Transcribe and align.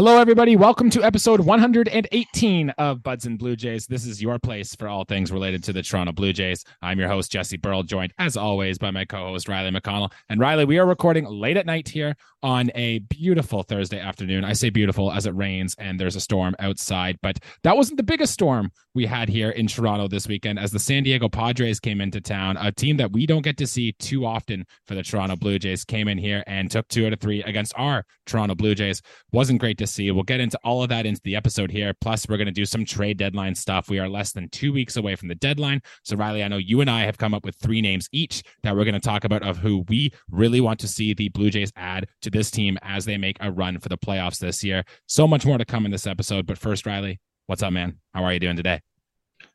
Hello, 0.00 0.18
everybody. 0.18 0.56
Welcome 0.56 0.88
to 0.92 1.04
episode 1.04 1.40
118 1.40 2.70
of 2.70 3.02
Buds 3.02 3.26
and 3.26 3.38
Blue 3.38 3.54
Jays. 3.54 3.86
This 3.86 4.06
is 4.06 4.22
your 4.22 4.38
place 4.38 4.74
for 4.74 4.88
all 4.88 5.04
things 5.04 5.30
related 5.30 5.62
to 5.64 5.74
the 5.74 5.82
Toronto 5.82 6.12
Blue 6.12 6.32
Jays. 6.32 6.64
I'm 6.80 6.98
your 6.98 7.08
host, 7.10 7.30
Jesse 7.30 7.58
Burl, 7.58 7.82
joined 7.82 8.14
as 8.18 8.34
always 8.34 8.78
by 8.78 8.92
my 8.92 9.04
co 9.04 9.26
host, 9.26 9.46
Riley 9.46 9.70
McConnell. 9.70 10.10
And 10.30 10.40
Riley, 10.40 10.64
we 10.64 10.78
are 10.78 10.86
recording 10.86 11.26
late 11.26 11.58
at 11.58 11.66
night 11.66 11.86
here 11.86 12.16
on 12.42 12.70
a 12.74 13.00
beautiful 13.00 13.62
Thursday 13.62 14.00
afternoon. 14.00 14.42
I 14.42 14.54
say 14.54 14.70
beautiful 14.70 15.12
as 15.12 15.26
it 15.26 15.34
rains 15.34 15.74
and 15.78 16.00
there's 16.00 16.16
a 16.16 16.20
storm 16.20 16.56
outside, 16.58 17.18
but 17.20 17.38
that 17.62 17.76
wasn't 17.76 17.98
the 17.98 18.02
biggest 18.02 18.32
storm 18.32 18.72
we 18.94 19.04
had 19.04 19.28
here 19.28 19.50
in 19.50 19.66
Toronto 19.66 20.08
this 20.08 20.26
weekend 20.26 20.58
as 20.58 20.72
the 20.72 20.78
San 20.78 21.02
Diego 21.02 21.28
Padres 21.28 21.78
came 21.78 22.00
into 22.00 22.20
town, 22.20 22.56
a 22.56 22.72
team 22.72 22.96
that 22.96 23.12
we 23.12 23.26
don't 23.26 23.42
get 23.42 23.58
to 23.58 23.66
see 23.66 23.92
too 23.92 24.24
often 24.24 24.64
for 24.86 24.94
the 24.94 25.02
Toronto 25.02 25.36
Blue 25.36 25.58
Jays, 25.58 25.84
came 25.84 26.08
in 26.08 26.16
here 26.16 26.42
and 26.46 26.70
took 26.70 26.88
two 26.88 27.06
out 27.06 27.12
of 27.12 27.20
three 27.20 27.42
against 27.42 27.74
our 27.76 28.04
Toronto 28.26 28.54
Blue 28.54 28.74
Jays. 28.74 29.02
Wasn't 29.32 29.60
great 29.60 29.78
to 29.78 29.86
see. 29.90 30.10
We'll 30.10 30.22
get 30.22 30.40
into 30.40 30.58
all 30.64 30.82
of 30.82 30.88
that 30.88 31.06
into 31.06 31.20
the 31.24 31.36
episode 31.36 31.70
here. 31.70 31.94
Plus, 32.00 32.28
we're 32.28 32.36
going 32.36 32.46
to 32.46 32.52
do 32.52 32.64
some 32.64 32.84
trade 32.84 33.18
deadline 33.18 33.54
stuff. 33.54 33.88
We 33.88 33.98
are 33.98 34.08
less 34.08 34.32
than 34.32 34.48
two 34.48 34.72
weeks 34.72 34.96
away 34.96 35.16
from 35.16 35.28
the 35.28 35.34
deadline. 35.34 35.82
So, 36.04 36.16
Riley, 36.16 36.42
I 36.42 36.48
know 36.48 36.56
you 36.56 36.80
and 36.80 36.90
I 36.90 37.04
have 37.04 37.18
come 37.18 37.34
up 37.34 37.44
with 37.44 37.56
three 37.56 37.80
names 37.80 38.08
each 38.12 38.42
that 38.62 38.74
we're 38.74 38.84
going 38.84 38.94
to 38.94 39.00
talk 39.00 39.24
about 39.24 39.42
of 39.42 39.58
who 39.58 39.84
we 39.88 40.12
really 40.30 40.60
want 40.60 40.80
to 40.80 40.88
see 40.88 41.14
the 41.14 41.28
Blue 41.30 41.50
Jays 41.50 41.72
add 41.76 42.08
to 42.22 42.30
this 42.30 42.50
team 42.50 42.78
as 42.82 43.04
they 43.04 43.16
make 43.16 43.36
a 43.40 43.50
run 43.50 43.78
for 43.78 43.88
the 43.88 43.98
playoffs 43.98 44.38
this 44.38 44.62
year. 44.64 44.84
So 45.06 45.26
much 45.26 45.44
more 45.44 45.58
to 45.58 45.64
come 45.64 45.84
in 45.84 45.90
this 45.90 46.06
episode. 46.06 46.46
But 46.46 46.58
first, 46.58 46.86
Riley, 46.86 47.20
what's 47.46 47.62
up, 47.62 47.72
man? 47.72 47.98
How 48.14 48.24
are 48.24 48.32
you 48.32 48.40
doing 48.40 48.56
today? 48.56 48.80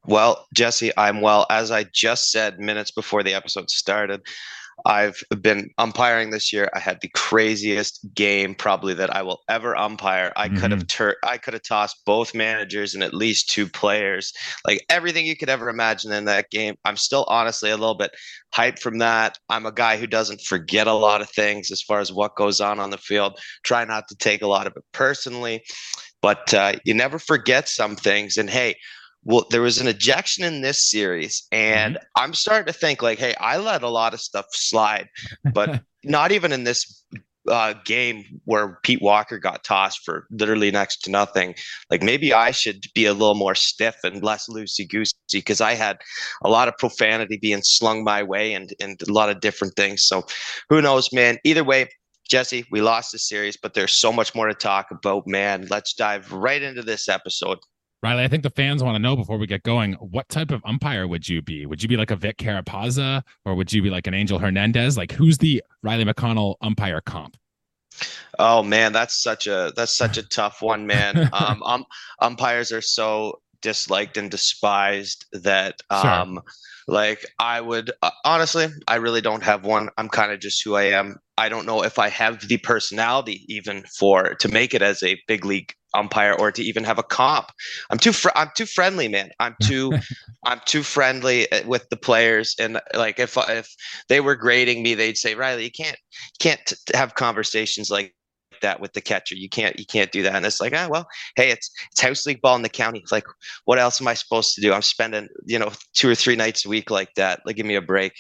Well, 0.06 0.46
Jesse, 0.54 0.92
I'm 0.98 1.22
well. 1.22 1.48
As 1.50 1.72
I 1.72 1.86
just 1.86 2.32
said 2.32 2.60
minutes 2.60 2.92
before 2.92 3.24
the 3.24 3.34
episode 3.34 3.70
started, 3.70 4.22
I've 4.84 5.24
been 5.42 5.70
umpiring 5.78 6.32
this 6.32 6.52
year. 6.52 6.70
I 6.74 6.80
had 6.80 7.00
the 7.02 7.08
craziest 7.10 8.00
game 8.14 8.54
probably 8.54 8.94
that 8.96 9.16
I 9.16 9.22
will 9.22 9.42
ever 9.50 9.76
umpire. 9.76 10.34
I 10.36 10.48
mm-hmm. 10.48 10.58
could 10.58 10.72
have 10.72 10.88
tur- 10.88 11.18
I 11.24 11.38
could 11.38 11.54
have 11.54 11.64
tossed 11.64 12.04
both 12.06 12.36
managers 12.36 12.94
and 12.94 13.04
at 13.04 13.14
least 13.14 13.50
two 13.50 13.68
players. 13.68 14.34
Like 14.66 14.86
everything 14.90 15.26
you 15.26 15.38
could 15.38 15.50
ever 15.50 15.70
imagine 15.70 16.12
in 16.12 16.26
that 16.26 16.52
game. 16.52 16.76
I'm 16.84 16.98
still 16.98 17.26
honestly 17.28 17.72
a 17.72 17.78
little 17.78 17.96
bit 17.96 18.12
hyped 18.54 18.80
from 18.80 18.98
that. 19.00 19.38
I'm 19.50 19.66
a 19.66 19.72
guy 19.72 19.98
who 19.98 20.08
doesn't 20.08 20.42
forget 20.42 20.88
a 20.88 20.94
lot 20.94 21.22
of 21.22 21.30
things 21.30 21.72
as 21.72 21.82
far 21.82 22.00
as 22.00 22.12
what 22.12 22.36
goes 22.36 22.60
on 22.60 22.80
on 22.80 22.90
the 22.90 22.98
field. 22.98 23.40
Try 23.64 23.86
not 23.86 24.08
to 24.10 24.16
take 24.16 24.42
a 24.42 24.48
lot 24.48 24.68
of 24.68 24.74
it 24.76 24.84
personally, 24.92 25.64
but 26.22 26.54
uh, 26.54 26.74
you 26.84 26.94
never 26.94 27.18
forget 27.18 27.70
some 27.70 27.96
things. 27.96 28.38
And 28.38 28.50
hey, 28.50 28.76
well, 29.26 29.46
there 29.50 29.62
was 29.62 29.80
an 29.80 29.88
ejection 29.88 30.44
in 30.44 30.62
this 30.62 30.90
series, 30.90 31.48
and 31.52 31.96
mm-hmm. 31.96 32.24
I'm 32.24 32.34
starting 32.34 32.72
to 32.72 32.80
think 32.80 33.02
like, 33.02 33.20
hey, 33.20 33.34
I 33.40 33.58
let 33.58 33.84
a 33.84 33.90
lot 33.90 34.14
of 34.14 34.22
stuff 34.22 34.46
slide, 34.52 35.10
but 35.54 35.82
not 36.04 36.32
even 36.32 36.52
in 36.52 36.64
this 36.64 37.04
uh, 37.50 37.74
game 37.86 38.24
where 38.46 38.80
Pete 38.84 39.02
Walker 39.02 39.38
got 39.38 39.64
tossed 39.64 40.04
for 40.04 40.28
literally 40.32 40.72
next 40.72 40.98
to 41.04 41.12
nothing. 41.12 41.56
Like 41.90 42.02
maybe 42.02 42.34
I 42.34 42.52
should 42.52 42.86
be 42.94 43.06
a 43.06 43.14
little 43.14 43.36
more 43.36 43.56
stiff 43.56 43.98
and 44.04 44.24
less 44.24 44.48
loosey 44.50 44.88
goosey 44.88 45.14
because 45.32 45.62
I 45.62 45.74
had 45.74 45.98
a 46.44 46.50
lot 46.50 46.68
of 46.68 46.78
profanity 46.78 47.38
being 47.38 47.62
slung 47.64 48.04
my 48.04 48.24
way 48.24 48.54
and 48.54 48.74
and 48.80 49.00
a 49.08 49.12
lot 49.12 49.30
of 49.30 49.42
different 49.42 49.76
things. 49.76 50.04
So 50.04 50.26
who 50.70 50.82
knows, 50.82 51.12
man? 51.12 51.38
Either 51.44 51.64
way. 51.64 51.90
Jesse, 52.28 52.66
we 52.72 52.82
lost 52.82 53.12
the 53.12 53.20
series, 53.20 53.56
but 53.56 53.76
there's 53.76 53.94
so 53.94 54.12
much 54.12 54.34
more 54.34 54.48
to 54.48 54.56
talk 54.56 54.88
about, 54.90 55.28
man. 55.28 55.68
Let's 55.70 55.94
dive 55.94 56.32
right 56.32 56.60
into 56.60 56.82
this 56.82 57.08
episode. 57.08 57.60
Riley, 58.04 58.24
I 58.24 58.28
think 58.28 58.44
the 58.44 58.50
fans 58.50 58.84
want 58.84 58.96
to 58.96 59.00
know 59.00 59.16
before 59.16 59.38
we 59.38 59.48
get 59.48 59.64
going, 59.64 59.94
what 59.94 60.30
type 60.30 60.52
of 60.52 60.62
umpire 60.66 61.08
would 61.08 61.28
you 61.28 61.42
be? 61.42 61.66
Would 61.66 61.82
you 61.82 61.90
be 61.90 61.98
like 61.98 62.12
a 62.12 62.16
Vic 62.16 62.38
Carapazza 62.38 63.24
or 63.46 63.56
would 63.56 63.74
you 63.74 63.82
be 63.82 63.90
like 63.90 64.08
an 64.08 64.14
Angel 64.14 64.38
Hernandez? 64.38 64.98
Like 64.98 65.12
who's 65.12 65.38
the 65.38 65.64
Riley 65.82 66.06
McConnell 66.06 66.56
umpire 66.62 67.02
comp? 67.02 67.38
Oh 68.38 68.62
man, 68.62 68.92
that's 68.92 69.24
such 69.24 69.48
a 69.48 69.72
that's 69.76 69.98
such 69.98 70.18
a 70.18 70.24
tough 70.30 70.62
one, 70.62 70.86
man. 70.86 71.30
Um, 71.34 71.64
um 71.64 71.86
umpires 72.20 72.72
are 72.72 72.82
so 72.82 73.42
disliked 73.62 74.18
and 74.18 74.30
despised 74.30 75.26
that 75.32 75.82
um 75.90 76.36
sure. 76.36 76.44
Like 76.88 77.26
I 77.40 77.62
would 77.62 77.92
uh, 78.02 78.12
honestly, 78.24 78.68
I 78.88 78.96
really 78.96 79.22
don't 79.22 79.44
have 79.44 79.66
one. 79.66 79.90
I'm 79.98 80.10
kind 80.10 80.32
of 80.32 80.40
just 80.40 80.64
who 80.64 80.76
I 80.76 80.84
am. 80.84 81.18
I 81.38 81.50
don't 81.50 81.66
know 81.66 81.84
if 81.84 82.00
I 82.00 82.10
have 82.10 82.48
the 82.48 82.58
personality 82.58 83.44
even 83.48 83.84
for 83.98 84.36
to 84.36 84.48
make 84.48 84.74
it 84.74 84.82
as 84.82 85.02
a 85.04 85.20
big 85.28 85.46
league 85.46 85.74
umpire 85.96 86.34
or 86.34 86.52
to 86.52 86.62
even 86.62 86.84
have 86.84 87.00
a 87.00 87.04
comp. 87.04 87.52
I'm 87.90 87.98
too 87.98 88.14
fr- 88.14 88.30
I'm 88.36 88.52
too 88.56 88.66
friendly, 88.66 89.08
man. 89.08 89.32
I'm 89.40 89.56
too 89.64 89.94
I'm 90.46 90.62
too 90.66 90.84
friendly 90.84 91.52
uh, 91.52 91.68
with 91.68 91.90
the 91.90 91.98
players 91.98 92.56
and 92.60 92.80
like 92.94 93.20
if 93.20 93.38
if 93.50 93.74
they 94.10 94.22
were 94.22 94.36
grading 94.36 94.84
me, 94.84 94.94
they'd 94.94 95.18
say, 95.18 95.36
"Riley, 95.36 95.64
you 95.64 95.72
can't 95.72 95.98
can't 96.40 96.74
have 96.94 97.16
conversations 97.16 97.90
like 97.90 98.14
that 98.62 98.80
with 98.80 98.94
the 98.94 99.02
catcher. 99.02 99.36
You 99.36 99.50
can't 99.50 99.78
you 99.78 99.86
can't 99.86 100.12
do 100.12 100.24
that." 100.24 100.36
And 100.36 100.46
it's 100.46 100.62
like, 100.62 100.74
"Ah, 100.76 100.88
well, 100.90 101.08
hey, 101.36 101.52
it's 101.52 101.70
it's 101.92 102.02
house 102.02 102.26
league 102.26 102.42
ball 102.42 102.56
in 102.56 102.62
the 102.62 102.70
county. 102.70 103.00
It's 103.00 103.12
like, 103.12 103.26
what 103.66 103.80
else 103.80 104.02
am 104.02 104.08
I 104.08 104.14
supposed 104.14 104.56
to 104.56 104.62
do? 104.62 104.74
I'm 104.74 104.82
spending, 104.82 105.28
you 105.46 105.60
know, 105.60 105.72
two 105.94 106.10
or 106.10 106.16
three 106.16 106.36
nights 106.36 106.66
a 106.66 106.70
week 106.70 106.90
like 106.92 107.14
that. 107.16 107.42
Like 107.46 107.56
give 107.56 107.66
me 107.66 107.76
a 107.76 107.82
break." 107.82 108.14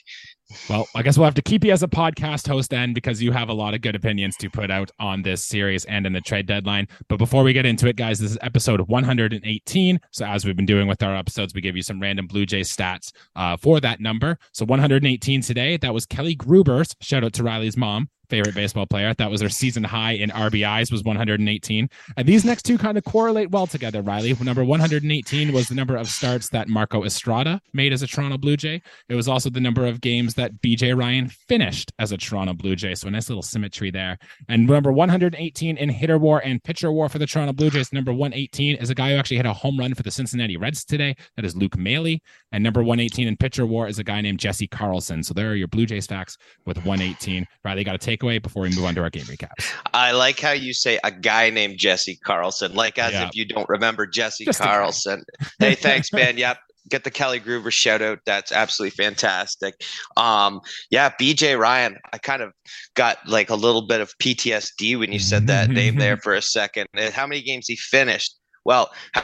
Well, 0.70 0.88
I 0.96 1.02
guess 1.02 1.18
we'll 1.18 1.26
have 1.26 1.34
to 1.36 1.42
keep 1.42 1.64
you 1.64 1.72
as 1.72 1.84
a 1.84 1.88
podcast 1.88 2.48
host 2.48 2.70
then 2.70 2.94
because 2.94 3.22
you 3.22 3.32
have 3.32 3.50
a 3.50 3.54
lot 3.54 3.74
of 3.74 3.82
good 3.82 3.96
opinions 3.96 4.36
to 4.38 4.50
put 4.50 4.70
out 4.70 4.92
on 5.00 5.24
this 5.24 5.44
series 5.44 5.86
and 5.86 6.06
in 6.06 6.14
the 6.14 6.22
trade 6.22 6.46
deadline. 6.46 6.88
But 7.08 7.18
before 7.18 7.44
we 7.44 7.54
get 7.54 7.66
into 7.66 7.88
it, 7.88 7.96
guys, 7.96 8.20
this 8.20 8.32
is 8.32 8.38
episode 8.42 8.82
118. 8.82 10.00
So, 10.12 10.26
as 10.26 10.46
we've 10.46 10.56
been 10.56 10.66
doing 10.66 10.88
with 10.88 11.02
our 11.02 11.16
episodes, 11.16 11.54
we 11.54 11.62
give 11.62 11.76
you 11.76 11.82
some 11.82 12.00
random 12.00 12.28
Blue 12.28 12.46
Jays 12.46 12.74
stats 12.74 13.12
uh, 13.36 13.58
for 13.58 13.80
that 13.80 14.00
number. 14.00 14.38
So, 14.52 14.66
118 14.66 15.42
today, 15.42 15.78
that 15.78 15.94
was 15.94 16.06
Kelly 16.06 16.36
Gruber's. 16.36 16.96
Shout 17.02 17.24
out 17.24 17.34
to 17.34 17.44
Riley's 17.44 17.78
mom 17.78 18.10
favorite 18.30 18.56
baseball 18.56 18.86
player. 18.86 19.14
That 19.14 19.32
was 19.32 19.40
their 19.40 19.50
season 19.50 19.84
high 19.84 20.14
in 20.14 20.30
RBIs 20.30 20.92
was 20.92 21.04
118. 21.04 21.90
And 22.18 22.28
these 22.28 22.46
next 22.46 22.64
two 22.64 22.78
kind 22.78 22.98
of 22.98 23.04
correlate 23.04 23.52
well 23.52 23.68
together, 23.68 24.02
Riley. 24.02 24.36
Number 24.42 24.64
118 24.64 25.54
was 25.54 25.68
the 25.68 25.76
number 25.76 25.96
of 25.96 26.08
starts 26.08 26.50
that 26.50 26.68
Marco 26.68 27.04
Estrada 27.04 27.62
made 27.74 27.94
as 27.94 28.02
a 28.02 28.08
Toronto 28.08 28.38
Blue 28.38 28.58
Jay. 28.58 28.82
It 29.10 29.16
was 29.16 29.28
also 29.28 29.50
the 29.50 29.60
number 29.60 29.86
of 29.86 30.02
games 30.02 30.34
that 30.36 30.62
BJ 30.62 30.98
Ryan 30.98 31.30
finished 31.30 31.92
as 32.00 32.12
a 32.12 32.18
Toronto 32.18 32.54
Blue 32.54 32.76
Jay. 32.76 32.96
So 32.96 33.08
a 33.08 33.12
nice 33.12 33.30
little 33.30 33.42
symmetry 33.42 33.92
there. 33.92 34.18
And 34.50 34.68
number 34.68 34.92
118 34.92 35.78
in 35.78 35.90
hitter 35.90 36.18
war 36.18 36.40
and 36.40 36.64
pitcher 36.64 36.92
war 36.92 37.10
for 37.10 37.20
the 37.20 37.26
Toronto 37.26 37.54
Blue 37.54 37.70
Jays. 37.70 37.94
Number 37.94 38.14
118 38.14 38.76
is 38.78 38.90
a 38.90 38.96
guy 38.96 39.12
who 39.12 39.18
actually 39.18 39.38
hit 39.38 39.46
a 39.46 39.54
home 39.54 39.78
run 39.78 39.94
for 39.94 40.04
the 40.04 40.12
Cincinnati 40.12 40.58
Reds 40.58 40.86
today. 40.86 41.16
That 41.36 41.46
is 41.46 41.56
Luke 41.56 41.78
Maile. 41.78 42.18
And 42.52 42.64
number 42.64 42.82
118 42.82 43.28
in 43.28 43.38
pitcher 43.38 43.66
war 43.66 43.88
is 43.88 44.00
a 44.00 44.04
guy 44.04 44.22
named 44.22 44.40
Jesse 44.40 44.68
Carlson. 44.68 45.24
So 45.24 45.34
there 45.34 45.50
are 45.50 45.56
your 45.56 45.68
Blue 45.68 45.86
Jays 45.86 46.08
facts 46.08 46.38
with 46.66 46.78
118. 46.78 47.46
Riley 47.64 47.84
got 47.84 47.94
to 47.94 47.98
take 47.98 48.15
takeaway 48.16 48.42
before 48.42 48.64
we 48.64 48.70
move 48.70 48.86
on 48.86 48.96
to 48.96 49.02
our 49.02 49.10
game 49.10 49.24
recaps? 49.24 49.72
I 49.94 50.12
like 50.12 50.40
how 50.40 50.52
you 50.52 50.74
say 50.74 51.00
a 51.04 51.12
guy 51.12 51.50
named 51.50 51.78
Jesse 51.78 52.18
Carlson, 52.24 52.74
like 52.74 52.98
as 52.98 53.14
yeah. 53.14 53.28
if 53.28 53.36
you 53.36 53.46
don't 53.46 53.68
remember 53.70 54.06
Jesse 54.06 54.46
Just 54.46 54.60
Carlson. 54.60 55.24
hey, 55.60 55.76
thanks, 55.76 56.12
man. 56.14 56.38
Yep. 56.38 56.58
Get 56.88 57.04
the 57.04 57.10
Kelly 57.10 57.40
Gruber 57.40 57.72
shout 57.72 58.04
out. 58.04 58.20
That's 58.28 58.52
absolutely 58.52 58.92
fantastic. 58.92 59.74
Um, 60.18 60.62
yeah, 60.92 61.10
BJ 61.20 61.58
Ryan. 61.58 61.98
I 62.14 62.20
kind 62.20 62.44
of 62.44 62.52
got 62.94 63.18
like 63.28 63.50
a 63.50 63.56
little 63.56 63.88
bit 63.88 64.02
of 64.02 64.14
PTSD 64.22 65.00
when 65.00 65.12
you 65.12 65.18
said 65.18 65.48
that 65.48 65.70
name 65.70 65.98
there 65.98 66.18
for 66.18 66.36
a 66.36 66.44
second. 66.44 66.88
And 66.94 67.12
How 67.12 67.26
many 67.26 67.42
games 67.42 67.68
he 67.68 67.76
finished? 67.76 68.38
Well, 68.66 68.92
how 69.14 69.24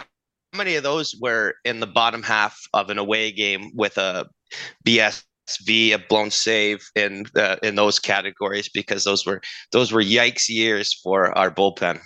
many 0.55 0.75
of 0.75 0.81
those 0.81 1.15
were 1.21 1.53
in 1.63 1.79
the 1.79 1.87
bottom 1.87 2.23
half 2.23 2.59
of 2.73 2.89
an 2.89 2.97
away 2.97 3.31
game 3.31 3.71
with 3.75 3.97
a 3.97 4.25
BS 4.85 5.23
V, 5.57 5.91
a 5.91 5.99
blown 5.99 6.31
save 6.31 6.79
in 6.95 7.25
uh, 7.35 7.57
in 7.63 7.75
those 7.75 7.99
categories 7.99 8.69
because 8.69 9.03
those 9.03 9.25
were 9.25 9.41
those 9.71 9.91
were 9.91 10.03
yikes 10.03 10.49
years 10.49 10.93
for 11.03 11.37
our 11.37 11.51
bullpen. 11.51 11.99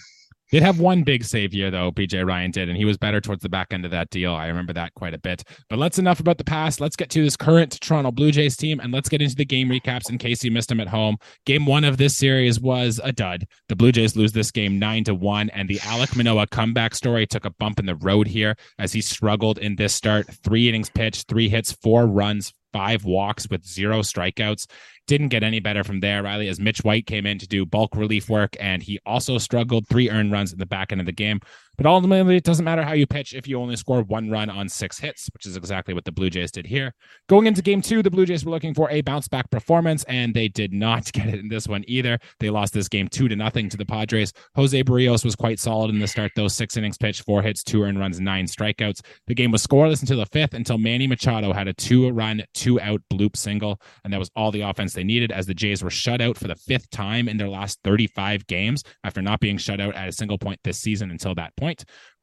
Did 0.52 0.64
have 0.64 0.80
one 0.80 1.04
big 1.04 1.24
save 1.24 1.54
year 1.54 1.72
though, 1.72 1.92
BJ 1.92 2.26
Ryan 2.26 2.52
did, 2.52 2.70
and 2.70 2.78
he 2.78 2.86
was 2.86 2.98
better 2.98 3.20
towards 3.20 3.42
the 3.42 3.50
back 3.50 3.74
end 3.74 3.84
of 3.86 3.92
that 3.92 4.10
deal. 4.10 4.34
I 4.34 4.48
remember 4.48 4.74
that 4.74 4.94
quite 4.94 5.14
a 5.14 5.18
bit. 5.18 5.44
But 5.70 5.80
let's 5.80 5.98
enough 5.98 6.20
about 6.20 6.38
the 6.38 6.44
past. 6.44 6.80
Let's 6.80 6.96
get 6.96 7.10
to 7.12 7.24
this 7.24 7.36
current 7.36 7.80
Toronto 7.82 8.12
Blue 8.12 8.32
Jays 8.32 8.56
team 8.56 8.80
and 8.80 8.94
let's 8.94 9.10
get 9.10 9.22
into 9.22 9.36
the 9.36 9.46
game 9.46 9.70
recaps 9.70 10.10
in 10.10 10.18
case 10.18 10.44
you 10.44 10.52
missed 10.52 10.70
them 10.70 10.80
at 10.80 10.88
home. 10.88 11.18
Game 11.46 11.66
one 11.66 11.84
of 11.84 11.98
this 11.98 12.16
series 12.16 12.60
was 12.60 13.00
a 13.04 13.12
dud. 13.12 13.46
The 13.70 13.76
Blue 13.76 13.92
Jays 13.92 14.16
lose 14.16 14.34
this 14.34 14.52
game 14.52 14.78
nine 14.78 15.04
to 15.06 15.16
one, 15.16 15.50
and 15.50 15.68
the 15.68 15.80
Alek 15.80 16.16
Manoah 16.16 16.48
comeback 16.48 16.96
story 16.96 17.26
took 17.26 17.46
a 17.46 17.52
bump 17.52 17.80
in 17.80 17.86
the 17.86 17.96
road 17.96 18.28
here 18.28 18.56
as 18.78 18.94
he 18.94 19.02
struggled 19.02 19.58
in 19.58 19.76
this 19.76 19.94
start. 19.96 20.28
Three 20.44 20.70
innings 20.70 20.90
pitched, 20.90 21.28
three 21.28 21.50
hits, 21.50 21.72
four 21.72 22.06
runs, 22.06 22.54
five 22.76 23.06
walks 23.06 23.48
with 23.50 23.66
zero 23.66 24.02
strikeouts. 24.02 24.68
Didn't 25.08 25.30
get 25.30 25.44
any 25.44 25.60
better 25.60 25.84
from 25.84 26.00
there, 26.00 26.24
Riley, 26.24 26.48
as 26.48 26.60
Mitch 26.60 26.80
White 26.80 27.06
came 27.06 27.28
in 27.28 27.38
to 27.38 27.48
do 27.48 27.64
bulk 27.66 27.96
relief 27.96 28.28
work, 28.28 28.56
and 28.60 28.82
he 28.82 29.00
also 29.06 29.38
struggled 29.38 29.88
three 29.88 30.10
earned 30.10 30.32
runs 30.32 30.52
in 30.52 30.58
the 30.58 30.66
back 30.66 30.92
end 30.92 31.00
of 31.00 31.06
the 31.06 31.12
game. 31.12 31.42
But 31.78 31.86
ultimately, 31.86 32.38
it 32.38 32.44
doesn't 32.44 32.66
matter 32.66 32.84
how 32.84 32.94
you 32.94 33.08
pitch 33.08 33.34
if 33.34 33.48
you 33.48 33.60
only 33.60 33.76
score 33.76 34.02
one 34.04 34.30
run 34.30 34.50
on 34.50 34.70
six 34.70 35.00
hits, 35.00 35.30
which 35.34 35.46
is 35.46 35.58
exactly 35.58 35.94
what 35.94 36.06
the 36.06 36.12
Blue 36.12 36.30
Jays 36.30 36.52
did 36.52 36.66
here. 36.66 36.94
Going 37.28 37.48
into 37.48 37.62
game 37.62 37.82
two, 37.82 38.02
the 38.02 38.12
Blue 38.12 38.26
Jays 38.26 38.46
were 38.46 38.52
looking 38.52 38.74
for 38.74 38.90
a 38.90 39.02
bounce 39.02 39.28
back 39.28 39.50
performance, 39.52 40.04
and 40.06 40.34
they 40.34 40.48
did 40.48 40.74
not 40.74 41.12
get 41.14 41.28
it 41.28 41.40
in 41.40 41.50
this 41.50 41.68
one 41.68 41.84
either. 41.88 42.20
They 42.40 42.50
lost 42.50 42.74
this 42.74 42.88
game 42.88 43.08
two 43.08 43.28
to 43.28 43.36
nothing 43.36 43.70
to 43.70 43.78
the 43.78 43.86
Padres. 43.86 44.34
Jose 44.56 44.84
Berrios 44.84 45.26
was 45.26 45.36
quite 45.36 45.60
solid 45.60 45.90
in 45.90 46.00
the 46.00 46.08
start, 46.08 46.32
though. 46.36 46.48
Six 46.48 46.78
innings 46.78 46.98
pitched, 46.98 47.24
four 47.24 47.42
hits, 47.42 47.64
two 47.64 47.84
earned 47.84 48.00
runs, 48.00 48.20
nine 48.20 48.46
strikeouts. 48.46 49.02
The 49.28 49.36
game 49.36 49.52
was 49.52 49.66
scoreless 49.66 50.02
until 50.02 50.20
the 50.20 50.26
fifth, 50.28 50.54
until 50.54 50.78
Manny 50.78 51.08
Machado 51.08 51.54
had 51.54 51.68
a 51.68 51.74
two 51.74 52.10
run, 52.10 52.44
two 52.54 52.80
out 52.80 53.02
bloop 53.12 53.36
single, 53.36 53.80
and 54.04 54.14
that 54.14 54.20
was 54.20 54.32
all 54.36 54.52
the 54.52 54.62
offense 54.62 54.94
they 54.94 55.04
needed 55.04 55.32
as 55.32 55.46
the 55.46 55.54
Jays 55.54 55.84
were 55.84 55.90
shut 55.90 56.22
out 56.22 56.38
for 56.38 56.48
the 56.48 56.56
fifth 56.56 56.90
time 56.90 57.28
in 57.28 57.38
their 57.38 57.50
last 57.50 57.80
35 57.84 58.48
games 58.48 58.84
after 59.04 59.22
not 59.22 59.40
being 59.40 59.58
shut 59.58 59.82
out 59.82 59.96
at 59.96 60.08
a 60.08 60.12
single 60.12 60.38
point 60.38 60.60
this 60.64 60.80
season 60.80 61.12
until 61.12 61.36
that 61.36 61.56
point. 61.58 61.65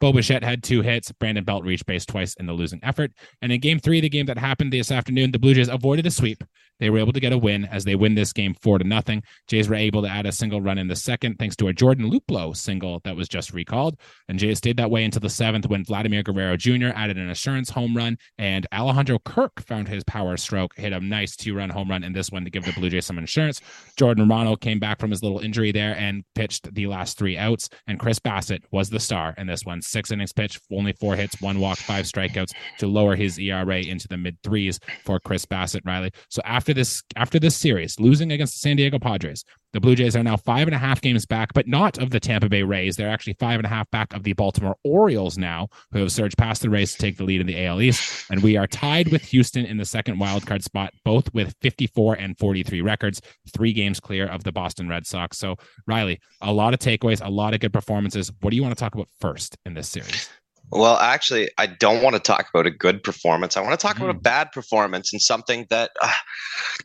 Bo 0.00 0.12
Bichette 0.12 0.44
had 0.44 0.62
two 0.62 0.83
hits. 0.83 1.12
Brandon 1.12 1.44
Belt 1.44 1.65
reached 1.65 1.87
base 1.87 2.05
twice 2.05 2.35
in 2.35 2.47
the 2.47 2.53
losing 2.53 2.81
effort. 2.83 3.12
And 3.41 3.53
in 3.53 3.61
game 3.61 3.79
three, 3.79 4.00
the 4.00 4.09
game 4.09 4.27
that 4.27 4.39
happened 4.39 4.73
this 4.73 4.91
afternoon, 4.91 5.33
the 5.33 5.39
Blue 5.39 5.55
Jays 5.55 5.69
avoided 5.69 6.06
a 6.06 6.11
sweep. 6.11 6.43
They 6.82 6.90
were 6.90 6.99
able 6.99 7.12
to 7.12 7.20
get 7.20 7.32
a 7.32 7.38
win 7.38 7.64
as 7.67 7.84
they 7.84 7.94
win 7.94 8.17
this 8.17 8.32
game 8.32 8.55
four 8.55 8.76
to 8.76 8.84
nothing. 8.84 9.23
Jays 9.46 9.69
were 9.69 9.76
able 9.76 10.02
to 10.02 10.08
add 10.08 10.26
a 10.26 10.32
single 10.32 10.61
run 10.61 10.79
in 10.79 10.88
the 10.88 10.96
second 10.96 11.38
thanks 11.38 11.55
to 11.56 11.69
a 11.69 11.73
Jordan 11.73 12.11
Luplow 12.11 12.56
single 12.56 13.00
that 13.05 13.14
was 13.14 13.29
just 13.29 13.52
recalled. 13.52 14.00
And 14.29 14.37
Jays 14.37 14.58
stayed 14.58 14.79
that 14.79 14.90
way 14.90 15.05
until 15.05 15.20
the 15.20 15.31
seventh 15.31 15.69
when 15.69 15.84
Vladimir 15.84 16.25
Guerrero 16.25 16.56
Jr. 16.56 16.88
added 16.96 17.19
an 17.19 17.31
assurance 17.31 17.70
home 17.70 17.96
run 17.96 18.19
and 18.37 18.67
Alejandro 18.75 19.20
Kirk 19.20 19.62
found 19.64 19.87
his 19.87 20.02
power 20.02 20.37
stroke, 20.37 20.75
hit 20.76 20.93
a 20.93 20.99
nice 20.99 21.37
two 21.37 21.55
run 21.55 21.70
home 21.70 21.88
run 21.88 22.02
in 22.02 22.12
this 22.12 22.32
one 22.32 22.43
to 22.43 22.50
give 22.50 22.64
the 22.64 22.73
Blue 22.73 22.90
Jays 22.90 23.06
some 23.06 23.17
insurance. 23.17 23.61
Jordan 23.96 24.25
Romano 24.25 24.56
came 24.56 24.81
back 24.81 24.99
from 24.99 25.11
his 25.11 25.23
little 25.23 25.38
injury 25.38 25.70
there 25.70 25.96
and 25.96 26.25
pitched 26.35 26.75
the 26.75 26.88
last 26.88 27.17
three 27.17 27.38
outs. 27.38 27.69
And 27.87 28.00
Chris 28.00 28.19
Bassitt 28.19 28.64
was 28.73 28.90
the 28.90 28.99
star 28.99 29.37
in 29.38 29.46
this 29.46 29.64
one. 29.64 29.82
Six 29.82 30.11
innings 30.11 30.32
pitched, 30.32 30.61
only 30.73 30.94
four 30.94 31.14
hits, 31.14 31.40
one 31.40 31.61
walk, 31.61 31.78
five 31.78 32.06
strikeouts 32.06 32.50
to 32.78 32.88
lower 32.88 33.14
his 33.14 33.38
ERA 33.38 33.78
into 33.82 34.08
the 34.08 34.17
mid 34.17 34.37
threes 34.43 34.81
for 35.05 35.20
Chris 35.20 35.46
Bassitt, 35.46 35.82
Riley. 35.85 36.11
So 36.28 36.43
after 36.44 36.72
this, 36.75 37.03
after 37.17 37.39
this 37.39 37.57
series, 37.57 37.99
losing 37.99 38.33
against 38.33 38.55
the 38.55 38.59
San 38.59 38.77
Diego 38.77 38.99
Padres, 38.99 39.45
the 39.73 39.81
Blue 39.81 39.95
Jays 39.95 40.15
are 40.15 40.23
now 40.23 40.37
five 40.37 40.69
and 40.69 40.75
a 40.75 40.79
half 40.79 41.01
games 41.01 41.25
back, 41.25 41.55
but 41.55 41.67
not 41.67 41.97
of 41.97 42.11
the 42.11 42.21
Tampa 42.21 42.49
Bay 42.49 42.63
Rays. 42.63 42.97
They're 42.97 43.09
actually 43.09 43.35
five 43.35 43.59
and 43.59 43.65
a 43.65 43.71
half 43.71 43.91
back 43.91 44.13
of 44.13 44.23
the 44.23 44.35
Baltimore 44.35 44.77
Orioles 44.85 45.39
now, 45.39 45.69
who 45.93 46.01
have 46.01 46.13
surged 46.13 46.37
past 46.37 46.61
the 46.61 46.69
Rays 46.69 46.93
to 46.93 46.99
take 46.99 47.17
the 47.17 47.25
lead 47.25 47.41
in 47.41 47.47
the 47.47 47.65
AL 47.65 47.81
East. 47.81 48.27
And 48.31 48.43
we 48.43 48.57
are 48.59 48.67
tied 48.67 49.09
with 49.09 49.23
Houston 49.27 49.65
in 49.65 49.79
the 49.79 49.85
second 49.87 50.19
wildcard 50.19 50.63
spot, 50.63 50.93
both 51.05 51.33
with 51.33 51.55
54 51.63 52.15
and 52.15 52.39
43 52.39 52.83
records, 52.83 53.23
three 53.55 53.73
games 53.73 53.99
clear 53.99 54.27
of 54.27 54.45
the 54.45 54.53
Boston 54.53 54.89
Red 54.89 55.07
Sox. 55.07 55.39
So, 55.39 55.57
Riley, 55.87 56.21
a 56.43 56.53
lot 56.53 56.75
of 56.75 56.81
takeaways, 56.81 57.25
a 57.25 57.31
lot 57.31 57.55
of 57.55 57.61
good 57.61 57.73
performances. 57.73 58.31
What 58.43 58.51
do 58.51 58.57
you 58.57 58.63
want 58.63 58.77
to 58.77 58.81
talk 58.81 58.95
about 58.95 59.09
first 59.21 59.57
in 59.65 59.73
this 59.73 59.89
series? 59.89 60.29
Well, 60.75 60.97
actually, 60.97 61.51
I 61.59 61.67
don't 61.67 62.03
want 62.03 62.17
to 62.17 62.21
talk 62.21 62.49
about 62.49 62.67
a 62.67 62.71
good 62.71 63.03
performance. 63.03 63.59
I 63.59 63.61
want 63.61 63.79
to 63.79 63.87
talk 63.87 63.97
mm. 63.97 64.05
about 64.05 64.17
a 64.17 64.19
mm. 64.19 64.23
bad 64.23 64.53
performance 64.53 65.13
and 65.13 65.21
something 65.21 65.67
that 65.69 65.91
uh, 66.01 66.11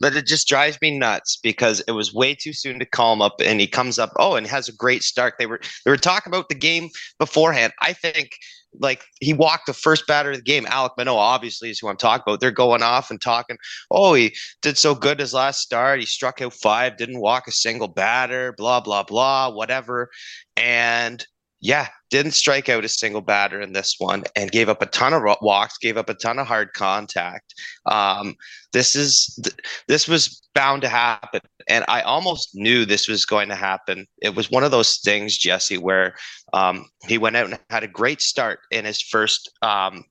that 0.02 0.14
it 0.14 0.26
just 0.26 0.46
drives 0.46 0.78
me 0.82 0.98
nuts 0.98 1.38
because 1.42 1.80
it 1.88 1.92
was 1.92 2.12
way 2.12 2.34
too 2.34 2.52
soon 2.52 2.78
to 2.80 2.84
call 2.84 3.14
him 3.14 3.22
up, 3.22 3.36
and 3.42 3.60
he 3.60 3.66
comes 3.66 3.98
up, 3.98 4.12
oh, 4.18 4.34
and 4.34 4.46
has 4.46 4.68
a 4.68 4.74
great 4.74 5.02
start. 5.02 5.34
They 5.38 5.46
were 5.46 5.60
they 5.86 5.90
were 5.90 5.96
talking 5.96 6.30
about 6.30 6.50
the 6.50 6.54
game 6.54 6.90
beforehand. 7.18 7.72
I 7.80 7.94
think 7.94 8.36
like 8.78 9.04
he 9.20 9.32
walked 9.32 9.64
the 9.64 9.72
first 9.72 10.06
batter 10.06 10.32
of 10.32 10.36
the 10.36 10.42
game. 10.42 10.66
Alek 10.66 10.90
Manoah 10.98 11.16
obviously 11.16 11.70
is 11.70 11.78
who 11.78 11.88
I'm 11.88 11.96
talking 11.96 12.24
about. 12.26 12.40
They're 12.40 12.50
going 12.50 12.82
off 12.82 13.10
and 13.10 13.18
talking. 13.18 13.56
Oh, 13.90 14.12
he 14.12 14.34
did 14.60 14.76
so 14.76 14.94
good 14.94 15.18
his 15.18 15.32
last 15.32 15.60
start. 15.60 16.00
He 16.00 16.04
struck 16.04 16.42
out 16.42 16.52
five, 16.52 16.98
didn't 16.98 17.20
walk 17.20 17.48
a 17.48 17.52
single 17.52 17.88
batter. 17.88 18.52
Blah 18.58 18.80
blah 18.80 19.04
blah, 19.04 19.50
whatever. 19.50 20.10
And 20.58 21.24
yeah, 21.60 21.88
didn't 22.10 22.32
strike 22.32 22.68
out 22.68 22.84
a 22.84 22.88
single 22.88 23.20
batter 23.20 23.60
in 23.60 23.72
this 23.72 23.96
one 23.98 24.24
and 24.36 24.50
gave 24.50 24.68
up 24.68 24.80
a 24.80 24.86
ton 24.86 25.12
of 25.12 25.22
walks, 25.42 25.76
gave 25.78 25.96
up 25.96 26.08
a 26.08 26.14
ton 26.14 26.38
of 26.38 26.46
hard 26.46 26.72
contact. 26.72 27.54
Um, 27.86 28.36
this 28.72 28.94
is 28.94 29.38
this 29.88 30.06
was 30.06 30.40
bound 30.54 30.82
to 30.82 30.88
happen, 30.88 31.40
and 31.68 31.84
I 31.88 32.02
almost 32.02 32.50
knew 32.54 32.84
this 32.84 33.08
was 33.08 33.26
going 33.26 33.48
to 33.48 33.56
happen. 33.56 34.06
It 34.22 34.36
was 34.36 34.50
one 34.50 34.64
of 34.64 34.70
those 34.70 34.98
things, 34.98 35.36
Jesse, 35.36 35.78
where 35.78 36.14
um, 36.52 36.86
he 37.06 37.18
went 37.18 37.36
out 37.36 37.46
and 37.46 37.58
had 37.70 37.82
a 37.82 37.88
great 37.88 38.20
start 38.20 38.60
in 38.70 38.84
his 38.84 39.02
first 39.02 39.50
um, 39.62 40.04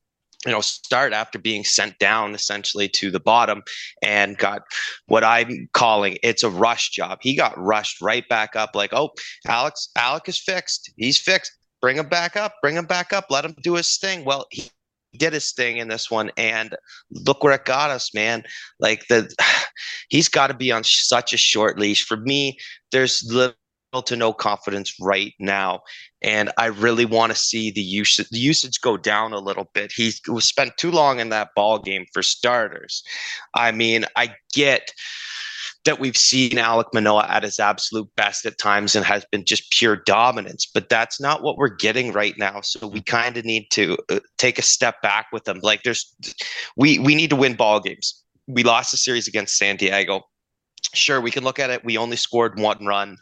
you 0.48 0.54
know 0.54 0.62
start 0.62 1.14
after 1.14 1.38
being 1.38 1.64
sent 1.66 2.00
down 2.00 2.34
essentially 2.34 2.88
to 2.88 3.12
the 3.12 3.20
bottom 3.20 3.62
and 4.02 4.38
got 4.38 4.62
what 5.08 5.24
i'm 5.24 5.68
calling 5.74 6.18
it's 6.24 6.44
a 6.44 6.50
rush 6.50 6.90
job. 6.90 7.20
He 7.22 7.36
got 7.36 7.58
rushed 7.58 8.02
right 8.02 8.28
back 8.28 8.56
up 8.56 8.76
like 8.76 8.94
oh 8.94 9.12
alex 9.48 9.90
alec 9.96 10.30
is 10.30 10.40
fixed. 10.40 10.92
He's 10.96 11.18
fixed. 11.18 11.52
Bring 11.82 11.98
him 11.98 12.10
back 12.10 12.36
up. 12.36 12.56
Bring 12.62 12.76
him 12.76 12.86
back 12.86 13.14
up. 13.14 13.26
Let 13.30 13.46
him 13.46 13.56
do 13.62 13.76
his 13.76 13.98
thing. 13.98 14.26
Well 14.26 14.46
he 14.52 14.72
did 15.18 15.34
his 15.34 15.52
thing 15.52 15.78
in 15.78 15.88
this 15.88 16.10
one 16.10 16.32
and 16.38 16.76
look 17.12 17.44
where 17.44 17.54
it 17.54 17.66
got 17.66 17.90
us 17.90 18.14
man. 18.14 18.44
Like 18.80 19.08
the 19.08 19.30
he's 20.10 20.30
got 20.30 20.48
to 20.48 20.54
be 20.54 20.72
on 20.72 20.84
such 20.84 21.34
a 21.34 21.38
short 21.38 21.78
leash. 21.78 22.06
For 22.06 22.18
me 22.18 22.58
there's 22.92 23.22
to 24.06 24.16
no 24.16 24.34
confidence 24.34 24.94
right 25.02 25.34
now. 25.40 25.82
And 26.22 26.52
I 26.58 26.68
really 26.68 27.06
want 27.06 27.32
to 27.32 27.38
see 27.38 27.72
the 27.72 27.82
usage 27.82 28.30
the 28.30 28.40
usage 28.40 28.82
go 28.82 28.98
down 28.98 29.34
a 29.34 29.40
little 29.40 29.70
bit. 29.74 29.92
He 29.96 30.14
was 30.28 30.46
spent 30.46 30.78
too 30.78 30.92
long 30.92 31.20
in 31.20 31.30
that 31.30 31.50
ball 31.56 31.80
game 31.80 32.06
for 32.14 32.22
starters. 32.22 33.04
I 33.54 33.72
mean, 33.72 34.06
I 34.16 34.36
get 34.54 34.92
that 35.86 36.00
we've 36.02 36.18
seen 36.18 36.52
Alek 36.52 36.94
Manoah 36.94 37.28
at 37.30 37.44
his 37.44 37.60
absolute 37.60 38.10
best 38.18 38.46
at 38.46 38.58
times 38.58 38.94
and 38.94 39.06
has 39.06 39.26
been 39.32 39.46
just 39.46 39.72
pure 39.72 39.96
dominance, 39.96 40.66
but 40.66 40.90
that's 40.90 41.20
not 41.20 41.44
what 41.44 41.56
we're 41.56 41.70
getting 41.70 42.12
right 42.12 42.38
now. 42.38 42.60
So 42.60 42.88
we 42.88 43.02
kind 43.02 43.38
of 43.38 43.46
need 43.46 43.68
to 43.72 43.98
uh, 44.10 44.20
take 44.38 44.60
a 44.60 44.64
step 44.64 45.02
back 45.02 45.28
with 45.32 45.46
them. 45.46 45.60
Like 45.64 45.84
there's, 45.84 46.14
we 46.76 47.00
we 47.00 47.16
need 47.16 47.30
to 47.30 47.38
win 47.38 47.56
ball 47.56 47.80
games. 47.80 48.22
We 48.48 48.64
lost 48.64 48.92
the 48.92 48.98
series 48.98 49.30
against 49.30 49.58
San 49.58 49.78
Diego. 49.78 50.24
Sure, 50.94 51.22
we 51.22 51.32
can 51.32 51.46
look 51.46 51.58
at 51.58 51.70
it. 51.70 51.86
We 51.86 51.98
only 51.98 52.18
scored 52.18 52.60
one 52.60 52.86
run, 52.86 53.18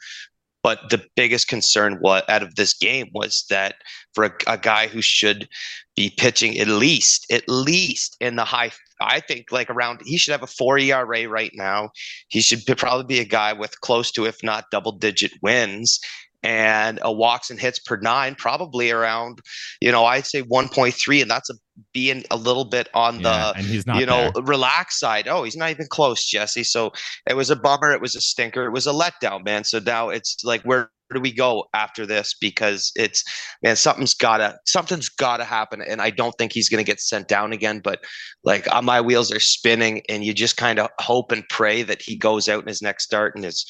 but 0.65 0.89
the 0.89 1.05
biggest 1.15 1.47
concern 1.47 1.97
what 1.99 2.27
out 2.27 2.41
of 2.41 2.55
this 2.55 2.73
game 2.73 3.07
was 3.13 3.45
that 3.51 3.75
for 4.15 4.23
a, 4.23 4.31
a, 4.47 4.57
guy 4.57 4.87
who 4.87 4.99
should 4.99 5.47
be 5.95 6.11
pitching 6.17 6.57
at 6.57 6.67
least 6.67 7.31
at 7.31 7.47
least 7.47 8.17
in 8.19 8.35
the 8.35 8.43
high 8.43 8.71
I 8.99 9.19
think 9.19 9.51
like 9.51 9.69
around 9.69 10.01
he 10.03 10.17
should 10.17 10.31
have 10.31 10.41
a 10.41 10.47
4 10.47 10.79
ERA 10.79 11.29
right 11.29 11.51
now. 11.53 11.91
He 12.29 12.41
should 12.41 12.65
probably 12.77 13.05
be 13.05 13.19
a 13.19 13.25
guy 13.25 13.53
with 13.53 13.79
close 13.81 14.09
to 14.13 14.25
if 14.25 14.41
not 14.41 14.71
double 14.71 14.93
digit 14.93 15.33
wins 15.43 15.99
and 16.41 16.99
a 17.03 17.11
walks 17.11 17.51
and 17.51 17.59
hits 17.59 17.77
per 17.77 17.97
nine, 17.97 18.33
probably 18.33 18.89
around, 18.89 19.41
you 19.81 19.91
know, 19.91 20.05
I'd 20.05 20.25
say 20.25 20.41
1.3, 20.43 21.21
and 21.21 21.29
that's 21.29 21.49
a 21.49 21.55
being 21.93 22.23
a 22.31 22.37
little 22.37 22.65
bit 22.65 22.87
on 22.93 23.19
yeah, 23.19 23.51
the, 23.53 23.59
and 23.59 23.65
he's 23.65 23.85
not 23.85 23.99
you 23.99 24.05
know, 24.05 24.31
there. 24.33 24.43
relaxed 24.43 24.99
side. 24.99 25.27
Oh, 25.27 25.43
he's 25.43 25.57
not 25.57 25.71
even 25.71 25.87
close, 25.89 26.25
Jesse. 26.25 26.63
So 26.63 26.91
it 27.29 27.35
was 27.35 27.49
a 27.49 27.55
bummer. 27.55 27.91
It 27.91 28.01
was 28.01 28.15
a 28.15 28.21
stinker. 28.21 28.65
It 28.65 28.71
was 28.71 28.87
a 28.87 28.93
letdown, 28.93 29.43
man. 29.43 29.63
So 29.63 29.79
now 29.79 30.09
it's 30.09 30.43
like 30.43 30.61
where 30.63 30.89
do 31.13 31.19
we 31.19 31.31
go 31.31 31.65
after 31.73 32.05
this? 32.05 32.35
Because 32.39 32.91
it's 32.95 33.23
man, 33.61 33.75
something's 33.75 34.13
gotta 34.13 34.57
something's 34.65 35.09
gotta 35.09 35.43
happen, 35.43 35.81
and 35.81 36.01
I 36.01 36.09
don't 36.09 36.35
think 36.37 36.53
he's 36.53 36.69
gonna 36.69 36.83
get 36.83 36.99
sent 36.99 37.27
down 37.27 37.53
again. 37.53 37.79
But 37.83 38.03
like 38.43 38.67
uh, 38.73 38.81
my 38.81 39.01
wheels 39.01 39.31
are 39.31 39.39
spinning, 39.39 40.01
and 40.09 40.23
you 40.23 40.33
just 40.33 40.57
kind 40.57 40.79
of 40.79 40.89
hope 40.99 41.31
and 41.31 41.43
pray 41.49 41.83
that 41.83 42.01
he 42.01 42.15
goes 42.15 42.47
out 42.47 42.61
in 42.61 42.67
his 42.67 42.81
next 42.81 43.03
start 43.03 43.35
and 43.35 43.45
is 43.45 43.65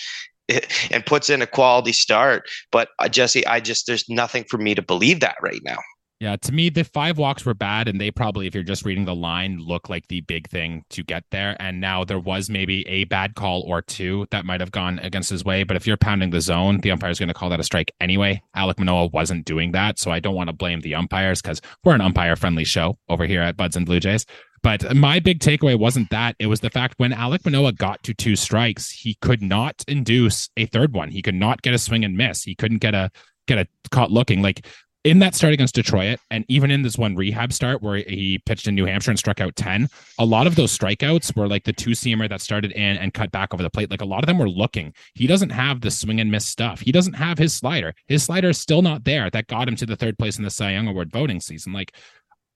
and 0.92 1.06
puts 1.06 1.30
in 1.30 1.42
a 1.42 1.48
quality 1.48 1.92
start. 1.92 2.44
But 2.72 2.90
uh, 3.00 3.10
Jesse, 3.10 3.46
I 3.46 3.60
just 3.60 3.88
there's 3.88 4.08
nothing 4.10 4.46
for 4.50 4.58
me 4.58 4.76
to 4.76 4.82
believe 4.82 5.20
that 5.22 5.38
right 5.42 5.62
now. 5.64 5.80
Yeah, 6.26 6.38
to 6.38 6.52
me, 6.52 6.70
the 6.70 6.84
five 6.84 7.20
walks 7.20 7.46
were 7.46 7.54
bad, 7.54 7.88
and 7.88 8.02
they 8.02 8.10
probably, 8.10 8.48
if 8.48 8.56
you're 8.56 8.64
just 8.64 8.84
reading 8.84 9.06
the 9.06 9.14
line, 9.14 9.60
look 9.60 9.90
like 9.90 10.08
the 10.08 10.22
big 10.22 10.50
thing 10.50 10.84
to 10.90 11.04
get 11.04 11.24
there. 11.30 11.56
And 11.60 11.80
now 11.80 12.04
there 12.04 12.20
was 12.20 12.50
maybe 12.50 12.84
a 12.88 13.04
bad 13.04 13.36
call 13.36 13.62
or 13.62 13.84
two 13.84 14.26
that 14.32 14.44
might 14.44 14.60
have 14.60 14.72
gone 14.72 14.98
against 14.98 15.30
his 15.30 15.46
way. 15.46 15.62
But 15.62 15.78
if 15.78 15.86
you're 15.86 15.98
pounding 15.98 16.32
the 16.32 16.42
zone, 16.42 16.80
the 16.80 16.90
umpire 16.90 17.12
is 17.12 17.20
going 17.20 17.28
to 17.28 17.36
call 17.36 17.50
that 17.50 17.60
a 17.60 17.64
strike 17.64 17.94
anyway. 18.02 18.42
Alek 18.58 18.80
Manoah 18.80 19.06
wasn't 19.06 19.46
doing 19.46 19.74
that. 19.74 20.00
So 20.00 20.10
I 20.10 20.20
don't 20.20 20.34
want 20.34 20.50
to 20.50 20.56
blame 20.56 20.82
the 20.82 20.96
umpires 20.96 21.44
because 21.44 21.62
we're 21.84 21.94
an 21.94 22.02
umpire 22.02 22.36
friendly 22.36 22.64
show 22.66 22.98
over 23.08 23.28
here 23.28 23.44
at 23.44 23.56
Buds 23.56 23.76
and 23.76 23.86
Blue 23.86 24.00
Jays. 24.00 24.26
But 24.64 24.96
my 24.96 25.20
big 25.20 25.42
takeaway 25.42 25.78
wasn't 25.78 26.10
that. 26.10 26.36
It 26.40 26.48
was 26.48 26.62
the 26.62 26.72
fact 26.72 26.96
when 26.98 27.12
Alek 27.12 27.46
Manoah 27.46 27.74
got 27.74 28.02
to 28.02 28.16
two 28.16 28.36
strikes, 28.36 28.90
he 28.90 29.14
could 29.22 29.44
not 29.44 29.86
induce 29.88 30.50
a 30.58 30.66
third 30.66 30.92
one. 30.92 31.12
He 31.12 31.22
could 31.22 31.36
not 31.36 31.62
get 31.62 31.76
a 31.76 31.78
swing 31.78 32.04
and 32.04 32.18
miss. 32.18 32.42
He 32.42 32.56
couldn't 32.56 32.80
get 32.80 32.96
a 32.96 33.12
get 33.48 33.60
a 33.60 33.68
caught 33.92 34.12
looking. 34.12 34.42
Like 34.42 34.66
in 35.06 35.20
that 35.20 35.36
start 35.36 35.54
against 35.54 35.76
Detroit, 35.76 36.20
and 36.32 36.44
even 36.50 36.72
in 36.72 36.82
this 36.82 36.98
one 36.98 37.16
rehab 37.16 37.54
start 37.54 37.84
where 37.84 37.98
he 37.98 38.42
pitched 38.48 38.68
in 38.68 38.74
New 38.74 38.86
Hampshire 38.86 39.12
and 39.12 39.20
struck 39.20 39.40
out 39.40 39.56
10, 39.56 39.88
a 40.18 40.26
lot 40.26 40.48
of 40.48 40.56
those 40.56 40.76
strikeouts 40.76 41.38
were 41.38 41.48
like 41.48 41.64
the 41.64 41.72
two 41.72 41.92
seamer 41.92 42.28
that 42.28 42.42
started 42.42 42.72
in 42.72 42.98
and 42.98 43.14
cut 43.14 43.32
back 43.32 43.54
over 43.54 43.62
the 43.62 43.70
plate. 43.70 43.92
Like 43.92 44.02
a 44.02 44.06
lot 44.06 44.24
of 44.24 44.28
them 44.28 44.40
were 44.40 44.50
looking. 44.50 44.94
He 45.14 45.28
doesn't 45.28 45.52
have 45.52 45.80
the 45.80 45.92
swing 45.92 46.20
and 46.20 46.32
miss 46.32 46.48
stuff. 46.48 46.82
He 46.82 46.92
doesn't 46.92 47.14
have 47.14 47.38
his 47.38 47.54
slider. 47.54 47.94
His 48.08 48.24
slider 48.24 48.50
is 48.50 48.58
still 48.58 48.82
not 48.82 49.04
there. 49.04 49.30
That 49.30 49.46
got 49.46 49.68
him 49.68 49.76
to 49.76 49.86
the 49.86 49.96
third 49.96 50.18
place 50.18 50.40
in 50.40 50.44
the 50.44 50.50
Cy 50.50 50.72
Young 50.72 50.88
Award 50.88 51.12
voting 51.12 51.40
season. 51.40 51.72
Like 51.72 51.94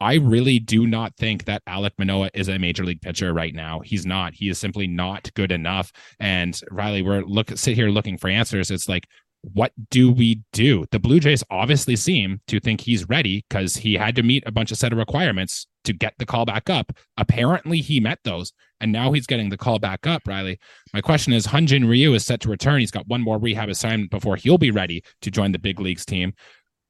I 0.01 0.15
really 0.15 0.57
do 0.57 0.87
not 0.87 1.15
think 1.17 1.45
that 1.45 1.63
Alek 1.65 1.91
Manoah 1.99 2.31
is 2.33 2.47
a 2.47 2.57
major 2.57 2.83
league 2.83 3.01
pitcher 3.01 3.31
right 3.31 3.53
now. 3.53 3.81
He's 3.81 4.07
not. 4.07 4.33
He 4.33 4.49
is 4.49 4.57
simply 4.57 4.87
not 4.87 5.31
good 5.35 5.51
enough. 5.51 5.91
And 6.19 6.59
Riley, 6.71 7.03
we're 7.03 7.21
look 7.21 7.55
sit 7.57 7.75
here 7.75 7.89
looking 7.89 8.17
for 8.17 8.29
answers. 8.29 8.71
It's 8.71 8.89
like 8.89 9.05
what 9.41 9.71
do 9.89 10.11
we 10.11 10.43
do? 10.51 10.85
The 10.91 10.99
Blue 10.99 11.19
Jays 11.19 11.43
obviously 11.49 11.95
seem 11.95 12.41
to 12.47 12.59
think 12.59 12.81
he's 12.81 13.07
ready 13.07 13.45
because 13.49 13.77
he 13.77 13.93
had 13.93 14.15
to 14.15 14.23
meet 14.23 14.43
a 14.45 14.51
bunch 14.51 14.71
of 14.71 14.77
set 14.77 14.91
of 14.91 14.97
requirements 14.97 15.65
to 15.85 15.93
get 15.93 16.13
the 16.17 16.25
call 16.25 16.45
back 16.45 16.69
up. 16.69 16.91
Apparently, 17.17 17.79
he 17.79 17.99
met 17.99 18.19
those, 18.23 18.51
and 18.81 18.91
now 18.91 19.11
he's 19.11 19.27
getting 19.27 19.49
the 19.49 19.57
call 19.57 19.79
back 19.79 20.05
up. 20.05 20.23
Riley, 20.27 20.59
my 20.93 21.01
question 21.01 21.31
is: 21.31 21.47
Hyun-Jin 21.47 21.87
Ryu 21.87 22.13
is 22.13 22.25
set 22.25 22.41
to 22.41 22.49
return. 22.49 22.81
He's 22.81 22.91
got 22.91 23.07
one 23.07 23.21
more 23.21 23.39
rehab 23.39 23.69
assignment 23.69 24.11
before 24.11 24.35
he'll 24.35 24.57
be 24.57 24.71
ready 24.71 25.03
to 25.21 25.31
join 25.31 25.51
the 25.51 25.59
big 25.59 25.79
leagues 25.79 26.05
team. 26.05 26.33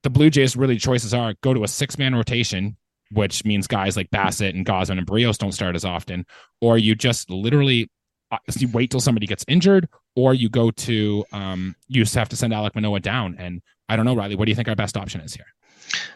The 0.04 0.10
Blue 0.10 0.30
Jays 0.30 0.56
really 0.56 0.78
choices 0.78 1.14
are 1.14 1.36
go 1.42 1.54
to 1.54 1.64
a 1.64 1.68
six 1.68 1.98
man 1.98 2.16
rotation, 2.16 2.78
which 3.12 3.46
means 3.46 3.68
guys 3.68 3.96
like 3.96 4.10
Bassitt 4.10 4.56
and 4.56 4.66
Gausman 4.66 4.98
and 4.98 5.08
Berrios 5.08 5.38
don't 5.38 5.52
start 5.52 5.76
as 5.76 5.86
often, 5.86 6.26
or 6.62 6.78
you 6.78 6.96
just 6.96 7.30
literally 7.30 7.90
uh, 8.32 8.38
wait 8.74 8.92
till 8.92 9.00
somebody 9.00 9.28
gets 9.28 9.46
injured, 9.48 9.88
or 10.16 10.34
you 10.34 10.50
go 10.50 10.72
to 10.72 11.26
um, 11.32 11.76
you 11.88 12.04
just 12.04 12.16
have 12.16 12.30
to 12.30 12.36
send 12.36 12.54
Alek 12.54 12.76
Manoah 12.76 13.00
down. 13.00 13.36
And 13.38 13.62
I 13.88 13.96
don't 13.96 14.06
know, 14.06 14.16
Riley, 14.16 14.36
what 14.36 14.46
do 14.46 14.52
you 14.52 14.56
think 14.56 14.68
our 14.68 14.76
best 14.76 14.98
option 14.98 15.22
is 15.22 15.34
here? 15.34 15.46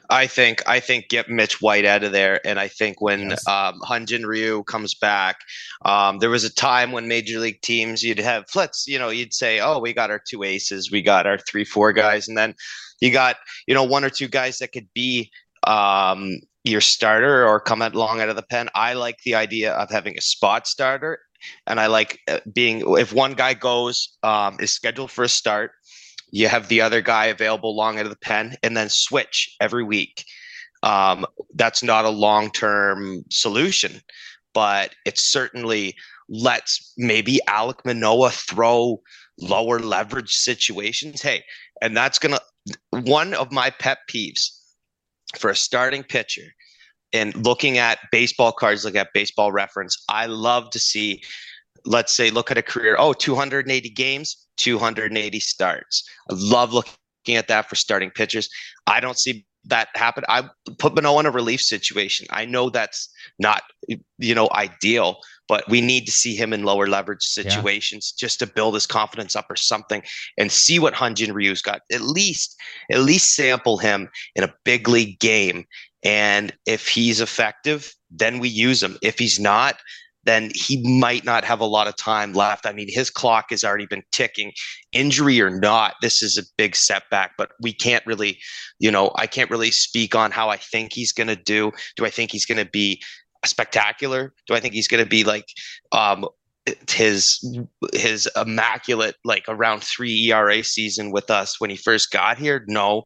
I 0.09 0.27
think 0.27 0.61
I 0.67 0.79
think 0.79 1.09
get 1.09 1.29
Mitch 1.29 1.61
White 1.61 1.85
out 1.85 2.03
of 2.03 2.11
there, 2.11 2.45
and 2.45 2.59
I 2.59 2.67
think 2.67 3.01
when 3.01 3.31
yes. 3.31 3.47
um, 3.47 3.79
Hyun-Jin 3.81 4.25
Ryu 4.25 4.63
comes 4.63 4.93
back, 4.93 5.37
um, 5.85 6.19
there 6.19 6.29
was 6.29 6.43
a 6.43 6.53
time 6.53 6.91
when 6.91 7.07
major 7.07 7.39
league 7.39 7.61
teams 7.61 8.03
you'd 8.03 8.19
have 8.19 8.45
let's 8.53 8.85
you 8.87 8.99
know 8.99 9.09
you'd 9.09 9.33
say 9.33 9.59
oh 9.59 9.79
we 9.79 9.93
got 9.93 10.11
our 10.11 10.19
two 10.19 10.43
aces, 10.43 10.91
we 10.91 11.01
got 11.01 11.25
our 11.25 11.39
three 11.39 11.65
four 11.65 11.93
guys, 11.93 12.27
and 12.27 12.37
then 12.37 12.53
you 13.01 13.11
got 13.11 13.37
you 13.65 13.73
know 13.73 13.83
one 13.83 14.03
or 14.03 14.09
two 14.09 14.27
guys 14.27 14.59
that 14.59 14.71
could 14.71 14.87
be 14.93 15.31
um, 15.65 16.39
your 16.63 16.81
starter 16.81 17.47
or 17.47 17.59
come 17.59 17.81
along 17.81 18.21
out 18.21 18.29
of 18.29 18.35
the 18.35 18.43
pen. 18.43 18.69
I 18.75 18.93
like 18.93 19.17
the 19.25 19.35
idea 19.35 19.73
of 19.73 19.89
having 19.89 20.17
a 20.17 20.21
spot 20.21 20.67
starter 20.67 21.19
and 21.67 21.79
I 21.79 21.87
like 21.87 22.19
uh, 22.27 22.39
being 22.53 22.83
if 22.97 23.13
one 23.13 23.33
guy 23.33 23.53
goes 23.53 24.17
um, 24.23 24.57
is 24.59 24.73
scheduled 24.73 25.11
for 25.11 25.23
a 25.23 25.29
start, 25.29 25.71
you 26.31 26.47
have 26.47 26.67
the 26.67 26.81
other 26.81 27.01
guy 27.01 27.25
available 27.25 27.75
long 27.75 27.99
out 27.99 28.05
of 28.05 28.11
the 28.11 28.17
pen, 28.17 28.55
and 28.63 28.75
then 28.75 28.89
switch 28.89 29.55
every 29.61 29.83
week. 29.83 30.25
Um, 30.81 31.25
that's 31.55 31.83
not 31.83 32.05
a 32.05 32.09
long 32.09 32.51
term 32.51 33.23
solution, 33.29 34.01
but 34.53 34.95
it 35.05 35.17
certainly 35.17 35.95
lets 36.29 36.93
maybe 36.97 37.39
Alek 37.47 37.85
Manoah 37.85 38.31
throw 38.31 39.01
lower 39.39 39.79
leverage 39.79 40.33
situations. 40.33 41.21
Hey, 41.21 41.43
and 41.81 41.95
that's 41.95 42.19
gonna 42.19 42.39
one 42.89 43.33
of 43.33 43.51
my 43.51 43.69
pet 43.69 43.99
peeves 44.09 44.59
for 45.37 45.49
a 45.49 45.55
starting 45.55 46.03
pitcher 46.03 46.53
and 47.13 47.35
looking 47.45 47.77
at 47.77 47.99
baseball 48.11 48.51
cards, 48.51 48.83
look 48.83 48.95
at 48.95 49.13
baseball 49.13 49.51
reference, 49.51 50.03
I 50.09 50.25
love 50.25 50.71
to 50.71 50.79
see, 50.79 51.21
let's 51.85 52.13
say, 52.13 52.31
look 52.31 52.51
at 52.51 52.57
a 52.57 52.63
career, 52.63 52.95
oh, 52.97 53.13
280 53.13 53.89
games, 53.91 54.47
280 54.57 55.39
starts. 55.39 56.03
I 56.29 56.33
love 56.35 56.73
looking 56.73 57.35
at 57.35 57.47
that 57.47 57.69
for 57.69 57.75
starting 57.75 58.09
pitchers. 58.09 58.49
I 58.87 58.99
don't 58.99 59.17
see 59.17 59.45
that 59.65 59.89
happen. 59.95 60.23
I 60.27 60.49
put 60.77 60.95
Manoah 60.95 61.21
in 61.21 61.25
a 61.25 61.31
relief 61.31 61.61
situation. 61.61 62.27
I 62.31 62.45
know 62.45 62.69
that's 62.69 63.09
not, 63.39 63.63
you 64.17 64.35
know, 64.35 64.49
ideal, 64.51 65.17
but 65.47 65.63
we 65.69 65.79
need 65.79 66.05
to 66.05 66.11
see 66.11 66.35
him 66.35 66.51
in 66.51 66.63
lower 66.63 66.87
leverage 66.87 67.23
situations 67.23 68.13
yeah. 68.13 68.25
just 68.25 68.39
to 68.39 68.47
build 68.47 68.73
his 68.73 68.85
confidence 68.85 69.35
up 69.35 69.45
or 69.49 69.55
something 69.55 70.03
and 70.37 70.51
see 70.51 70.79
what 70.79 70.93
Hyun-Jin 70.93 71.33
Ryu's 71.33 71.61
got. 71.61 71.81
At 71.91 72.01
least, 72.01 72.59
at 72.91 72.99
least 72.99 73.35
sample 73.35 73.77
him 73.77 74.09
in 74.35 74.43
a 74.43 74.53
big 74.65 74.89
league 74.89 75.19
game 75.19 75.65
and 76.03 76.53
if 76.65 76.87
he's 76.87 77.21
effective, 77.21 77.93
then 78.11 78.39
we 78.39 78.49
use 78.49 78.83
him. 78.83 78.97
If 79.01 79.17
he's 79.19 79.39
not, 79.39 79.77
then 80.25 80.51
he 80.55 80.81
might 80.99 81.25
not 81.25 81.43
have 81.43 81.59
a 81.59 81.65
lot 81.65 81.87
of 81.87 81.97
time 81.97 82.33
left. 82.33 82.65
I 82.65 82.71
mean, 82.71 82.87
his 82.89 83.09
clock 83.09 83.47
has 83.49 83.63
already 83.63 83.85
been 83.85 84.03
ticking. 84.11 84.53
Injury 84.91 85.41
or 85.41 85.49
not, 85.49 85.95
this 86.01 86.21
is 86.21 86.37
a 86.37 86.43
big 86.57 86.75
setback, 86.75 87.31
but 87.37 87.51
we 87.61 87.73
can't 87.73 88.05
really, 88.05 88.39
you 88.79 88.89
know, 88.89 89.11
I 89.15 89.27
can't 89.27 89.49
really 89.49 89.71
speak 89.71 90.15
on 90.15 90.31
how 90.31 90.49
I 90.49 90.57
think 90.57 90.93
he's 90.93 91.11
going 91.11 91.27
to 91.27 91.35
do. 91.35 91.71
Do 91.97 92.05
I 92.05 92.09
think 92.09 92.31
he's 92.31 92.45
going 92.45 92.63
to 92.63 92.69
be 92.69 93.01
spectacular? 93.45 94.33
Do 94.47 94.55
I 94.55 94.59
think 94.59 94.73
he's 94.73 94.87
going 94.87 95.03
to 95.03 95.09
be 95.09 95.23
like 95.23 95.45
um, 95.91 96.25
his 96.89 97.43
his 97.93 98.27
immaculate 98.35 99.15
like 99.25 99.43
around 99.47 99.83
three 99.83 100.31
ERA 100.31 100.63
season 100.63 101.11
with 101.11 101.29
us 101.29 101.59
when 101.59 101.69
he 101.69 101.75
first 101.75 102.11
got 102.11 102.37
here? 102.37 102.63
No, 102.67 103.03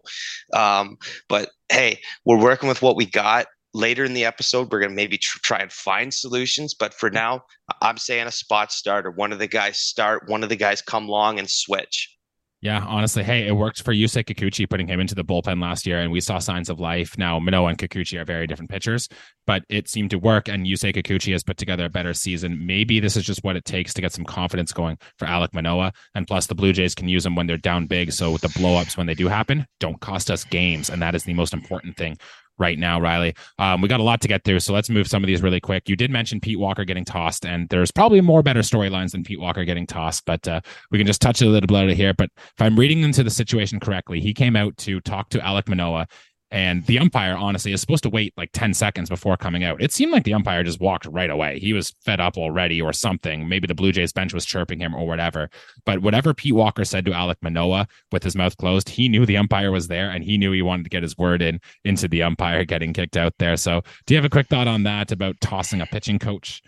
um, 0.54 0.98
but 1.28 1.50
hey, 1.70 2.00
we're 2.26 2.42
working 2.42 2.70
with 2.70 2.82
what 2.82 2.96
we 2.96 3.06
got. 3.06 3.48
Later 3.74 4.04
in 4.04 4.14
the 4.14 4.26
episode, 4.26 4.72
we're 4.72 4.80
gonna 4.80 4.94
maybe 4.94 5.18
tr- 5.18 5.40
try 5.44 5.60
and 5.60 5.72
find 5.72 6.14
solutions. 6.14 6.74
But 6.74 6.94
for 6.94 7.10
now, 7.10 7.44
I'm 7.82 7.98
saying 7.98 8.28
a 8.28 8.32
spot 8.32 8.72
starter. 8.72 9.12
One 9.12 9.32
of 9.34 9.40
the 9.40 9.48
guys 9.48 9.80
start. 9.80 10.28
One 10.28 10.44
of 10.44 10.50
the 10.50 10.56
guys 10.56 10.82
come 10.82 11.08
along 11.08 11.40
and 11.40 11.50
switch. 11.50 12.17
Yeah, 12.60 12.84
honestly, 12.88 13.24
hey, 13.24 13.46
it 13.46 13.52
worked 13.52 13.84
for 13.84 13.94
Yusei 13.94 14.24
Kikuchi 14.24 14.68
putting 14.68 14.88
him 14.88 15.00
into 15.00 15.14
the 15.14 15.24
bullpen 15.24 15.62
last 15.62 15.86
year, 15.86 16.00
and 16.00 16.12
we 16.12 16.20
saw 16.20 16.40
signs 16.40 16.70
of 16.70 16.80
life. 16.80 17.16
Now, 17.16 17.38
Manoah 17.38 17.70
and 17.70 17.78
Kikuchi 17.78 18.20
are 18.20 18.26
very 18.26 18.48
different 18.48 18.72
pitchers, 18.72 19.08
but 19.46 19.64
it 19.70 19.88
seemed 19.88 20.10
to 20.10 20.18
work, 20.18 20.50
and 20.50 20.66
Yusei 20.66 20.92
Kikuchi 20.92 21.34
has 21.34 21.44
put 21.44 21.58
together 21.58 21.86
a 21.86 21.90
better 21.90 22.16
season. 22.16 22.66
Maybe 22.66 23.00
this 23.00 23.16
is 23.16 23.24
just 23.24 23.44
what 23.44 23.58
it 23.58 23.66
takes 23.66 23.94
to 23.94 24.02
get 24.02 24.12
some 24.12 24.26
confidence 24.26 24.74
going 24.74 24.98
for 25.20 25.28
Alek 25.28 25.54
Manoah, 25.54 25.94
and 26.16 26.26
plus 26.26 26.48
the 26.48 26.56
Blue 26.56 26.74
Jays 26.74 26.96
can 26.96 27.08
use 27.08 27.28
him 27.28 27.36
when 27.36 27.46
they're 27.46 27.58
down 27.58 27.86
big, 27.86 28.12
so 28.12 28.32
with 28.32 28.42
the 28.42 28.48
blowups 28.48 28.98
when 28.98 29.06
they 29.06 29.14
do 29.14 29.28
happen 29.28 29.68
don't 29.80 30.02
cost 30.02 30.32
us 30.32 30.44
games, 30.44 30.90
and 30.90 31.00
that 31.00 31.14
is 31.14 31.26
the 31.26 31.36
most 31.36 31.54
important 31.54 31.96
thing 31.96 32.18
right 32.58 32.78
now, 32.78 33.00
Riley. 33.00 33.36
Um, 33.60 33.82
we 33.82 33.88
got 33.88 34.00
a 34.00 34.04
lot 34.04 34.22
to 34.22 34.28
get 34.28 34.44
through, 34.44 34.60
so 34.60 34.74
let's 34.74 34.90
move 34.90 35.08
some 35.08 35.24
of 35.24 35.28
these 35.28 35.42
really 35.42 35.60
quick. 35.60 35.88
You 35.90 35.96
did 35.96 36.12
mention 36.12 36.40
Pete 36.40 36.60
Walker 36.60 36.86
getting 36.86 37.06
tossed, 37.06 37.46
and 37.46 37.70
there's 37.70 37.92
probably 37.92 38.22
more 38.22 38.44
better 38.44 38.62
storylines 38.62 39.12
than 39.12 39.24
Pete 39.24 39.40
Walker 39.40 39.66
getting 39.66 39.88
tossed, 39.88 40.26
but 40.26 40.48
uh, 40.48 40.62
we 40.92 40.98
can 40.98 41.08
just 41.08 41.22
touch 41.22 41.42
a 41.42 41.46
little 41.46 41.68
bit 41.68 41.96
here. 41.96 42.14
But 42.14 42.30
if 42.36 42.62
I'm 42.62 42.78
reading 42.78 43.02
into 43.02 43.24
the 43.24 43.30
situation 43.30 43.80
correctly, 43.80 44.20
he 44.20 44.34
came 44.34 44.56
out 44.56 44.76
to 44.78 45.00
talk 45.02 45.30
to 45.30 45.40
Alek 45.40 45.68
Manoah 45.68 46.08
and 46.50 46.86
the 46.86 46.98
umpire, 46.98 47.36
honestly, 47.36 47.74
is 47.74 47.82
supposed 47.82 48.04
to 48.04 48.10
wait 48.10 48.34
like 48.38 48.52
10 48.54 48.74
seconds 48.74 49.10
before 49.10 49.36
coming 49.36 49.66
out. 49.66 49.82
It 49.82 49.92
seemed 49.92 50.14
like 50.14 50.24
the 50.24 50.34
umpire 50.34 50.64
just 50.64 50.80
walked 50.80 51.06
right 51.06 51.30
away. 51.30 51.60
He 51.60 51.74
was 51.74 51.94
fed 52.06 52.22
up 52.22 52.38
already 52.38 52.82
or 52.82 52.94
something. 52.94 53.50
Maybe 53.50 53.68
the 53.68 53.76
Blue 53.76 53.92
Jays 53.92 54.14
bench 54.14 54.34
was 54.34 54.46
chirping 54.46 54.80
him 54.80 54.96
or 54.96 55.06
whatever. 55.06 55.50
But 55.86 56.02
whatever 56.02 56.34
Pete 56.34 56.56
Walker 56.56 56.86
said 56.86 57.04
to 57.06 57.12
alek 57.12 57.36
Manoah 57.42 57.88
with 58.14 58.24
his 58.24 58.36
mouth 58.36 58.56
closed, 58.56 58.88
he 58.88 59.10
knew 59.10 59.26
the 59.26 59.36
umpire 59.36 59.72
was 59.72 59.90
there 59.90 60.10
and 60.10 60.24
he 60.24 60.38
knew 60.38 60.54
he 60.54 60.62
wanted 60.62 60.84
to 60.84 60.90
get 60.90 61.04
his 61.04 61.18
word 61.18 61.42
in 61.42 61.60
into 61.84 62.08
the 62.08 62.24
umpire 62.24 62.64
getting 62.64 62.94
kicked 62.94 63.18
out 63.18 63.34
there. 63.40 63.58
So 63.58 63.82
do 64.06 64.14
you 64.14 64.18
have 64.18 64.26
a 64.26 64.30
quick 64.30 64.48
thought 64.48 64.68
on 64.68 64.84
that 64.84 65.12
about 65.12 65.42
tossing 65.42 65.82
a 65.82 65.86
pitching 65.86 66.18
coach 66.18 66.62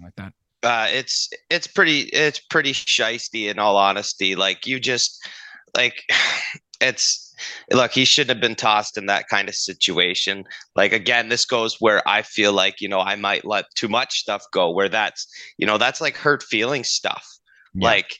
like 0.00 0.14
that? 0.16 0.32
Uh, 0.62 0.86
it's 0.88 1.28
it's 1.50 1.66
pretty 1.66 2.02
it's 2.12 2.38
pretty 2.38 2.72
shisty 2.72 3.50
in 3.50 3.58
all 3.58 3.76
honesty. 3.76 4.36
Like 4.36 4.68
you 4.68 4.78
just 4.78 5.26
like 5.76 6.04
it's 6.80 7.31
look, 7.70 7.92
he 7.92 8.04
shouldn't 8.04 8.36
have 8.36 8.40
been 8.40 8.54
tossed 8.54 8.96
in 8.96 9.06
that 9.06 9.28
kind 9.28 9.48
of 9.48 9.54
situation. 9.54 10.44
Like 10.76 10.92
again, 10.92 11.28
this 11.28 11.44
goes 11.44 11.80
where 11.80 12.06
I 12.08 12.22
feel 12.22 12.52
like, 12.52 12.80
you 12.80 12.88
know, 12.88 13.00
I 13.00 13.16
might 13.16 13.44
let 13.44 13.66
too 13.74 13.88
much 13.88 14.18
stuff 14.18 14.44
go 14.52 14.70
where 14.70 14.88
that's, 14.88 15.26
you 15.58 15.66
know, 15.66 15.78
that's 15.78 16.00
like 16.00 16.16
hurt 16.16 16.42
feeling 16.42 16.84
stuff. 16.84 17.26
Yeah. 17.74 17.88
Like 17.88 18.16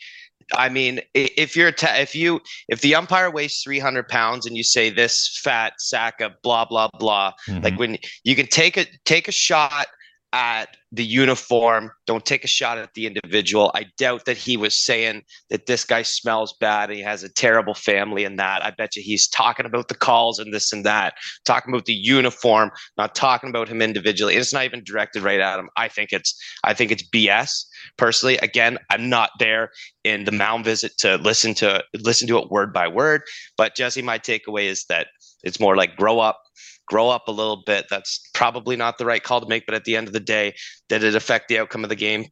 I 0.54 0.68
mean, 0.68 1.00
if 1.14 1.56
you're 1.56 1.72
ta- 1.72 1.96
if 1.98 2.14
you 2.14 2.40
if 2.68 2.80
the 2.80 2.94
umpire 2.94 3.30
weighs 3.30 3.60
300 3.62 4.08
pounds 4.08 4.46
and 4.46 4.56
you 4.56 4.64
say 4.64 4.90
this 4.90 5.38
fat 5.42 5.74
sack 5.78 6.20
of 6.20 6.32
blah 6.42 6.64
blah 6.64 6.88
blah, 6.98 7.32
mm-hmm. 7.48 7.62
like 7.62 7.78
when 7.78 7.98
you 8.24 8.34
can 8.34 8.46
take 8.46 8.76
a 8.76 8.86
take 9.04 9.28
a 9.28 9.32
shot 9.32 9.86
at 10.32 10.76
the 10.92 11.04
uniform. 11.04 11.90
Don't 12.06 12.24
take 12.24 12.44
a 12.44 12.48
shot 12.48 12.78
at 12.78 12.94
the 12.94 13.06
individual. 13.06 13.70
I 13.74 13.86
doubt 13.96 14.24
that 14.26 14.36
he 14.36 14.56
was 14.56 14.76
saying 14.76 15.22
that 15.50 15.66
this 15.66 15.84
guy 15.84 16.02
smells 16.02 16.54
bad 16.60 16.90
and 16.90 16.98
he 16.98 17.04
has 17.04 17.22
a 17.22 17.28
terrible 17.28 17.74
family 17.74 18.24
and 18.24 18.38
that. 18.38 18.64
I 18.64 18.70
bet 18.70 18.96
you 18.96 19.02
he's 19.02 19.28
talking 19.28 19.66
about 19.66 19.88
the 19.88 19.94
calls 19.94 20.38
and 20.38 20.52
this 20.52 20.72
and 20.72 20.84
that, 20.84 21.14
talking 21.44 21.72
about 21.72 21.86
the 21.86 21.94
uniform, 21.94 22.70
not 22.96 23.14
talking 23.14 23.50
about 23.50 23.68
him 23.68 23.80
individually. 23.80 24.34
It's 24.34 24.52
not 24.52 24.64
even 24.64 24.84
directed 24.84 25.22
right 25.22 25.40
at 25.40 25.58
him. 25.58 25.70
I 25.76 25.88
think 25.88 26.12
it's 26.12 26.38
I 26.64 26.74
think 26.74 26.90
it's 26.90 27.08
BS. 27.08 27.64
Personally, 27.96 28.36
again, 28.38 28.78
I'm 28.90 29.08
not 29.08 29.30
there 29.38 29.70
in 30.04 30.24
the 30.24 30.32
mound 30.32 30.64
visit 30.64 30.92
to 30.98 31.16
listen 31.16 31.54
to 31.54 31.82
listen 32.00 32.28
to 32.28 32.38
it 32.38 32.50
word 32.50 32.72
by 32.72 32.88
word. 32.88 33.22
But 33.56 33.76
Jesse, 33.76 34.02
my 34.02 34.18
takeaway 34.18 34.64
is 34.64 34.84
that 34.88 35.08
it's 35.42 35.60
more 35.60 35.76
like 35.76 35.96
grow 35.96 36.20
up, 36.20 36.40
grow 36.86 37.08
up 37.08 37.28
a 37.28 37.32
little 37.32 37.62
bit. 37.64 37.86
That's 37.90 38.28
probably 38.34 38.76
not 38.76 38.98
the 38.98 39.06
right 39.06 39.22
call 39.22 39.40
to 39.40 39.48
make, 39.48 39.66
but 39.66 39.74
at 39.74 39.84
the 39.84 39.96
end 39.96 40.06
of 40.06 40.12
the 40.12 40.20
day, 40.20 40.54
did 40.88 41.04
it 41.04 41.14
affect 41.14 41.48
the 41.48 41.58
outcome 41.58 41.84
of 41.84 41.90
the 41.90 41.96
game? 41.96 42.26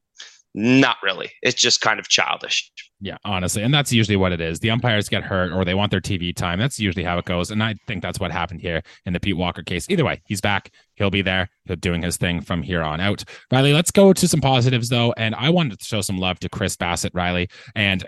Not 0.55 0.97
really. 1.03 1.31
It's 1.43 1.61
just 1.61 1.81
kind 1.81 2.01
of 2.01 2.09
childish. 2.09 2.71
Yeah, 3.01 3.17
honestly. 3.25 3.63
And 3.63 3.73
that's 3.73 3.93
usually 3.93 4.17
what 4.17 4.33
it 4.33 4.41
is. 4.41 4.59
The 4.59 4.71
umpires 4.71 5.09
get 5.09 5.23
hurt 5.23 5.53
or 5.53 5.65
they 5.65 5.75
want 5.75 5.91
their 5.91 6.01
TV 6.01 6.35
time. 6.35 6.59
That's 6.59 6.79
usually 6.79 7.05
how 7.05 7.19
it 7.19 7.25
goes. 7.25 7.51
And 7.51 7.63
I 7.63 7.77
think 7.87 8.03
that's 8.03 8.19
what 8.19 8.33
happened 8.33 8.61
here 8.61 8.83
in 9.07 9.13
the 9.13 9.21
Pete 9.21 9.37
Walker 9.37 9.63
case. 9.63 9.89
Either 9.89 10.05
way, 10.05 10.21
he's 10.27 10.41
back. 10.41 10.71
He'll 10.97 11.11
be 11.11 11.23
there. 11.23 11.49
He'll 11.67 11.77
doing 11.77 12.03
his 12.03 12.17
thing 12.17 12.41
from 12.41 12.63
here 12.63 12.83
on 12.83 13.01
out. 13.01 13.25
Riley, 13.51 13.73
let's 13.73 13.91
go 13.93 14.13
to 14.13 14.29
some 14.29 14.41
positives 14.41 14.89
though. 14.89 15.15
And 15.17 15.35
I 15.37 15.51
wanted 15.51 15.79
to 15.79 15.85
show 15.85 16.01
some 16.01 16.19
love 16.19 16.41
to 16.41 16.49
Chris 16.49 16.77
Bassitt, 16.77 17.13
Riley. 17.15 17.49
And 17.77 18.05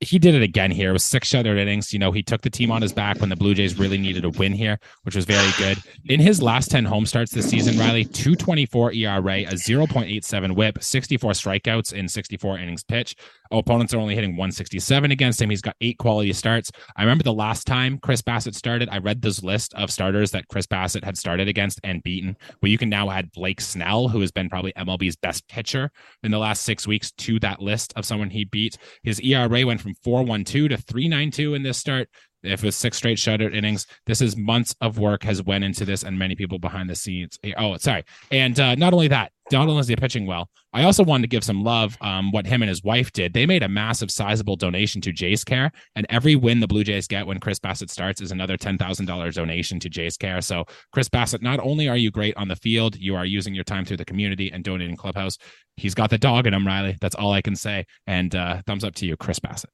he 0.00 0.18
did 0.18 0.34
it 0.34 0.42
again 0.42 0.70
here. 0.70 0.90
It 0.90 0.92
was 0.92 1.04
six 1.04 1.28
shutout 1.28 1.58
innings. 1.58 1.92
You 1.92 1.98
know, 1.98 2.12
he 2.12 2.22
took 2.22 2.42
the 2.42 2.50
team 2.50 2.70
on 2.70 2.82
his 2.82 2.92
back 2.92 3.18
when 3.20 3.30
the 3.30 3.36
Blue 3.36 3.54
Jays 3.54 3.78
really 3.78 3.96
needed 3.96 4.24
a 4.24 4.30
win 4.30 4.52
here, 4.52 4.78
which 5.04 5.16
was 5.16 5.24
very 5.24 5.50
good. 5.56 5.78
In 6.10 6.20
his 6.20 6.42
last 6.42 6.70
10 6.70 6.84
home 6.84 7.06
starts 7.06 7.32
this 7.32 7.48
season, 7.48 7.78
Riley, 7.78 8.04
224 8.04 8.92
ERA, 8.92 9.18
a 9.18 9.54
0.87 9.54 10.54
whip, 10.54 10.82
64 10.82 11.32
strikeouts 11.32 11.94
in 11.94 12.08
64 12.08 12.58
innings 12.58 12.84
pitch. 12.84 13.16
Oh, 13.50 13.58
opponents 13.58 13.94
are 13.94 13.98
only 13.98 14.14
hitting 14.14 14.32
167 14.32 15.10
against 15.10 15.40
him. 15.40 15.50
He's 15.50 15.62
got 15.62 15.76
eight 15.80 15.98
quality 15.98 16.32
starts. 16.32 16.70
I 16.96 17.02
remember 17.02 17.24
the 17.24 17.32
last 17.32 17.66
time 17.66 17.98
Chris 17.98 18.20
Bassitt 18.20 18.54
started, 18.54 18.88
I 18.90 18.98
read 18.98 19.22
this 19.22 19.42
list 19.42 19.72
of 19.74 19.90
starters 19.90 20.32
that 20.32 20.48
Chris 20.48 20.66
Bassitt 20.66 21.04
had 21.04 21.16
started 21.16 21.48
against 21.48 21.80
and 21.84 22.02
beaten. 22.02 22.36
Well, 22.60 22.70
you 22.70 22.78
can 22.78 22.88
now 22.88 23.10
add 23.10 23.30
Blake 23.32 23.60
Snell, 23.60 24.08
who 24.08 24.20
has 24.20 24.32
been 24.32 24.50
probably 24.50 24.72
MLB's 24.72 25.16
best 25.16 25.46
pitcher 25.48 25.90
in 26.22 26.32
the 26.32 26.38
last 26.38 26.62
six 26.62 26.86
weeks, 26.86 27.12
to 27.12 27.38
that 27.40 27.60
list 27.60 27.92
of 27.96 28.04
someone 28.04 28.30
he 28.30 28.44
beat. 28.44 28.76
His 29.02 29.20
ERA 29.20 29.64
went 29.64 29.80
from 29.86 30.26
4.12 30.26 30.70
to 30.70 30.76
3.92 30.76 31.56
in 31.56 31.62
this 31.62 31.78
start. 31.78 32.08
If 32.42 32.62
it 32.62 32.66
was 32.66 32.76
six 32.76 32.96
straight 32.96 33.18
shutout 33.18 33.54
innings 33.54 33.86
this 34.06 34.20
is 34.20 34.36
months 34.36 34.74
of 34.80 34.98
work 34.98 35.24
has 35.24 35.42
went 35.42 35.64
into 35.64 35.84
this 35.84 36.04
and 36.04 36.18
many 36.18 36.36
people 36.36 36.58
behind 36.58 36.88
the 36.88 36.94
scenes. 36.94 37.38
Oh 37.56 37.76
sorry. 37.78 38.04
And 38.30 38.58
uh, 38.60 38.74
not 38.76 38.92
only 38.92 39.08
that 39.08 39.32
not 39.52 39.68
only 39.68 39.80
is 39.80 39.88
he 39.88 39.96
pitching 39.96 40.26
well. 40.26 40.48
I 40.72 40.84
also 40.84 41.04
wanted 41.04 41.22
to 41.22 41.28
give 41.28 41.44
some 41.44 41.62
love 41.62 41.96
um, 42.00 42.32
what 42.32 42.46
him 42.46 42.62
and 42.62 42.68
his 42.68 42.82
wife 42.82 43.12
did. 43.12 43.32
They 43.32 43.46
made 43.46 43.62
a 43.62 43.68
massive 43.68 44.10
sizable 44.10 44.56
donation 44.56 45.00
to 45.02 45.12
jays 45.12 45.44
care 45.44 45.70
and 45.94 46.06
every 46.10 46.36
win 46.36 46.60
the 46.60 46.66
blue 46.66 46.84
jays 46.84 47.06
get 47.06 47.26
when 47.26 47.40
chris 47.40 47.58
Bassitt 47.58 47.90
starts 47.90 48.20
is 48.20 48.32
another 48.32 48.56
$10000 48.56 49.34
donation 49.34 49.80
to 49.80 49.88
jays 49.88 50.16
care. 50.16 50.40
So 50.40 50.64
chris 50.92 51.08
Bassitt, 51.08 51.42
not 51.42 51.60
only 51.60 51.88
are 51.88 51.96
you 51.96 52.10
great 52.10 52.36
on 52.36 52.48
the 52.48 52.56
field 52.56 52.96
you 52.96 53.16
are 53.16 53.24
using 53.24 53.54
your 53.54 53.64
time 53.64 53.84
through 53.84 53.96
the 53.98 54.04
community 54.04 54.52
and 54.52 54.62
donating 54.62 54.96
clubhouse. 54.96 55.36
He's 55.76 55.94
got 55.94 56.10
the 56.10 56.18
dog 56.18 56.46
in 56.46 56.54
him 56.54 56.66
riley. 56.66 56.96
That's 57.00 57.14
all 57.14 57.32
i 57.32 57.42
can 57.42 57.56
say. 57.56 57.86
And 58.06 58.34
uh, 58.34 58.62
thumbs 58.66 58.84
up 58.84 58.94
to 58.96 59.06
you 59.06 59.16
chris 59.16 59.38
bassitt 59.38 59.70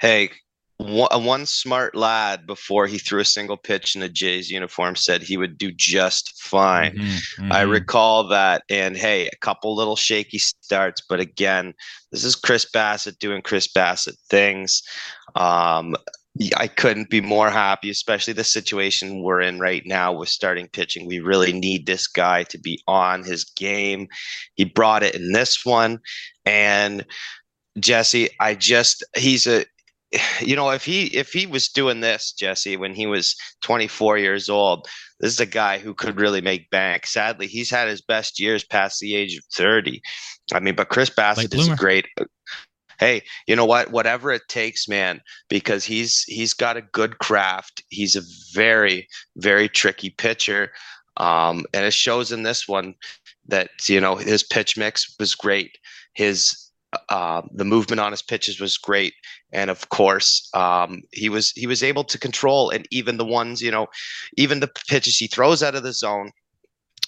Hey, 0.00 0.30
one, 0.78 1.24
one 1.24 1.46
smart 1.46 1.96
lad 1.96 2.46
before 2.46 2.86
he 2.86 2.98
threw 2.98 3.20
a 3.20 3.24
single 3.24 3.56
pitch 3.56 3.96
in 3.96 4.02
a 4.02 4.08
Jays 4.08 4.48
uniform 4.48 4.94
said 4.94 5.22
he 5.22 5.36
would 5.36 5.58
do 5.58 5.72
just 5.72 6.40
fine. 6.40 6.92
Mm-hmm, 6.92 7.42
mm-hmm. 7.42 7.52
I 7.52 7.62
recall 7.62 8.28
that. 8.28 8.62
And 8.70 8.96
hey, 8.96 9.26
a 9.26 9.36
couple 9.36 9.74
little 9.74 9.96
shaky 9.96 10.38
starts, 10.38 11.02
but 11.08 11.18
again, 11.18 11.74
this 12.12 12.24
is 12.24 12.36
Chris 12.36 12.64
Bassitt 12.72 13.18
doing 13.18 13.42
Chris 13.42 13.66
Bassitt 13.66 14.16
things. 14.30 14.82
Um, 15.34 15.96
I 16.56 16.68
couldn't 16.68 17.10
be 17.10 17.20
more 17.20 17.50
happy, 17.50 17.90
especially 17.90 18.32
the 18.32 18.44
situation 18.44 19.22
we're 19.22 19.40
in 19.40 19.58
right 19.58 19.82
now 19.84 20.12
with 20.12 20.28
starting 20.28 20.68
pitching. 20.68 21.06
We 21.06 21.18
really 21.18 21.52
need 21.52 21.86
this 21.86 22.06
guy 22.06 22.44
to 22.44 22.58
be 22.58 22.80
on 22.86 23.24
his 23.24 23.44
game. 23.44 24.06
He 24.54 24.64
brought 24.64 25.02
it 25.02 25.16
in 25.16 25.32
this 25.32 25.64
one. 25.64 25.98
And 26.46 27.04
Jesse, 27.80 28.28
I 28.40 28.54
just 28.54 29.04
he's 29.16 29.46
a 29.46 29.64
you 30.40 30.56
know, 30.56 30.70
if 30.70 30.84
he 30.84 31.06
if 31.06 31.32
he 31.32 31.46
was 31.46 31.68
doing 31.68 32.00
this, 32.00 32.32
Jesse, 32.32 32.76
when 32.76 32.94
he 32.94 33.06
was 33.06 33.36
24 33.62 34.18
years 34.18 34.48
old, 34.48 34.88
this 35.20 35.32
is 35.32 35.40
a 35.40 35.46
guy 35.46 35.78
who 35.78 35.92
could 35.92 36.18
really 36.18 36.40
make 36.40 36.70
bank. 36.70 37.06
Sadly, 37.06 37.46
he's 37.46 37.70
had 37.70 37.88
his 37.88 38.00
best 38.00 38.40
years 38.40 38.64
past 38.64 39.00
the 39.00 39.14
age 39.14 39.36
of 39.36 39.44
30. 39.54 40.00
I 40.54 40.60
mean, 40.60 40.74
but 40.74 40.88
Chris 40.88 41.10
bassitt 41.10 41.54
is 41.54 41.68
great. 41.70 42.06
Hey, 42.98 43.22
you 43.46 43.54
know 43.54 43.66
what? 43.66 43.92
Whatever 43.92 44.32
it 44.32 44.42
takes, 44.48 44.88
man, 44.88 45.20
because 45.48 45.84
he's 45.84 46.22
he's 46.22 46.54
got 46.54 46.76
a 46.76 46.82
good 46.82 47.18
craft. 47.18 47.82
He's 47.90 48.16
a 48.16 48.22
very 48.54 49.06
very 49.36 49.68
tricky 49.68 50.10
pitcher, 50.10 50.72
um, 51.18 51.64
and 51.74 51.84
it 51.84 51.92
shows 51.92 52.32
in 52.32 52.44
this 52.44 52.66
one 52.66 52.94
that 53.46 53.70
you 53.88 54.00
know 54.00 54.16
his 54.16 54.42
pitch 54.42 54.76
mix 54.76 55.14
was 55.20 55.34
great. 55.34 55.76
His 56.14 56.67
uh, 57.08 57.42
the 57.52 57.64
movement 57.64 58.00
on 58.00 58.12
his 58.12 58.22
pitches 58.22 58.60
was 58.60 58.78
great, 58.78 59.14
and 59.52 59.70
of 59.70 59.88
course, 59.90 60.48
um, 60.54 61.02
he 61.12 61.28
was 61.28 61.50
he 61.50 61.66
was 61.66 61.82
able 61.82 62.04
to 62.04 62.18
control 62.18 62.70
and 62.70 62.86
even 62.90 63.16
the 63.16 63.24
ones 63.24 63.60
you 63.60 63.70
know, 63.70 63.86
even 64.36 64.60
the 64.60 64.70
pitches 64.88 65.16
he 65.16 65.26
throws 65.26 65.62
out 65.62 65.74
of 65.74 65.82
the 65.82 65.92
zone, 65.92 66.30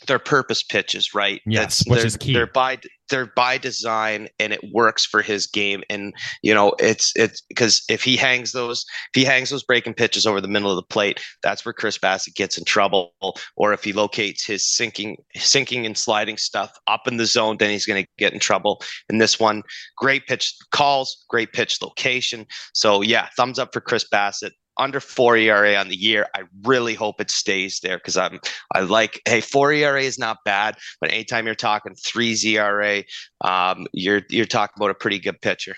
they're 0.06 0.18
purpose 0.18 0.62
pitches, 0.62 1.14
right? 1.14 1.40
Yes, 1.46 1.78
That's, 1.78 1.88
which 1.88 2.04
is 2.04 2.16
key. 2.16 2.32
They're 2.32 2.46
by 2.46 2.78
they're 3.10 3.26
by 3.26 3.58
design, 3.58 4.28
and 4.38 4.52
it 4.52 4.72
works 4.72 5.04
for 5.04 5.20
his 5.20 5.46
game. 5.46 5.82
And 5.90 6.14
you 6.42 6.54
know, 6.54 6.74
it's 6.78 7.12
it's 7.16 7.42
because 7.42 7.82
if 7.88 8.02
he 8.02 8.16
hangs 8.16 8.52
those 8.52 8.84
if 9.14 9.20
he 9.20 9.24
hangs 9.24 9.50
those 9.50 9.62
breaking 9.62 9.94
pitches 9.94 10.26
over 10.26 10.40
the 10.40 10.48
middle 10.48 10.70
of 10.70 10.76
the 10.76 10.82
plate, 10.82 11.20
that's 11.42 11.64
where 11.64 11.72
Chris 11.72 11.98
Bassitt 11.98 12.34
gets 12.34 12.56
in 12.56 12.64
trouble. 12.64 13.12
Or 13.56 13.72
if 13.72 13.84
he 13.84 13.92
locates 13.92 14.44
his 14.44 14.66
sinking 14.66 15.16
sinking 15.36 15.86
and 15.86 15.98
sliding 15.98 16.36
stuff 16.36 16.72
up 16.86 17.06
in 17.06 17.16
the 17.16 17.26
zone, 17.26 17.56
then 17.58 17.70
he's 17.70 17.86
going 17.86 18.02
to 18.02 18.08
get 18.18 18.32
in 18.32 18.40
trouble. 18.40 18.82
And 19.08 19.20
this 19.20 19.38
one, 19.38 19.62
great 19.96 20.26
pitch 20.26 20.54
calls, 20.70 21.24
great 21.28 21.52
pitch 21.52 21.82
location. 21.82 22.46
So 22.74 23.02
yeah, 23.02 23.28
thumbs 23.36 23.58
up 23.58 23.70
for 23.72 23.80
Chris 23.80 24.06
Bassitt 24.10 24.52
under 24.80 24.98
four 24.98 25.36
ERA 25.36 25.74
on 25.76 25.88
the 25.88 25.96
year. 25.96 26.26
I 26.34 26.42
really 26.62 26.94
hope 26.94 27.20
it 27.20 27.30
stays 27.30 27.80
there 27.80 27.98
because 27.98 28.16
I'm 28.16 28.40
I 28.74 28.80
like 28.80 29.20
hey 29.26 29.40
four 29.40 29.72
ERA 29.72 30.02
is 30.02 30.18
not 30.18 30.38
bad, 30.44 30.76
but 31.00 31.12
anytime 31.12 31.46
you're 31.46 31.54
talking 31.54 31.94
three 31.94 32.36
ERA, 32.44 33.04
um, 33.42 33.86
you're 33.92 34.22
you're 34.30 34.46
talking 34.46 34.74
about 34.76 34.90
a 34.90 34.94
pretty 34.94 35.18
good 35.18 35.40
pitcher. 35.40 35.76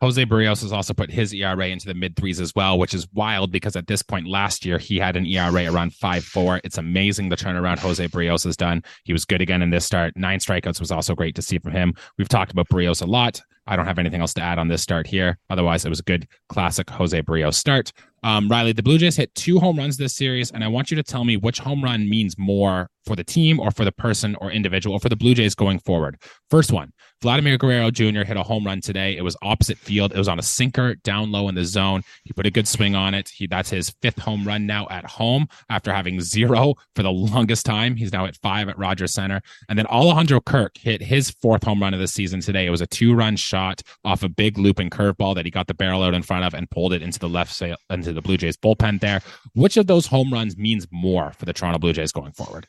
Jose 0.00 0.24
Berrios 0.24 0.62
has 0.62 0.72
also 0.72 0.94
put 0.94 1.10
his 1.10 1.34
ERA 1.34 1.66
into 1.66 1.86
the 1.86 1.94
mid 1.94 2.16
threes 2.16 2.40
as 2.40 2.54
well, 2.54 2.78
which 2.78 2.94
is 2.94 3.06
wild 3.12 3.52
because 3.52 3.76
at 3.76 3.86
this 3.86 4.02
point 4.02 4.26
last 4.26 4.64
year 4.64 4.78
he 4.78 4.98
had 4.98 5.14
an 5.14 5.26
ERA 5.26 5.70
around 5.70 5.92
five 5.94 6.24
four. 6.24 6.58
It's 6.64 6.78
amazing 6.78 7.28
the 7.28 7.36
turnaround 7.36 7.78
Jose 7.80 8.06
Berrios 8.08 8.44
has 8.44 8.56
done. 8.56 8.82
He 9.04 9.12
was 9.12 9.26
good 9.26 9.42
again 9.42 9.60
in 9.60 9.68
this 9.68 9.84
start. 9.84 10.14
Nine 10.16 10.38
strikeouts 10.38 10.80
was 10.80 10.90
also 10.90 11.14
great 11.14 11.34
to 11.34 11.42
see 11.42 11.58
from 11.58 11.72
him. 11.72 11.92
We've 12.16 12.28
talked 12.28 12.50
about 12.50 12.68
Berrios 12.68 13.02
a 13.02 13.06
lot. 13.06 13.42
I 13.66 13.76
don't 13.76 13.86
have 13.86 13.98
anything 13.98 14.22
else 14.22 14.34
to 14.34 14.42
add 14.42 14.58
on 14.58 14.68
this 14.68 14.82
start 14.82 15.06
here. 15.06 15.38
Otherwise, 15.50 15.84
it 15.84 15.90
was 15.90 16.00
a 16.00 16.04
good 16.04 16.26
classic 16.48 16.88
Jose 16.88 17.20
Berrios 17.22 17.54
start. 17.54 17.92
Um, 18.22 18.48
Riley, 18.48 18.72
the 18.72 18.82
Blue 18.82 18.98
Jays 18.98 19.16
hit 19.16 19.34
two 19.34 19.58
home 19.60 19.76
runs 19.78 19.96
this 19.96 20.14
series, 20.14 20.50
and 20.50 20.64
I 20.64 20.68
want 20.68 20.90
you 20.90 20.96
to 20.96 21.02
tell 21.02 21.24
me 21.24 21.36
which 21.36 21.58
home 21.58 21.84
run 21.84 22.08
means 22.08 22.36
more 22.38 22.88
for 23.04 23.16
the 23.16 23.24
team 23.24 23.60
or 23.60 23.70
for 23.70 23.84
the 23.84 23.92
person 23.92 24.34
or 24.40 24.50
individual 24.50 24.96
or 24.96 25.00
for 25.00 25.08
the 25.08 25.16
Blue 25.16 25.34
Jays 25.34 25.54
going 25.54 25.78
forward. 25.78 26.20
First 26.50 26.72
one, 26.72 26.92
Vladimir 27.22 27.58
Guerrero 27.58 27.90
Jr. 27.90 28.22
hit 28.22 28.38
a 28.38 28.42
home 28.42 28.64
run 28.64 28.80
today. 28.80 29.14
It 29.14 29.20
was 29.20 29.36
opposite 29.42 29.76
field. 29.76 30.12
It 30.12 30.18
was 30.18 30.28
on 30.28 30.38
a 30.38 30.42
sinker 30.42 30.94
down 30.94 31.30
low 31.30 31.50
in 31.50 31.54
the 31.54 31.66
zone. 31.66 32.02
He 32.24 32.32
put 32.32 32.46
a 32.46 32.50
good 32.50 32.66
swing 32.66 32.94
on 32.94 33.12
it. 33.12 33.28
He 33.28 33.46
that's 33.46 33.68
his 33.68 33.90
fifth 34.00 34.18
home 34.18 34.46
run 34.46 34.64
now 34.64 34.86
at 34.90 35.04
home 35.04 35.46
after 35.68 35.92
having 35.92 36.22
zero 36.22 36.76
for 36.94 37.02
the 37.02 37.10
longest 37.12 37.66
time. 37.66 37.94
He's 37.94 38.12
now 38.12 38.24
at 38.24 38.36
five 38.36 38.70
at 38.70 38.78
Rogers 38.78 39.12
Center. 39.12 39.42
And 39.68 39.78
then 39.78 39.86
Alejandro 39.86 40.40
Kirk 40.40 40.78
hit 40.78 41.02
his 41.02 41.30
fourth 41.30 41.62
home 41.62 41.82
run 41.82 41.92
of 41.92 42.00
the 42.00 42.08
season 42.08 42.40
today. 42.40 42.64
It 42.64 42.70
was 42.70 42.80
a 42.80 42.86
two-run 42.86 43.36
shot 43.36 43.82
off 44.02 44.22
a 44.22 44.28
big 44.30 44.56
looping 44.56 44.88
curveball 44.88 45.34
that 45.34 45.44
he 45.44 45.50
got 45.50 45.66
the 45.66 45.74
barrel 45.74 46.02
out 46.02 46.14
in 46.14 46.22
front 46.22 46.46
of 46.46 46.54
and 46.54 46.70
pulled 46.70 46.94
it 46.94 47.02
into 47.02 47.18
the 47.18 47.28
left 47.28 47.52
sail 47.52 47.76
into 47.90 48.14
the 48.14 48.22
Blue 48.22 48.38
Jays 48.38 48.56
bullpen 48.56 49.00
there. 49.00 49.20
Which 49.54 49.76
of 49.76 49.86
those 49.86 50.06
home 50.06 50.32
runs 50.32 50.56
means 50.56 50.86
more 50.90 51.32
for 51.32 51.44
the 51.44 51.52
Toronto 51.52 51.78
Blue 51.78 51.92
Jays 51.92 52.12
going 52.12 52.32
forward? 52.32 52.66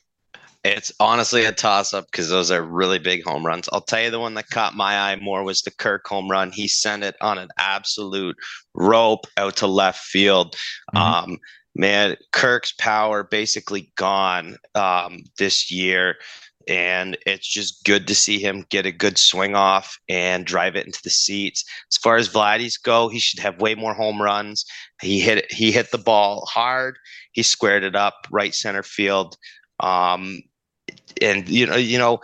It's 0.64 0.92
honestly 1.00 1.46
a 1.46 1.52
toss 1.52 1.94
up 1.94 2.06
because 2.12 2.30
those 2.30 2.52
are 2.52 2.62
really 2.62 3.00
big 3.00 3.24
home 3.24 3.46
runs. 3.46 3.68
I'll 3.74 3.82
tell 3.82 4.02
you 4.02 4.12
the 4.12 4.20
one 4.20 4.36
that 4.36 4.50
caught 4.50 4.76
my 4.76 4.96
eye 4.96 5.16
more 5.16 5.44
was 5.44 5.62
the 5.64 5.72
Kirk 5.72 6.08
home 6.08 6.30
run. 6.30 6.52
He 6.52 6.68
sent 6.68 7.04
it 7.04 7.16
on 7.20 7.40
an 7.40 7.50
absolute 7.58 8.36
rope 8.76 9.26
out 9.38 9.56
to 9.58 9.68
left 9.68 10.00
field. 10.00 10.56
Mm-hmm. 10.94 11.32
Um, 11.32 11.38
man, 11.76 12.16
Kirk's 12.32 12.74
power 12.74 13.24
basically 13.24 13.92
gone 13.96 14.58
um, 14.76 15.24
this 15.40 15.72
year. 15.72 16.18
And 16.68 17.18
it's 17.26 17.48
just 17.48 17.84
good 17.86 18.08
to 18.08 18.14
see 18.14 18.38
him 18.38 18.68
get 18.70 18.86
a 18.86 18.92
good 18.92 19.18
swing 19.18 19.56
off 19.56 19.98
and 20.08 20.46
drive 20.46 20.76
it 20.76 20.86
into 20.86 21.02
the 21.04 21.10
seats. 21.10 21.66
As 21.92 21.98
far 21.98 22.18
as 22.18 22.30
Vladdy's 22.30 22.78
go, 22.78 23.10
he 23.10 23.20
should 23.20 23.40
have 23.40 23.60
way 23.60 23.74
more 23.74 23.96
home 23.96 24.22
runs. 24.22 24.64
He 25.02 25.20
hit 25.20 25.52
he 25.52 25.72
hit 25.72 25.90
the 25.90 25.98
ball 25.98 26.46
hard. 26.46 26.98
He 27.32 27.42
squared 27.42 27.84
it 27.84 27.96
up 27.96 28.28
right 28.30 28.54
center 28.54 28.84
field. 28.84 29.38
Um, 29.80 30.44
and 31.22 31.48
you 31.48 31.66
know, 31.66 31.76
you 31.76 31.98
know, 31.98 32.22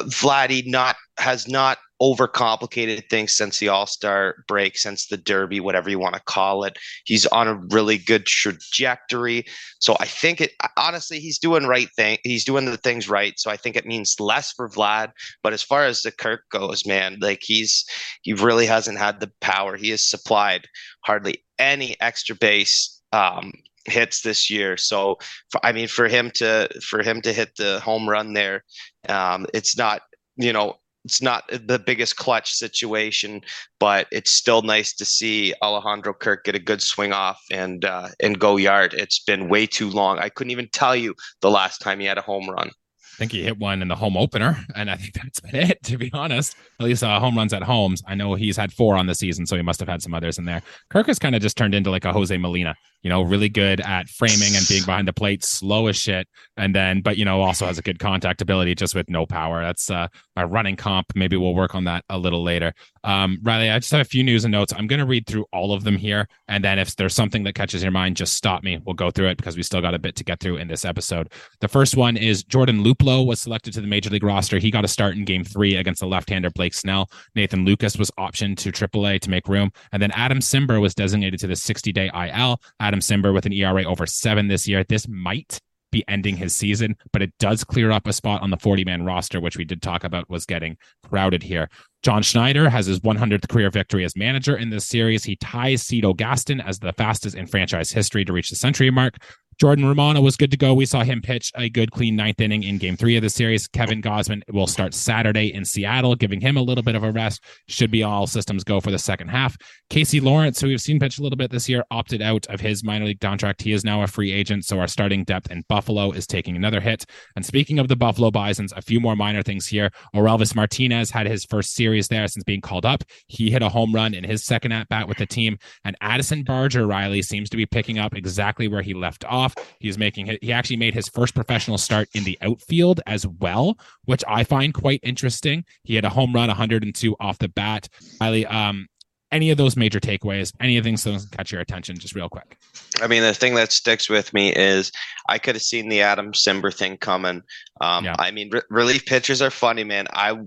Vladdy 0.00 0.66
not 0.66 0.96
has 1.18 1.46
not 1.46 1.78
overcomplicated 2.02 3.08
things 3.08 3.32
since 3.32 3.58
the 3.58 3.68
All 3.68 3.86
Star 3.86 4.44
break, 4.48 4.76
since 4.76 5.06
the 5.06 5.16
Derby, 5.16 5.60
whatever 5.60 5.88
you 5.88 6.00
want 6.00 6.14
to 6.14 6.22
call 6.22 6.64
it. 6.64 6.76
He's 7.04 7.26
on 7.26 7.46
a 7.46 7.54
really 7.70 7.98
good 7.98 8.26
trajectory. 8.26 9.44
So 9.78 9.96
I 10.00 10.06
think 10.06 10.40
it 10.40 10.52
honestly, 10.76 11.20
he's 11.20 11.38
doing 11.38 11.66
right 11.66 11.88
thing. 11.96 12.18
He's 12.24 12.44
doing 12.44 12.64
the 12.64 12.76
things 12.76 13.08
right. 13.08 13.34
So 13.38 13.50
I 13.50 13.56
think 13.56 13.76
it 13.76 13.86
means 13.86 14.18
less 14.18 14.52
for 14.52 14.68
Vlad. 14.68 15.12
But 15.42 15.52
as 15.52 15.62
far 15.62 15.84
as 15.84 16.02
the 16.02 16.10
Kirk 16.10 16.42
goes, 16.50 16.84
man, 16.84 17.18
like 17.20 17.40
he's 17.42 17.84
he 18.22 18.32
really 18.32 18.66
hasn't 18.66 18.98
had 18.98 19.20
the 19.20 19.30
power. 19.40 19.76
He 19.76 19.90
has 19.90 20.04
supplied 20.04 20.66
hardly 21.04 21.44
any 21.58 21.96
extra 22.00 22.34
base 22.34 23.00
um, 23.12 23.52
hits 23.86 24.22
this 24.22 24.50
year. 24.50 24.76
So, 24.76 25.18
for, 25.50 25.64
I 25.64 25.72
mean, 25.72 25.88
for 25.88 26.08
him 26.08 26.30
to 26.36 26.68
for 26.82 27.02
him 27.02 27.20
to 27.22 27.32
hit 27.32 27.56
the 27.56 27.80
home 27.80 28.08
run 28.08 28.32
there, 28.32 28.64
um, 29.08 29.46
it's 29.52 29.76
not 29.76 30.02
you 30.36 30.52
know 30.52 30.76
it's 31.04 31.22
not 31.22 31.44
the 31.48 31.78
biggest 31.78 32.16
clutch 32.16 32.52
situation, 32.52 33.42
but 33.80 34.06
it's 34.12 34.32
still 34.32 34.62
nice 34.62 34.92
to 34.94 35.04
see 35.04 35.52
Alejandro 35.62 36.14
Kirk 36.14 36.44
get 36.44 36.54
a 36.54 36.60
good 36.60 36.82
swing 36.82 37.12
off 37.12 37.40
and 37.50 37.84
uh, 37.84 38.08
and 38.20 38.38
go 38.38 38.56
yard. 38.56 38.94
It's 38.94 39.18
been 39.18 39.48
way 39.48 39.66
too 39.66 39.90
long. 39.90 40.18
I 40.18 40.28
couldn't 40.28 40.52
even 40.52 40.68
tell 40.72 40.94
you 40.94 41.14
the 41.40 41.50
last 41.50 41.78
time 41.78 42.00
he 42.00 42.06
had 42.06 42.18
a 42.18 42.22
home 42.22 42.48
run. 42.48 42.68
I 42.68 43.16
think 43.18 43.32
he 43.32 43.42
hit 43.42 43.58
one 43.58 43.82
in 43.82 43.88
the 43.88 43.96
home 43.96 44.16
opener, 44.16 44.64
and 44.74 44.90
I 44.90 44.96
think 44.96 45.14
that's 45.22 45.40
been 45.40 45.56
it. 45.56 45.82
To 45.84 45.98
be 45.98 46.10
honest, 46.12 46.56
at 46.78 46.86
least 46.86 47.02
uh, 47.02 47.18
home 47.18 47.36
runs 47.36 47.52
at 47.52 47.62
homes. 47.62 48.02
I 48.06 48.14
know 48.14 48.34
he's 48.34 48.56
had 48.56 48.72
four 48.72 48.96
on 48.96 49.06
the 49.06 49.14
season, 49.14 49.46
so 49.46 49.56
he 49.56 49.62
must 49.62 49.80
have 49.80 49.88
had 49.88 50.02
some 50.02 50.14
others 50.14 50.38
in 50.38 50.44
there. 50.44 50.62
Kirk 50.90 51.06
has 51.08 51.18
kind 51.18 51.34
of 51.34 51.42
just 51.42 51.56
turned 51.56 51.74
into 51.74 51.90
like 51.90 52.04
a 52.04 52.12
Jose 52.12 52.36
Molina 52.36 52.76
you 53.02 53.10
know, 53.10 53.22
really 53.22 53.48
good 53.48 53.80
at 53.80 54.08
framing 54.08 54.54
and 54.56 54.66
being 54.68 54.84
behind 54.84 55.08
the 55.08 55.12
plate, 55.12 55.44
slow 55.44 55.88
as 55.88 55.96
shit. 55.96 56.28
And 56.56 56.74
then, 56.74 57.00
but, 57.00 57.16
you 57.16 57.24
know, 57.24 57.40
also 57.40 57.66
has 57.66 57.78
a 57.78 57.82
good 57.82 57.98
contact 57.98 58.40
ability 58.40 58.74
just 58.74 58.94
with 58.94 59.10
no 59.10 59.26
power. 59.26 59.62
That's 59.62 59.90
uh, 59.90 60.08
my 60.36 60.44
running 60.44 60.76
comp. 60.76 61.06
Maybe 61.14 61.36
we'll 61.36 61.54
work 61.54 61.74
on 61.74 61.84
that 61.84 62.04
a 62.08 62.18
little 62.18 62.42
later. 62.42 62.72
Um, 63.04 63.38
Riley, 63.42 63.70
I 63.70 63.78
just 63.78 63.90
have 63.90 64.00
a 64.00 64.04
few 64.04 64.22
news 64.22 64.44
and 64.44 64.52
notes. 64.52 64.72
I'm 64.72 64.86
going 64.86 65.00
to 65.00 65.06
read 65.06 65.26
through 65.26 65.46
all 65.52 65.72
of 65.72 65.82
them 65.82 65.96
here. 65.96 66.28
And 66.46 66.62
then 66.62 66.78
if 66.78 66.94
there's 66.94 67.14
something 67.14 67.42
that 67.44 67.54
catches 67.54 67.82
your 67.82 67.90
mind, 67.90 68.16
just 68.16 68.34
stop 68.34 68.62
me. 68.62 68.78
We'll 68.84 68.94
go 68.94 69.10
through 69.10 69.28
it 69.28 69.36
because 69.36 69.56
we 69.56 69.62
still 69.62 69.80
got 69.80 69.94
a 69.94 69.98
bit 69.98 70.14
to 70.16 70.24
get 70.24 70.38
through 70.38 70.58
in 70.58 70.68
this 70.68 70.84
episode. 70.84 71.32
The 71.60 71.68
first 71.68 71.96
one 71.96 72.16
is 72.16 72.44
Jordan 72.44 72.84
Luplow 72.84 73.26
was 73.26 73.40
selected 73.40 73.72
to 73.74 73.80
the 73.80 73.86
major 73.86 74.10
league 74.10 74.22
roster. 74.22 74.58
He 74.58 74.70
got 74.70 74.84
a 74.84 74.88
start 74.88 75.16
in 75.16 75.24
game 75.24 75.44
three 75.44 75.76
against 75.76 76.00
the 76.00 76.06
left 76.06 76.30
hander 76.30 76.50
Blake 76.50 76.74
Snell. 76.74 77.10
Nathan 77.34 77.64
Lucas 77.64 77.96
was 77.96 78.10
optioned 78.12 78.56
to 78.58 78.70
AAA 78.70 79.20
to 79.20 79.30
make 79.30 79.48
room. 79.48 79.72
And 79.90 80.00
then 80.00 80.12
Adam 80.12 80.38
Cimber 80.38 80.80
was 80.80 80.94
designated 80.94 81.40
to 81.40 81.48
the 81.48 81.56
60 81.56 81.92
day 81.92 82.10
IL. 82.14 82.60
Adam 82.78 82.91
Cimber 83.00 83.34
with 83.34 83.46
an 83.46 83.52
ERA 83.52 83.72
ERA 83.72 83.84
over 83.84 84.06
seven 84.06 84.48
this 84.48 84.68
year. 84.68 84.84
This 84.84 85.08
might 85.08 85.58
be 85.90 86.04
ending 86.08 86.36
his 86.36 86.56
season, 86.56 86.96
but 87.12 87.20
it 87.20 87.32
does 87.38 87.64
clear 87.64 87.90
up 87.90 88.06
a 88.06 88.12
spot 88.12 88.40
on 88.40 88.50
the 88.50 88.56
40 88.56 88.84
man 88.84 89.04
roster, 89.04 89.40
which 89.40 89.58
we 89.58 89.64
did 89.64 89.82
talk 89.82 90.04
about 90.04 90.30
was 90.30 90.46
getting 90.46 90.76
crowded 91.06 91.42
here. 91.42 91.68
John 92.02 92.22
Schneider 92.22 92.70
has 92.70 92.86
his 92.86 93.00
100th 93.00 93.48
career 93.48 93.70
victory 93.70 94.04
as 94.04 94.16
manager 94.16 94.56
in 94.56 94.70
this 94.70 94.86
series. 94.86 95.24
He 95.24 95.36
ties 95.36 95.82
Cito 95.82 96.14
Gaston 96.14 96.60
as 96.60 96.78
the 96.78 96.92
fastest 96.94 97.36
in 97.36 97.46
franchise 97.46 97.92
history 97.92 98.24
to 98.24 98.32
reach 98.32 98.50
the 98.50 98.56
century 98.56 98.90
mark. 98.90 99.16
Jordan 99.62 99.86
Romano 99.86 100.20
was 100.20 100.36
good 100.36 100.50
to 100.50 100.56
go. 100.56 100.74
We 100.74 100.86
saw 100.86 101.04
him 101.04 101.22
pitch 101.22 101.52
a 101.54 101.68
good, 101.68 101.92
clean 101.92 102.16
ninth 102.16 102.40
inning 102.40 102.64
in 102.64 102.78
game 102.78 102.96
three 102.96 103.14
of 103.14 103.22
the 103.22 103.30
series. 103.30 103.68
Kevin 103.68 104.02
Gausman 104.02 104.42
will 104.52 104.66
start 104.66 104.92
Saturday 104.92 105.54
in 105.54 105.64
Seattle, 105.64 106.16
giving 106.16 106.40
him 106.40 106.56
a 106.56 106.60
little 106.60 106.82
bit 106.82 106.96
of 106.96 107.04
a 107.04 107.12
rest. 107.12 107.44
Should 107.68 107.92
be 107.92 108.02
all 108.02 108.26
systems 108.26 108.64
go 108.64 108.80
for 108.80 108.90
the 108.90 108.98
second 108.98 109.28
half. 109.28 109.56
Casey 109.88 110.18
Lawrence, 110.18 110.60
who 110.60 110.66
we've 110.66 110.80
seen 110.80 110.98
pitch 110.98 111.20
a 111.20 111.22
little 111.22 111.36
bit 111.36 111.52
this 111.52 111.68
year, 111.68 111.84
opted 111.92 112.20
out 112.20 112.44
of 112.48 112.58
his 112.58 112.82
minor 112.82 113.04
league 113.04 113.20
contract. 113.20 113.62
He 113.62 113.70
is 113.70 113.84
now 113.84 114.02
a 114.02 114.08
free 114.08 114.32
agent, 114.32 114.64
so 114.64 114.80
our 114.80 114.88
starting 114.88 115.22
depth 115.22 115.48
in 115.48 115.62
Buffalo 115.68 116.10
is 116.10 116.26
taking 116.26 116.56
another 116.56 116.80
hit. 116.80 117.04
And 117.36 117.46
speaking 117.46 117.78
of 117.78 117.86
the 117.86 117.94
Buffalo 117.94 118.32
Bisons, 118.32 118.72
a 118.72 118.82
few 118.82 118.98
more 118.98 119.14
minor 119.14 119.44
things 119.44 119.68
here. 119.68 119.90
Orelvis 120.12 120.56
Martinez 120.56 121.12
had 121.12 121.28
his 121.28 121.44
first 121.44 121.72
series 121.72 122.08
there 122.08 122.26
since 122.26 122.42
being 122.42 122.62
called 122.62 122.84
up. 122.84 123.04
He 123.28 123.52
hit 123.52 123.62
a 123.62 123.68
home 123.68 123.94
run 123.94 124.12
in 124.12 124.24
his 124.24 124.44
second 124.44 124.72
at 124.72 124.88
bat 124.88 125.06
with 125.06 125.18
the 125.18 125.26
team. 125.26 125.56
And 125.84 125.94
Addison 126.00 126.42
Barger 126.42 126.84
Riley 126.84 127.22
seems 127.22 127.48
to 127.50 127.56
be 127.56 127.64
picking 127.64 128.00
up 128.00 128.16
exactly 128.16 128.66
where 128.66 128.82
he 128.82 128.92
left 128.92 129.24
off. 129.24 129.51
He's 129.78 129.98
making 129.98 130.36
he 130.40 130.52
actually 130.52 130.76
made 130.76 130.94
his 130.94 131.08
first 131.08 131.34
professional 131.34 131.78
start 131.78 132.08
in 132.14 132.24
the 132.24 132.38
outfield 132.40 133.00
as 133.06 133.26
well, 133.26 133.78
which 134.04 134.22
I 134.28 134.44
find 134.44 134.72
quite 134.72 135.00
interesting. 135.02 135.64
He 135.82 135.94
had 135.94 136.04
a 136.04 136.10
home 136.10 136.32
run, 136.32 136.48
102 136.48 137.16
off 137.20 137.38
the 137.38 137.48
bat. 137.48 137.88
Riley, 138.20 138.46
um, 138.46 138.88
any 139.32 139.50
of 139.50 139.56
those 139.56 139.76
major 139.76 139.98
takeaways, 139.98 140.52
any 140.60 140.76
of 140.76 140.84
the 140.84 140.88
things 140.88 141.04
that 141.04 141.36
catch 141.36 141.50
your 141.50 141.60
attention, 141.60 141.98
just 141.98 142.14
real 142.14 142.28
quick? 142.28 142.56
I 143.02 143.06
mean, 143.06 143.22
the 143.22 143.34
thing 143.34 143.54
that 143.54 143.72
sticks 143.72 144.08
with 144.08 144.32
me 144.32 144.52
is 144.52 144.92
I 145.28 145.38
could 145.38 145.54
have 145.54 145.62
seen 145.62 145.88
the 145.88 146.02
Adam 146.02 146.32
Cimber 146.32 146.72
thing 146.72 146.98
coming. 146.98 147.42
Um, 147.80 148.04
yeah. 148.04 148.14
I 148.18 148.30
mean, 148.30 148.50
re- 148.50 148.62
relief 148.70 149.06
pitchers 149.06 149.40
are 149.42 149.50
funny, 149.50 149.82
man. 149.82 150.06
I 150.12 150.38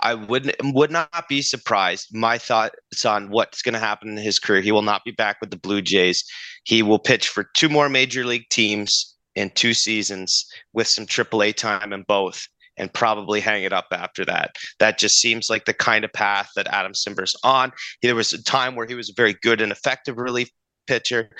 I 0.00 0.14
would 0.14 0.54
would 0.62 0.90
not 0.90 1.28
be 1.28 1.40
surprised. 1.40 2.08
My 2.12 2.36
thoughts 2.36 3.04
on 3.06 3.30
what's 3.30 3.62
going 3.62 3.74
to 3.74 3.78
happen 3.78 4.10
in 4.10 4.16
his 4.16 4.38
career. 4.38 4.60
He 4.60 4.72
will 4.72 4.82
not 4.82 5.04
be 5.04 5.12
back 5.12 5.40
with 5.40 5.50
the 5.50 5.56
Blue 5.56 5.80
Jays. 5.80 6.24
He 6.64 6.82
will 6.82 6.98
pitch 6.98 7.28
for 7.28 7.48
two 7.56 7.68
more 7.68 7.88
major 7.88 8.24
league 8.24 8.48
teams 8.50 9.14
in 9.36 9.50
two 9.50 9.74
seasons 9.74 10.46
with 10.72 10.86
some 10.86 11.06
AAA 11.06 11.54
time 11.54 11.92
in 11.92 12.02
both 12.06 12.46
and 12.76 12.92
probably 12.92 13.40
hang 13.40 13.64
it 13.64 13.72
up 13.72 13.86
after 13.92 14.24
that. 14.24 14.56
That 14.78 14.98
just 14.98 15.18
seems 15.20 15.48
like 15.50 15.64
the 15.64 15.74
kind 15.74 16.04
of 16.04 16.12
path 16.12 16.50
that 16.56 16.66
Adam 16.68 16.92
Cimber's 16.94 17.36
on. 17.44 17.72
There 18.02 18.14
was 18.14 18.32
a 18.32 18.42
time 18.42 18.76
where 18.76 18.86
he 18.86 18.94
was 18.94 19.12
very 19.16 19.34
good 19.42 19.60
and 19.60 19.72
effective 19.72 20.18
relief 20.18 20.48
pitcher 20.86 21.30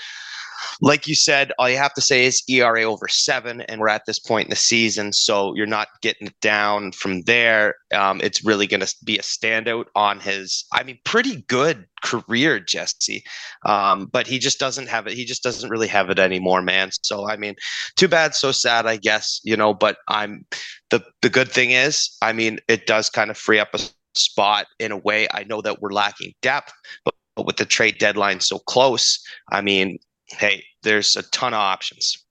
like 0.81 1.07
you 1.07 1.15
said, 1.15 1.51
all 1.57 1.69
you 1.69 1.77
have 1.77 1.93
to 1.93 2.01
say 2.01 2.25
is 2.25 2.43
ERA 2.49 2.83
over 2.83 3.07
seven, 3.07 3.61
and 3.61 3.79
we're 3.79 3.89
at 3.89 4.05
this 4.05 4.19
point 4.19 4.47
in 4.47 4.49
the 4.49 4.55
season, 4.55 5.13
so 5.13 5.55
you're 5.55 5.65
not 5.65 5.87
getting 6.01 6.27
it 6.27 6.39
down 6.41 6.91
from 6.91 7.21
there. 7.21 7.75
Um, 7.93 8.19
it's 8.21 8.43
really 8.43 8.67
going 8.67 8.81
to 8.81 8.95
be 9.03 9.17
a 9.17 9.21
standout 9.21 9.85
on 9.95 10.19
his, 10.19 10.65
I 10.73 10.83
mean, 10.83 10.99
pretty 11.05 11.43
good 11.47 11.85
career, 12.03 12.59
Jesse. 12.59 13.23
Um, 13.65 14.07
but 14.11 14.27
he 14.27 14.39
just 14.39 14.59
doesn't 14.59 14.87
have 14.87 15.07
it. 15.07 15.13
He 15.13 15.25
just 15.25 15.43
doesn't 15.43 15.69
really 15.69 15.87
have 15.87 16.09
it 16.09 16.19
anymore, 16.19 16.61
man. 16.61 16.89
So 17.03 17.27
I 17.27 17.37
mean, 17.37 17.55
too 17.95 18.07
bad, 18.07 18.35
so 18.35 18.51
sad, 18.51 18.85
I 18.85 18.97
guess. 18.97 19.39
You 19.43 19.57
know, 19.57 19.73
but 19.73 19.97
I'm 20.07 20.45
the 20.89 21.03
the 21.21 21.29
good 21.29 21.51
thing 21.51 21.71
is, 21.71 22.15
I 22.21 22.33
mean, 22.33 22.59
it 22.67 22.85
does 22.85 23.09
kind 23.09 23.31
of 23.31 23.37
free 23.37 23.59
up 23.59 23.73
a 23.73 23.79
spot 24.15 24.67
in 24.79 24.91
a 24.91 24.97
way. 24.97 25.27
I 25.33 25.43
know 25.43 25.61
that 25.61 25.81
we're 25.81 25.91
lacking 25.91 26.33
depth, 26.41 26.71
but 27.03 27.15
but 27.35 27.45
with 27.45 27.57
the 27.57 27.65
trade 27.65 27.97
deadline 27.97 28.39
so 28.39 28.59
close, 28.59 29.19
I 29.51 29.61
mean, 29.61 29.99
hey, 30.27 30.63
there's 30.83 31.15
a 31.15 31.23
ton 31.23 31.53
of 31.53 31.59
options. 31.59 32.25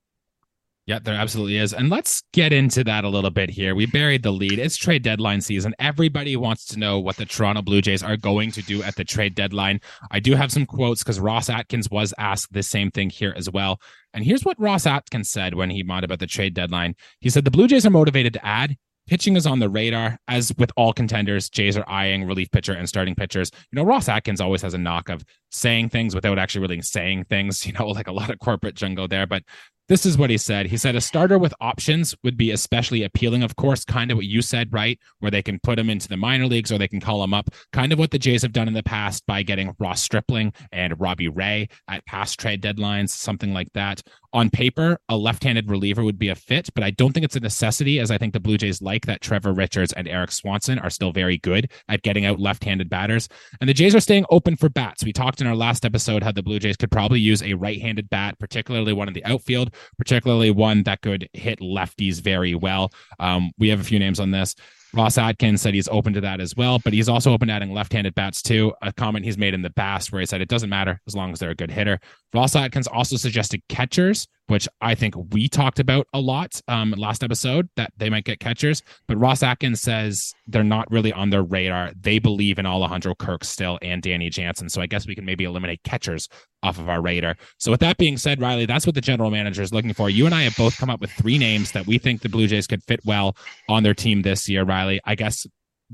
Yeah, 0.86 0.98
there 1.02 1.14
absolutely 1.14 1.56
is. 1.56 1.72
And 1.72 1.88
let's 1.88 2.22
get 2.34 2.52
into 2.52 2.84
that 2.84 3.04
a 3.04 3.08
little 3.08 3.30
bit 3.30 3.48
here. 3.48 3.74
We 3.74 3.86
buried 3.86 4.22
the 4.22 4.30
lead. 4.30 4.58
It's 4.58 4.76
trade 4.76 5.02
deadline 5.02 5.40
season. 5.40 5.74
Everybody 5.78 6.36
wants 6.36 6.66
to 6.66 6.78
know 6.78 6.98
what 6.98 7.16
the 7.16 7.24
Toronto 7.24 7.62
Blue 7.62 7.80
Jays 7.80 8.02
are 8.02 8.18
going 8.18 8.50
to 8.52 8.60
do 8.60 8.82
at 8.82 8.94
the 8.96 9.04
trade 9.04 9.34
deadline. 9.34 9.80
I 10.10 10.20
do 10.20 10.34
have 10.34 10.52
some 10.52 10.66
quotes 10.66 11.02
because 11.02 11.18
Ross 11.18 11.48
Atkins 11.48 11.88
was 11.90 12.12
asked 12.18 12.52
the 12.52 12.62
same 12.62 12.90
thing 12.90 13.08
here 13.08 13.32
as 13.34 13.50
well. 13.50 13.80
And 14.12 14.24
here's 14.24 14.44
what 14.44 14.60
Ross 14.60 14.84
Atkins 14.84 15.30
said 15.30 15.54
when 15.54 15.70
he 15.70 15.82
mod 15.82 16.04
about 16.04 16.18
the 16.18 16.26
trade 16.26 16.52
deadline. 16.52 16.96
He 17.20 17.30
said 17.30 17.46
the 17.46 17.50
Blue 17.50 17.66
Jays 17.66 17.86
are 17.86 17.90
motivated 17.90 18.34
to 18.34 18.44
add. 18.44 18.76
Pitching 19.06 19.36
is 19.36 19.46
on 19.46 19.58
the 19.58 19.68
radar, 19.68 20.18
as 20.28 20.52
with 20.56 20.72
all 20.76 20.92
contenders. 20.92 21.50
Jays 21.50 21.76
are 21.76 21.88
eyeing 21.88 22.24
relief 22.24 22.50
pitcher 22.50 22.72
and 22.72 22.88
starting 22.88 23.14
pitchers. 23.14 23.50
You 23.70 23.76
know, 23.76 23.84
Ross 23.84 24.08
Atkins 24.08 24.40
always 24.40 24.62
has 24.62 24.74
a 24.74 24.78
knock 24.78 25.10
of 25.10 25.24
saying 25.50 25.90
things 25.90 26.14
without 26.14 26.38
actually 26.38 26.62
really 26.62 26.82
saying 26.82 27.24
things, 27.24 27.66
you 27.66 27.72
know, 27.72 27.88
like 27.88 28.08
a 28.08 28.12
lot 28.12 28.30
of 28.30 28.38
corporate 28.38 28.74
jungle 28.74 29.06
there. 29.06 29.26
But 29.26 29.42
this 29.86 30.06
is 30.06 30.16
what 30.16 30.30
he 30.30 30.38
said. 30.38 30.66
He 30.66 30.78
said 30.78 30.96
a 30.96 31.00
starter 31.00 31.38
with 31.38 31.52
options 31.60 32.14
would 32.24 32.38
be 32.38 32.52
especially 32.52 33.02
appealing. 33.02 33.42
Of 33.42 33.56
course, 33.56 33.84
kind 33.84 34.10
of 34.10 34.16
what 34.16 34.24
you 34.24 34.40
said, 34.40 34.72
right? 34.72 34.98
Where 35.18 35.30
they 35.30 35.42
can 35.42 35.60
put 35.62 35.78
him 35.78 35.90
into 35.90 36.08
the 36.08 36.16
minor 36.16 36.46
leagues 36.46 36.72
or 36.72 36.78
they 36.78 36.88
can 36.88 37.00
call 37.00 37.22
him 37.22 37.34
up. 37.34 37.50
Kind 37.72 37.92
of 37.92 37.98
what 37.98 38.10
the 38.10 38.18
Jays 38.18 38.40
have 38.42 38.52
done 38.52 38.68
in 38.68 38.72
the 38.72 38.82
past 38.82 39.26
by 39.26 39.42
getting 39.42 39.74
Ross 39.78 40.02
Stripling 40.02 40.54
and 40.72 40.98
Robbie 40.98 41.28
Ray 41.28 41.68
at 41.86 42.06
past 42.06 42.40
trade 42.40 42.62
deadlines, 42.62 43.10
something 43.10 43.52
like 43.52 43.70
that 43.74 44.02
on 44.34 44.50
paper, 44.50 44.98
a 45.08 45.16
left-handed 45.16 45.70
reliever 45.70 46.02
would 46.02 46.18
be 46.18 46.28
a 46.28 46.34
fit, 46.34 46.68
but 46.74 46.82
I 46.82 46.90
don't 46.90 47.12
think 47.12 47.24
it's 47.24 47.36
a 47.36 47.40
necessity, 47.40 48.00
as 48.00 48.10
I 48.10 48.18
think 48.18 48.32
the 48.32 48.40
Blue 48.40 48.58
Jays 48.58 48.82
like 48.82 49.06
that 49.06 49.20
Trevor 49.20 49.52
Richards 49.52 49.92
and 49.92 50.08
Erik 50.08 50.32
Swanson 50.32 50.78
are 50.80 50.90
still 50.90 51.12
very 51.12 51.38
good 51.38 51.70
at 51.88 52.02
getting 52.02 52.26
out 52.26 52.40
left-handed 52.40 52.90
batters. 52.90 53.28
And 53.60 53.70
the 53.70 53.74
Jays 53.74 53.94
are 53.94 54.00
staying 54.00 54.26
open 54.30 54.56
for 54.56 54.68
bats. 54.68 55.04
We 55.04 55.12
talked 55.12 55.40
in 55.40 55.46
our 55.46 55.54
last 55.54 55.84
episode 55.84 56.24
how 56.24 56.32
the 56.32 56.42
Blue 56.42 56.58
Jays 56.58 56.76
could 56.76 56.90
probably 56.90 57.20
use 57.20 57.42
a 57.42 57.54
right-handed 57.54 58.10
bat, 58.10 58.38
particularly 58.38 58.92
one 58.92 59.08
in 59.08 59.14
the 59.14 59.24
outfield, 59.24 59.72
particularly 59.96 60.50
one 60.50 60.82
that 60.82 61.00
could 61.00 61.28
hit 61.32 61.60
lefties 61.60 62.20
very 62.20 62.56
well. 62.56 62.92
Um, 63.20 63.52
we 63.56 63.68
have 63.68 63.80
a 63.80 63.84
few 63.84 64.00
names 64.00 64.18
on 64.18 64.32
this. 64.32 64.56
Ross 64.94 65.18
Atkins 65.18 65.60
said 65.60 65.74
he's 65.74 65.88
open 65.88 66.12
to 66.12 66.20
that 66.20 66.40
as 66.40 66.54
well, 66.56 66.78
but 66.78 66.92
he's 66.92 67.08
also 67.08 67.32
open 67.32 67.48
to 67.48 67.54
adding 67.54 67.72
left-handed 67.72 68.14
bats 68.14 68.40
too. 68.42 68.72
A 68.80 68.92
comment 68.92 69.24
he's 69.24 69.36
made 69.36 69.52
in 69.52 69.62
the 69.62 69.70
past 69.70 70.12
where 70.12 70.20
he 70.20 70.26
said 70.26 70.40
it 70.40 70.48
doesn't 70.48 70.70
matter 70.70 71.00
as 71.08 71.16
long 71.16 71.32
as 71.32 71.40
they're 71.40 71.50
a 71.50 71.54
good 71.54 71.70
hitter. 71.70 71.98
Ross 72.32 72.54
Atkins 72.54 72.86
also 72.86 73.16
suggested 73.16 73.60
catchers, 73.68 74.28
which 74.46 74.68
I 74.80 74.94
think 74.94 75.14
we 75.32 75.48
talked 75.48 75.80
about 75.80 76.06
a 76.12 76.20
lot 76.20 76.60
um, 76.68 76.92
last 76.92 77.24
episode 77.24 77.68
that 77.76 77.92
they 77.96 78.08
might 78.08 78.24
get 78.24 78.38
catchers. 78.38 78.82
But 79.08 79.18
Ross 79.18 79.42
Atkins 79.42 79.80
says 79.80 80.32
they're 80.46 80.62
not 80.62 80.90
really 80.90 81.12
on 81.12 81.30
their 81.30 81.42
radar. 81.42 81.92
They 82.00 82.20
believe 82.20 82.58
in 82.58 82.66
Alejandro 82.66 83.14
Kirk 83.16 83.42
still 83.42 83.78
and 83.82 84.00
Danny 84.00 84.30
Jansen. 84.30 84.68
So 84.68 84.80
I 84.80 84.86
guess 84.86 85.06
we 85.06 85.16
can 85.16 85.24
maybe 85.24 85.44
eliminate 85.44 85.82
catchers 85.82 86.28
off 86.64 86.78
of 86.78 86.88
our 86.88 87.00
radar. 87.00 87.36
So 87.58 87.70
with 87.70 87.80
that 87.80 87.98
being 87.98 88.16
said, 88.16 88.40
Riley, 88.40 88.66
that's 88.66 88.86
what 88.86 88.94
the 88.94 89.00
general 89.00 89.30
manager 89.30 89.62
is 89.62 89.72
looking 89.72 89.92
for. 89.92 90.08
You 90.08 90.26
and 90.26 90.34
I 90.34 90.42
have 90.42 90.56
both 90.56 90.78
come 90.78 90.90
up 90.90 91.00
with 91.00 91.10
three 91.12 91.38
names 91.38 91.72
that 91.72 91.86
we 91.86 91.98
think 91.98 92.22
the 92.22 92.28
Blue 92.28 92.46
Jays 92.46 92.66
could 92.66 92.82
fit 92.82 93.00
well 93.04 93.36
on 93.68 93.82
their 93.82 93.94
team 93.94 94.22
this 94.22 94.48
year. 94.48 94.64
Riley, 94.64 95.00
I 95.04 95.14
guess 95.14 95.46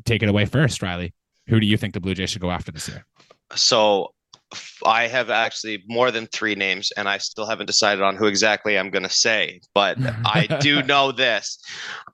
take 0.05 0.23
it 0.23 0.29
away 0.29 0.47
first, 0.47 0.81
Riley. 0.81 1.13
Who 1.49 1.59
do 1.59 1.67
you 1.67 1.77
think 1.77 1.95
the 1.95 2.01
Blue 2.01 2.15
Jays 2.15 2.31
should 2.31 2.41
go 2.41 2.51
after 2.51 2.71
this 2.71 2.89
year? 2.89 3.05
So 3.57 4.15
I 4.87 5.09
have 5.09 5.29
actually 5.31 5.83
more 5.89 6.11
than 6.11 6.27
three 6.29 6.55
names, 6.55 6.93
and 6.97 7.09
I 7.09 7.19
still 7.19 7.47
haven't 7.47 7.67
decided 7.67 8.03
on 8.03 8.17
who 8.17 8.27
exactly 8.27 8.79
I'm 8.79 8.91
going 8.91 9.03
to 9.03 9.11
say. 9.11 9.61
But 9.75 9.99
I 10.25 10.47
do 10.61 10.83
know 10.83 11.13
this. 11.13 11.59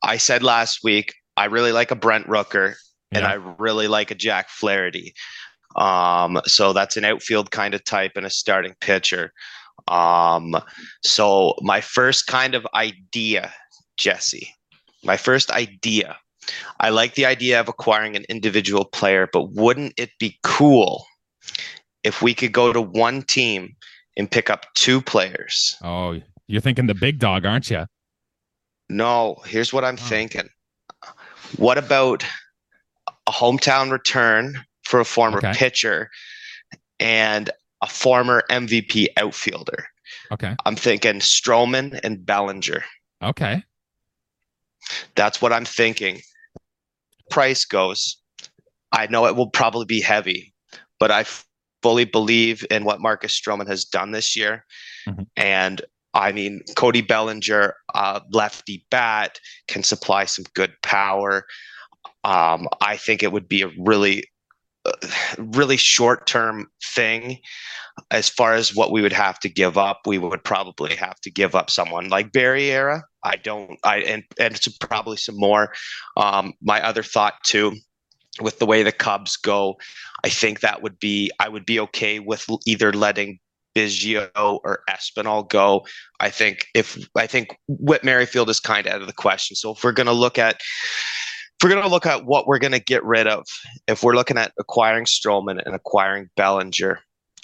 I 0.03 0.17
said 0.17 0.43
last 0.43 0.81
week 0.83 1.15
I 1.37 1.47
really 1.47 1.73
like 1.73 1.91
a 1.91 1.97
Brent 1.97 2.27
Rooker, 2.27 2.75
and 3.13 3.23
yeah. 3.23 3.31
I 3.31 3.35
really 3.59 3.89
like 3.89 4.11
a 4.11 4.15
Jack 4.15 4.49
Flaherty. 4.49 5.15
Um, 5.77 6.41
so 6.45 6.73
that's 6.73 6.97
an 6.97 7.05
outfield 7.05 7.51
kind 7.51 7.75
of 7.75 7.85
type 7.85 8.13
and 8.17 8.27
a 8.27 8.31
starting 8.31 8.75
pitcher. 8.81 9.33
Um, 9.89 10.57
so 11.05 11.55
my 11.61 11.81
first 11.81 12.27
kind 12.27 12.55
of 12.55 12.67
idea, 12.75 13.53
Jesse, 13.97 14.53
my 15.05 15.17
first 15.17 15.51
idea. 15.51 16.17
I 16.81 16.91
like 16.91 17.15
the 17.15 17.27
idea 17.27 17.61
of 17.61 17.69
acquiring 17.69 18.17
an 18.17 18.25
individual 18.29 18.85
player, 18.85 19.29
but 19.33 19.53
wouldn't 19.53 19.95
it 19.97 20.11
be 20.19 20.39
cool 20.43 21.05
if 22.05 22.23
we 22.23 22.35
could 22.35 22.53
go 22.53 22.73
to 22.73 22.81
one 22.81 23.23
team 23.23 23.75
and 24.17 24.31
pick 24.31 24.49
up 24.49 24.67
two 24.75 25.03
players. 25.03 25.77
Oh, 25.83 26.21
you're 26.47 26.61
thinking 26.61 26.87
the 26.87 26.95
big 26.95 27.19
dog, 27.19 27.45
aren't 27.45 27.71
you? 27.71 27.87
No, 28.89 29.37
here's 29.45 29.73
what 29.73 29.85
I'm 29.85 29.97
Oh. 30.01 30.09
thinking. 30.09 30.49
What 31.57 31.79
about 31.79 32.25
a 33.27 33.33
hometown 33.33 33.91
return 33.91 34.65
for 34.87 35.01
a 35.01 35.05
former 35.05 35.39
Okay. 35.39 35.53
pitcher 35.55 36.11
and 37.01 37.51
a 37.83 37.87
former 37.87 38.43
MVP 38.51 39.09
outfielder? 39.17 39.87
Okay. 40.33 40.55
I'm 40.65 40.77
thinking 40.77 41.21
Stroman 41.21 41.99
and 42.03 42.25
Bellinger. 42.25 42.85
Okay. 43.23 43.63
That's 45.15 45.43
what 45.43 45.53
I'm 45.53 45.65
thinking. 45.65 46.21
Price 47.31 47.65
goes. 47.65 48.17
I 48.93 49.07
know 49.09 49.27
it 49.27 49.35
will 49.37 49.51
probably 49.51 49.85
be 49.85 50.01
heavy, 50.01 50.55
but 51.01 51.11
I 51.11 51.25
fully 51.83 52.05
believe 52.05 52.65
in 52.71 52.85
what 52.85 53.01
Marcus 53.01 53.39
Stroman 53.39 53.67
has 53.67 53.85
done 53.85 54.13
this 54.13 54.37
year. 54.37 54.65
Mhm. 55.07 55.27
And 55.37 55.83
I 56.15 56.33
mean, 56.33 56.63
Cody 56.77 57.03
Bellinger, 57.03 57.75
uh, 57.95 58.21
lefty 58.31 58.87
bat, 58.91 59.39
can 59.69 59.83
supply 59.83 60.25
some 60.25 60.47
good 60.55 60.73
power. 60.83 61.47
Um, 62.25 62.69
I 62.81 62.97
think 62.97 63.23
it 63.23 63.33
would 63.33 63.49
be 63.49 63.61
a 63.63 63.71
really, 63.79 64.25
really 65.39 65.77
short 65.77 66.27
term 66.27 66.69
thing. 66.83 67.39
As 68.11 68.29
far 68.29 68.53
as 68.53 68.75
what 68.75 68.93
we 68.93 69.01
would 69.01 69.13
have 69.13 69.39
to 69.41 69.49
give 69.49 69.79
up, 69.79 70.01
we 70.07 70.19
would 70.19 70.45
probably 70.45 70.95
have 70.97 71.19
to 71.23 71.31
give 71.31 71.55
up 71.55 71.71
someone 71.71 72.09
like 72.11 72.31
Barriera. 72.31 73.03
I 73.23 73.37
don't, 73.37 73.79
I 73.85 73.99
and 73.99 74.23
and 74.39 74.55
it's 74.55 74.69
probably 74.79 75.17
some 75.17 75.39
more. 75.39 75.73
Um, 76.17 76.53
my 76.61 76.85
other 76.85 77.03
thought 77.03 77.35
too, 77.43 77.75
with 78.41 78.59
the 78.59 78.67
way 78.67 78.83
the 78.83 78.93
Cubs 78.93 79.37
go, 79.37 79.77
I 80.25 80.29
think 80.29 80.61
that 80.61 80.83
would 80.83 80.99
be 80.99 81.31
I 81.41 81.49
would 81.49 81.65
be 81.65 81.81
okay 81.81 82.19
with 82.19 82.47
either 82.67 82.93
letting 82.93 83.39
Biggio 83.77 84.31
or 84.65 84.83
Espinal 84.89 85.49
go. 85.49 85.87
I 86.21 86.31
think 86.31 86.67
if 86.75 86.99
I 87.15 87.27
think 87.27 87.59
Whit 87.69 88.05
Merrifield 88.05 88.49
is 88.49 88.59
kind 88.59 88.87
of 88.87 88.93
out 88.93 89.01
of 89.03 89.07
the 89.07 89.13
question. 89.13 89.55
So 89.55 89.73
if 89.73 89.85
we're 89.85 89.93
going 89.93 90.07
to 90.07 90.13
look 90.13 90.39
at 90.39 90.61
if 91.59 91.65
we're 91.65 91.71
going 91.71 91.83
to 91.83 91.89
look 91.89 92.07
at 92.07 92.27
what 92.27 92.47
we're 92.47 92.59
going 92.59 92.73
to 92.73 92.81
get 92.81 93.05
rid 93.05 93.27
of, 93.27 93.47
if 93.87 94.03
we're 94.03 94.15
looking 94.15 94.37
at 94.37 94.53
acquiring 94.59 95.07
Stroman 95.07 95.63
and 95.65 95.75
acquiring 95.75 96.29
Bellinger, 96.37 97.01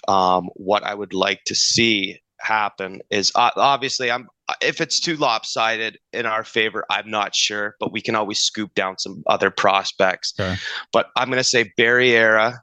um, 0.09 0.51
what 0.55 0.83
I 0.83 0.95
would 0.95 1.15
like 1.15 1.45
to 1.45 1.55
see 1.55 2.21
happen 2.41 3.01
is 3.11 3.31
uh, 3.37 3.51
obviously 3.57 4.11
I'm 4.11 4.29
if 4.61 4.81
it's 4.81 5.01
too 5.01 5.17
lopsided 5.17 5.99
in 6.13 6.27
our 6.27 6.45
favor, 6.45 6.85
I'm 6.91 7.11
not 7.11 7.35
sure, 7.35 7.77
but 7.81 7.93
we 7.93 8.01
can 8.01 8.15
always 8.15 8.41
scoop 8.41 8.75
down 8.75 8.99
some 8.99 9.23
other 9.27 9.51
prospects. 9.51 10.35
Sure. 10.37 10.57
But 10.93 11.07
I'm 11.17 11.29
going 11.29 11.39
to 11.39 11.45
say 11.45 11.73
Barriera. 11.79 12.59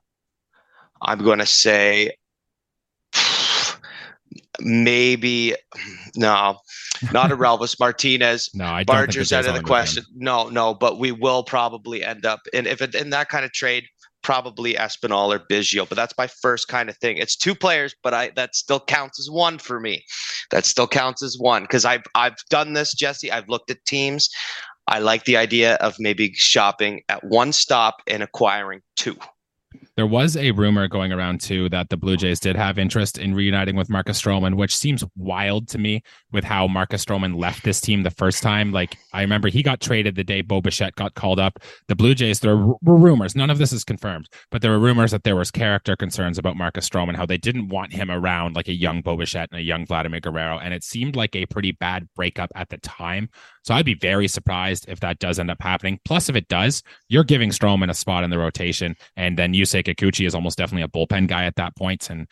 I'm 1.01 1.23
going 1.23 1.39
to 1.39 1.45
say 1.45 2.11
maybe 4.61 5.55
no, 6.15 6.59
not 7.11 7.31
a 7.31 7.37
Relvis 7.37 7.79
Martinez. 7.79 8.49
No, 8.53 8.65
I 8.65 8.83
don't 8.83 8.95
Barger's 8.95 9.31
out 9.31 9.45
of 9.45 9.53
the 9.53 9.59
him. 9.59 9.65
question. 9.65 10.03
No, 10.15 10.49
no, 10.49 10.73
but 10.73 10.99
we 10.99 11.11
will 11.11 11.43
probably 11.43 12.03
end 12.03 12.25
up 12.25 12.41
in 12.53 12.67
if 12.67 12.81
it 12.81 12.95
in 12.95 13.09
that 13.11 13.29
kind 13.29 13.45
of 13.45 13.51
trade, 13.51 13.85
probably 14.21 14.73
Espinal 14.73 15.33
or 15.33 15.39
Biggio. 15.39 15.87
But 15.87 15.95
that's 15.95 16.13
my 16.17 16.27
first 16.27 16.67
kind 16.67 16.89
of 16.89 16.97
thing. 16.97 17.17
It's 17.17 17.35
two 17.35 17.55
players, 17.55 17.95
but 18.03 18.13
I 18.13 18.31
that 18.35 18.55
still 18.55 18.79
counts 18.79 19.19
as 19.19 19.29
one 19.29 19.57
for 19.57 19.79
me. 19.79 20.03
That 20.51 20.65
still 20.65 20.87
counts 20.87 21.23
as 21.23 21.37
one 21.39 21.63
because 21.63 21.85
I've 21.85 22.03
I've 22.15 22.37
done 22.49 22.73
this, 22.73 22.93
Jesse. 22.93 23.31
I've 23.31 23.49
looked 23.49 23.71
at 23.71 23.83
teams. 23.85 24.29
I 24.87 24.99
like 24.99 25.25
the 25.25 25.37
idea 25.37 25.75
of 25.75 25.95
maybe 25.99 26.33
shopping 26.33 27.03
at 27.09 27.23
one 27.23 27.53
stop 27.53 27.97
and 28.07 28.23
acquiring 28.23 28.81
two. 28.95 29.17
There 29.99 30.07
was 30.07 30.37
a 30.37 30.51
rumor 30.51 30.87
going 30.87 31.11
around 31.11 31.41
too 31.41 31.67
that 31.71 31.89
the 31.89 31.97
Blue 31.97 32.15
Jays 32.15 32.39
did 32.39 32.55
have 32.55 32.79
interest 32.79 33.17
in 33.17 33.35
reuniting 33.35 33.75
with 33.75 33.89
Marcus 33.89 34.21
Stroman, 34.21 34.55
which 34.55 34.73
seems 34.73 35.03
wild 35.17 35.67
to 35.67 35.77
me 35.77 36.03
with 36.31 36.45
how 36.45 36.69
Marcus 36.69 37.03
Stroman 37.03 37.37
left 37.37 37.65
this 37.65 37.81
team 37.81 38.03
the 38.03 38.09
first 38.09 38.41
time. 38.41 38.71
Like 38.71 38.97
I 39.11 39.19
remember 39.19 39.49
he 39.49 39.61
got 39.61 39.81
traded 39.81 40.15
the 40.15 40.23
day 40.23 40.39
Bo 40.39 40.61
Bichette 40.61 40.95
got 40.95 41.15
called 41.15 41.37
up. 41.37 41.59
The 41.89 41.97
Blue 41.97 42.15
Jays, 42.15 42.39
there 42.39 42.55
were 42.55 42.77
rumors, 42.81 43.35
none 43.35 43.49
of 43.49 43.57
this 43.57 43.73
is 43.73 43.83
confirmed, 43.83 44.29
but 44.51 44.61
there 44.61 44.71
were 44.71 44.79
rumors 44.79 45.11
that 45.11 45.25
there 45.25 45.35
was 45.35 45.51
character 45.51 45.97
concerns 45.97 46.37
about 46.37 46.55
Marcus 46.55 46.87
Stroman, 46.87 47.17
how 47.17 47.25
they 47.25 47.37
didn't 47.37 47.67
want 47.67 47.91
him 47.91 48.09
around 48.09 48.55
like 48.55 48.69
a 48.69 48.73
young 48.73 49.01
Bo 49.01 49.17
Bichette 49.17 49.49
and 49.51 49.59
a 49.59 49.63
young 49.63 49.85
Vladimir 49.85 50.21
Guerrero. 50.21 50.59
And 50.59 50.73
it 50.73 50.85
seemed 50.85 51.17
like 51.17 51.35
a 51.35 51.45
pretty 51.47 51.73
bad 51.73 52.07
breakup 52.15 52.51
at 52.55 52.69
the 52.69 52.77
time. 52.77 53.27
So 53.63 53.73
I'd 53.73 53.85
be 53.85 53.95
very 53.95 54.29
surprised 54.29 54.85
if 54.87 55.01
that 55.01 55.19
does 55.19 55.39
end 55.39 55.51
up 55.51 55.61
happening. 55.61 55.99
Plus, 56.05 56.29
if 56.29 56.37
it 56.37 56.47
does, 56.47 56.81
you're 57.09 57.25
giving 57.25 57.49
Stroman 57.49 57.89
a 57.89 57.93
spot 57.93 58.23
in 58.23 58.29
the 58.29 58.39
rotation, 58.39 58.95
and 59.17 59.37
then 59.37 59.53
Yusei 59.53 59.88
Kikuchi 59.95 60.25
is 60.25 60.35
almost 60.35 60.57
definitely 60.57 60.83
a 60.83 60.87
bullpen 60.87 61.27
guy 61.27 61.45
at 61.45 61.55
that. 61.55 61.73
And 62.09 62.27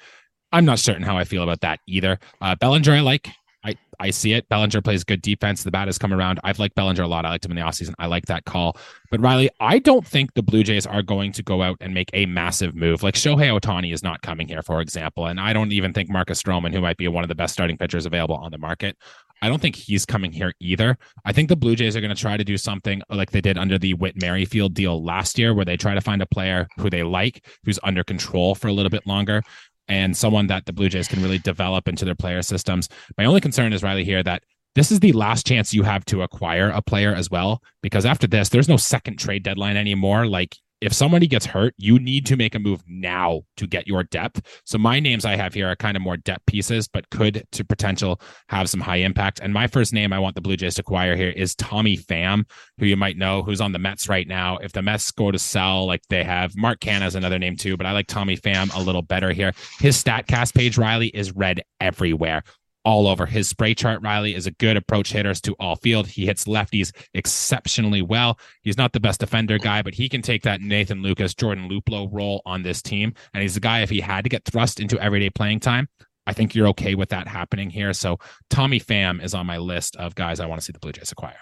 I'm 0.52 0.66
not 0.66 0.80
certain 0.80 1.04
how 1.04 1.18
I 1.18 1.24
feel 1.24 1.44
about 1.44 1.62
that 1.62 1.80
either. 1.88 2.20
Uh, 2.42 2.56
Bellinger, 2.56 2.94
I 2.94 3.00
like. 3.02 3.30
I, 3.64 3.76
I 4.00 4.12
see 4.12 4.34
it. 4.34 4.48
Bellinger 4.48 4.82
plays 4.82 5.04
good 5.04 5.22
defense. 5.22 5.64
The 5.64 5.72
bat 5.72 5.88
has 5.88 5.98
come 5.98 6.14
around. 6.14 6.40
I've 6.44 6.60
liked 6.60 6.76
Bellinger 6.76 7.04
a 7.04 7.08
lot. 7.08 7.26
I 7.26 7.30
liked 7.32 7.44
him 7.44 7.52
in 7.52 7.58
the 7.58 7.64
offseason. 7.64 7.94
I 8.00 8.06
like 8.06 8.26
that 8.28 8.46
call. 8.46 8.78
But 9.12 9.20
Riley, 9.20 9.50
I 9.60 9.80
don't 9.80 10.08
think 10.08 10.34
the 10.36 10.44
Blue 10.44 10.64
Jays 10.64 10.86
are 10.86 11.02
going 11.02 11.34
to 11.34 11.44
go 11.44 11.62
out 11.62 11.76
and 11.82 11.94
make 11.94 12.10
a 12.14 12.28
massive 12.28 12.76
move. 12.76 13.04
Like 13.04 13.16
Shohei 13.16 13.60
Ohtani 13.60 13.94
is 13.94 14.04
not 14.04 14.22
coming 14.22 14.48
here, 14.48 14.62
for 14.62 14.80
example. 14.80 15.26
And 15.26 15.40
I 15.40 15.52
don't 15.52 15.74
even 15.74 15.92
think 15.92 16.10
Marcus 16.10 16.42
Stroman, 16.42 16.72
who 16.74 16.80
might 16.80 16.98
be 16.98 17.08
one 17.10 17.24
of 17.24 17.28
the 17.28 17.36
best 17.36 17.54
starting 17.54 17.78
pitchers 17.78 18.06
available 18.06 18.36
on 18.36 18.52
the 18.52 18.58
market, 18.58 18.96
I 19.42 19.50
don't 19.50 19.62
think 19.62 19.76
he's 19.76 20.06
coming 20.06 20.32
here 20.32 20.54
either. 20.60 20.98
I 21.26 21.32
think 21.32 21.50
the 21.50 21.56
Blue 21.56 21.76
Jays 21.76 21.96
are 21.96 22.02
going 22.02 22.14
to 22.14 22.20
try 22.20 22.38
to 22.38 22.44
do 22.44 22.58
something 22.58 23.02
like 23.10 23.32
they 23.32 23.42
did 23.42 23.58
under 23.58 23.78
the 23.78 23.94
Whit 23.94 24.20
Merrifield 24.22 24.74
deal 24.74 25.04
last 25.04 25.38
year, 25.38 25.54
where 25.54 25.66
they 25.66 25.78
try 25.78 25.94
to 25.94 26.02
find 26.02 26.22
a 26.22 26.26
player 26.26 26.68
who 26.78 26.90
they 26.90 27.04
like, 27.04 27.46
who's 27.64 27.80
under 27.84 28.04
control 28.04 28.56
for 28.56 28.68
a 28.68 28.74
little 28.74 28.90
bit 28.90 29.06
longer, 29.06 29.44
and 29.88 30.18
someone 30.18 30.48
that 30.48 30.66
the 30.66 30.74
Blue 30.74 30.90
Jays 30.90 31.08
can 31.08 31.22
really 31.22 31.40
develop 31.40 31.88
into 31.88 32.06
their 32.06 32.16
player 32.16 32.42
systems. 32.42 32.90
My 33.18 33.26
only 33.26 33.42
concern 33.42 33.74
is 33.74 33.84
Riley 33.84 34.04
here 34.04 34.24
that 34.24 34.44
this 34.76 34.92
is 34.92 35.00
the 35.00 35.14
last 35.14 35.48
chance 35.48 35.74
you 35.74 35.84
have 35.84 36.06
to 36.06 36.22
acquire 36.22 36.70
a 36.70 36.82
player 36.82 37.14
as 37.14 37.32
well, 37.32 37.64
because 37.82 38.06
after 38.06 38.28
this, 38.28 38.50
there's 38.50 38.70
no 38.70 38.78
second 38.78 39.18
trade 39.18 39.44
deadline 39.44 39.78
anymore. 39.78 40.28
Like 40.28 40.58
if 40.82 40.94
somebody 40.94 41.28
gets 41.28 41.46
hurt, 41.46 41.74
you 41.78 42.00
need 42.00 42.26
to 42.28 42.36
make 42.36 42.56
a 42.56 42.60
move 42.60 42.84
now 42.88 43.42
to 43.58 43.68
get 43.68 43.88
your 43.88 44.04
depth. 44.04 44.62
So 44.66 44.78
my 44.78 45.00
names 45.00 45.26
I 45.26 45.36
have 45.36 45.54
here 45.54 45.68
are 45.68 45.76
kind 45.76 45.98
of 45.98 46.04
more 46.04 46.18
depth 46.18 46.46
pieces, 46.46 46.88
but 46.88 47.10
could 47.10 47.46
to 47.54 47.66
potential 47.66 48.22
have 48.50 48.70
some 48.70 48.82
high 48.82 48.98
impact. 48.98 49.40
And 49.42 49.54
my 49.54 49.68
first 49.68 49.94
name 49.94 50.14
I 50.14 50.20
want 50.20 50.36
the 50.36 50.42
Blue 50.42 50.56
Jays 50.56 50.76
to 50.76 50.82
acquire 50.82 51.16
here 51.16 51.32
is 51.32 51.56
Tommy 51.56 51.98
Pham, 51.98 52.46
who 52.78 52.86
you 52.86 52.96
might 52.96 53.18
know, 53.18 53.42
who's 53.42 53.62
on 53.62 53.72
the 53.72 53.80
Mets 53.80 54.08
right 54.08 54.28
now. 54.28 54.58
If 54.58 54.72
the 54.72 54.82
Mets 54.82 55.10
go 55.12 55.32
to 55.32 55.40
sell, 55.40 55.88
like 55.88 56.02
they 56.10 56.24
have, 56.24 56.56
Mark 56.56 56.80
Canha 56.80 57.08
is 57.08 57.16
another 57.16 57.40
name 57.40 57.56
too, 57.56 57.78
but 57.78 57.86
I 57.86 57.92
like 57.92 58.08
Tommy 58.08 58.38
Pham 58.38 58.76
a 58.76 58.82
little 58.82 59.02
better 59.02 59.32
here. 59.32 59.54
His 59.80 60.02
StatCast 60.02 60.54
page, 60.54 60.78
Riley, 60.78 61.08
is 61.08 61.32
red 61.32 61.64
everywhere 61.80 62.44
all 62.88 63.06
over. 63.06 63.26
His 63.26 63.50
spray 63.50 63.76
chart, 63.76 64.02
Riley, 64.02 64.34
is 64.34 64.48
a 64.48 64.52
good 64.52 64.78
approach 64.78 65.12
hitters 65.12 65.42
to 65.42 65.54
all 65.60 65.76
field. 65.76 66.08
He 66.08 66.26
hits 66.26 66.46
lefties 66.46 66.96
exceptionally 67.14 68.02
well. 68.02 68.40
He's 68.62 68.78
not 68.78 68.94
the 68.94 69.02
best 69.02 69.20
defender 69.20 69.58
guy, 69.58 69.82
but 69.82 69.94
he 69.94 70.08
can 70.08 70.22
take 70.22 70.44
that 70.44 70.62
Nathan 70.62 71.02
Lucas, 71.02 71.34
Jordan 71.34 71.70
Luplow 71.70 72.08
role 72.10 72.42
on 72.46 72.64
this 72.64 72.82
team. 72.82 73.14
And 73.34 73.42
he's 73.42 73.58
a 73.58 73.60
guy, 73.60 73.82
if 73.82 73.90
he 73.90 74.00
had 74.00 74.24
to 74.24 74.30
get 74.30 74.46
thrust 74.46 74.80
into 74.80 74.98
everyday 75.02 75.30
playing 75.30 75.60
time, 75.60 75.90
I 76.28 76.32
think 76.32 76.56
you're 76.56 76.70
okay 76.70 76.96
with 76.96 77.10
that 77.10 77.28
happening 77.28 77.70
here. 77.70 77.92
So 77.92 78.20
Tommy 78.50 78.80
Pham 78.80 79.22
is 79.22 79.34
on 79.34 79.46
my 79.46 79.58
list 79.58 79.98
of 79.98 80.16
guys 80.16 80.40
I 80.40 80.46
want 80.46 80.62
to 80.62 80.66
see 80.66 80.72
the 80.72 80.80
Blue 80.80 80.94
Jays 80.94 81.12
acquire. 81.12 81.40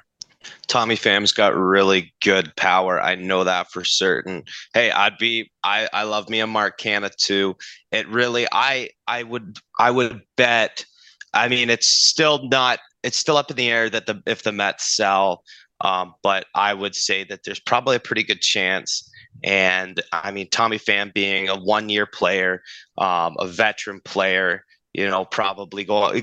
Tommy 0.68 0.96
Pham's 0.96 1.32
got 1.32 1.56
really 1.56 2.12
good 2.24 2.56
power. 2.56 3.00
I 3.00 3.14
know 3.14 3.44
that 3.44 3.70
for 3.70 3.84
certain. 3.84 4.46
Hey, 4.74 4.90
I'd 4.90 5.20
be 5.20 5.52
I 5.64 5.90
I 5.94 6.04
love 6.04 6.28
me 6.28 6.40
a 6.40 6.48
Mark 6.48 6.80
Canha 6.80 7.16
too. 7.16 7.56
It 7.92 8.08
really 8.10 8.48
I 8.52 8.90
I 9.08 9.22
would 9.22 9.58
I 9.80 9.92
would 9.92 10.22
bet 10.38 10.86
I 11.36 11.48
mean 11.48 11.70
it's 11.70 11.88
still 11.88 12.48
not 12.48 12.80
it's 13.04 13.18
still 13.18 13.38
up 13.38 13.52
in 13.52 13.58
the 13.58 13.70
air 13.70 13.90
that 13.90 14.08
the 14.08 14.22
if 14.26 14.44
the 14.44 14.52
Mets 14.52 14.96
sell 14.96 15.44
um, 15.82 16.16
but 16.24 16.46
I 16.56 16.74
would 16.74 16.96
say 16.96 17.24
that 17.26 17.44
there's 17.44 17.60
probably 17.60 17.98
a 17.98 18.00
pretty 18.00 18.24
good 18.24 18.42
chance 18.42 19.10
and 19.44 20.02
I 20.12 20.32
mean 20.32 20.50
Tommy 20.50 20.80
Pham 20.80 21.14
being 21.14 21.50
a 21.50 21.56
one 21.56 21.90
year 21.90 22.06
player, 22.06 22.62
um, 22.98 23.36
a 23.40 23.48
veteran 23.48 24.02
player, 24.02 24.64
you 24.94 25.08
know, 25.08 25.26
probably 25.26 25.84
go 25.84 26.14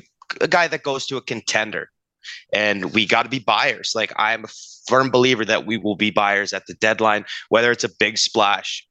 a 0.40 0.48
guy 0.48 0.68
that 0.68 0.82
goes 0.82 1.06
to 1.06 1.18
a 1.18 1.22
contender 1.22 1.90
and 2.52 2.94
we 2.94 3.06
got 3.06 3.24
to 3.24 3.28
be 3.28 3.38
buyers. 3.38 3.92
Like 3.94 4.12
I'm 4.16 4.44
a 4.44 4.48
firm 4.86 5.10
believer 5.10 5.44
that 5.44 5.66
we 5.66 5.76
will 5.76 5.96
be 5.96 6.10
buyers 6.10 6.52
at 6.52 6.66
the 6.66 6.74
deadline, 6.74 7.24
whether 7.48 7.70
it's 7.70 7.84
a 7.84 7.90
big 7.98 8.18
splash 8.18 8.86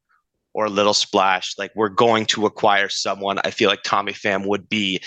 or 0.54 0.66
a 0.66 0.70
little 0.70 0.94
splash. 0.94 1.56
Like 1.58 1.72
we're 1.76 1.90
going 1.90 2.26
to 2.28 2.46
acquire 2.46 2.90
someone. 2.90 3.40
I 3.44 3.52
feel 3.52 3.70
like 3.70 3.84
Tommy 3.84 4.14
Pham 4.14 4.46
would 4.48 4.70
be 4.70 5.02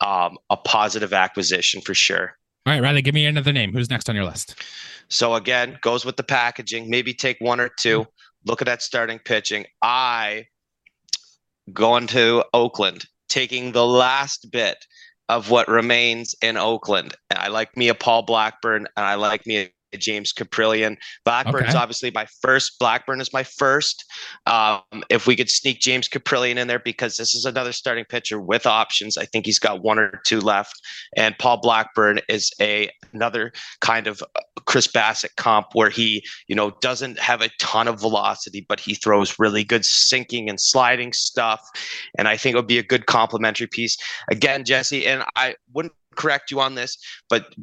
um, 0.00 0.38
a 0.48 0.56
positive 0.56 1.12
acquisition 1.12 1.80
for 1.80 1.94
sure. 1.94 2.36
All 2.66 2.74
right, 2.74 2.82
Riley, 2.82 3.02
give 3.02 3.14
me 3.14 3.26
another 3.26 3.52
name. 3.52 3.72
Who's 3.72 3.90
next 3.90 4.08
on 4.08 4.14
your 4.14 4.24
list? 4.24 4.62
So 5.08 5.34
again, 5.34 5.78
goes 5.80 6.04
with 6.04 6.16
the 6.16 6.22
packaging. 6.22 6.90
Maybe 6.90 7.14
take 7.14 7.36
one 7.40 7.60
or 7.60 7.70
two. 7.80 8.06
Look 8.44 8.62
at 8.62 8.66
that 8.66 8.82
starting 8.82 9.18
pitching. 9.18 9.66
I 9.82 10.46
going 11.72 12.06
to 12.08 12.44
Oakland, 12.52 13.06
taking 13.28 13.72
the 13.72 13.86
last 13.86 14.50
bit 14.50 14.84
of 15.28 15.50
what 15.50 15.68
remains 15.68 16.34
in 16.42 16.56
Oakland. 16.56 17.14
I 17.30 17.48
like 17.48 17.76
me 17.76 17.88
a 17.88 17.94
Paul 17.94 18.22
Blackburn 18.22 18.88
and 18.96 19.06
I 19.06 19.14
like 19.14 19.46
me 19.46 19.70
James 19.98 20.32
Kaprielian. 20.32 20.96
Blackburn's 21.24 21.70
Okay. 21.70 21.78
obviously 21.78 22.10
my 22.10 22.26
first. 22.42 22.78
Blackburn 22.78 23.20
is 23.20 23.32
my 23.32 23.42
first. 23.42 24.04
Um, 24.46 24.82
if 25.08 25.26
we 25.26 25.36
could 25.36 25.50
sneak 25.50 25.80
James 25.80 26.08
Kaprielian 26.08 26.56
in 26.56 26.68
there 26.68 26.78
because 26.78 27.16
this 27.16 27.34
is 27.34 27.44
another 27.44 27.72
starting 27.72 28.04
pitcher 28.04 28.40
with 28.40 28.66
options. 28.66 29.16
I 29.18 29.26
think 29.26 29.46
he's 29.46 29.58
got 29.58 29.82
one 29.82 29.98
or 29.98 30.20
two 30.24 30.40
left. 30.40 30.80
And 31.16 31.36
Paul 31.38 31.60
Blackburn 31.60 32.20
is 32.28 32.52
a 32.60 32.90
another 33.12 33.52
kind 33.80 34.06
of 34.06 34.22
uh, 34.22 34.40
Chris 34.66 34.86
Bassitt 34.86 35.34
comp 35.36 35.68
where 35.72 35.90
he, 35.90 36.24
you 36.46 36.54
know, 36.54 36.70
doesn't 36.80 37.18
have 37.18 37.40
a 37.40 37.50
ton 37.60 37.88
of 37.88 38.00
velocity, 38.00 38.64
but 38.68 38.78
he 38.80 38.94
throws 38.94 39.38
really 39.38 39.64
good 39.64 39.84
sinking 39.84 40.48
and 40.48 40.60
sliding 40.60 41.12
stuff. 41.12 41.60
And 42.18 42.28
I 42.28 42.36
think 42.36 42.54
it 42.54 42.56
would 42.56 42.66
be 42.66 42.78
a 42.78 42.82
good 42.82 43.06
complementary 43.06 43.66
piece. 43.66 43.96
Again, 44.30 44.64
Jesse, 44.64 45.06
and 45.06 45.24
I 45.36 45.56
wouldn't 45.72 45.94
correct 46.20 46.50
you 46.50 46.60
on 46.60 46.74
this, 46.74 46.98
but 47.28 47.54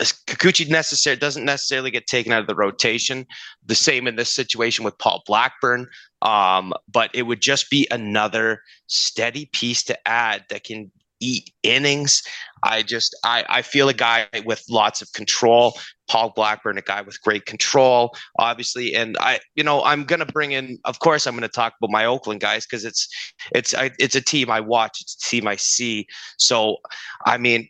Kikuchi 0.00 1.18
doesn't 1.18 1.44
necessarily 1.44 1.90
get 1.90 2.06
taken 2.06 2.32
out 2.32 2.42
of 2.42 2.46
the 2.46 2.54
rotation. 2.54 3.26
The 3.64 3.74
same 3.74 4.06
in 4.06 4.16
this 4.16 4.30
situation 4.30 4.84
with 4.84 4.98
Paul 4.98 5.22
Blackburn. 5.26 5.86
Um, 6.20 6.72
but 6.90 7.10
it 7.14 7.22
would 7.22 7.40
just 7.40 7.70
be 7.70 7.88
another 7.90 8.62
steady 8.86 9.46
piece 9.52 9.82
to 9.84 10.08
add 10.08 10.44
that 10.50 10.64
can 10.64 10.92
eat 11.22 11.50
innings. 11.62 12.22
I 12.64 12.82
just 12.82 13.16
I, 13.24 13.44
I 13.48 13.62
feel 13.62 13.88
a 13.88 13.94
guy 13.94 14.26
with 14.44 14.62
lots 14.68 15.00
of 15.00 15.12
control. 15.12 15.78
Paul 16.08 16.32
Blackburn, 16.36 16.76
a 16.76 16.82
guy 16.82 17.00
with 17.00 17.20
great 17.22 17.46
control, 17.46 18.14
obviously, 18.38 18.94
and 18.94 19.16
I, 19.18 19.40
you 19.54 19.64
know, 19.64 19.82
I'm 19.82 20.04
gonna 20.04 20.26
bring 20.26 20.52
in. 20.52 20.78
Of 20.84 20.98
course, 20.98 21.26
I'm 21.26 21.34
gonna 21.34 21.48
talk 21.48 21.74
about 21.80 21.90
my 21.90 22.04
Oakland 22.04 22.40
guys 22.40 22.66
because 22.66 22.84
it's 22.84 23.08
it's 23.54 23.72
I, 23.74 23.92
it's 23.98 24.14
a 24.14 24.20
team 24.20 24.50
I 24.50 24.60
watch, 24.60 25.00
it's 25.00 25.14
a 25.14 25.30
team 25.30 25.46
I 25.46 25.56
see. 25.56 26.06
So, 26.36 26.76
I 27.24 27.38
mean, 27.38 27.68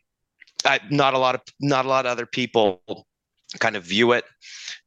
I, 0.66 0.81
not 0.90 1.14
a 1.14 1.18
lot 1.18 1.35
of 1.35 1.40
not 1.61 1.85
a 1.85 1.88
lot 1.88 2.07
of 2.07 2.12
other 2.12 2.27
people 2.27 2.83
kind 3.59 3.77
of 3.77 3.85
view 3.85 4.12
it. 4.12 4.25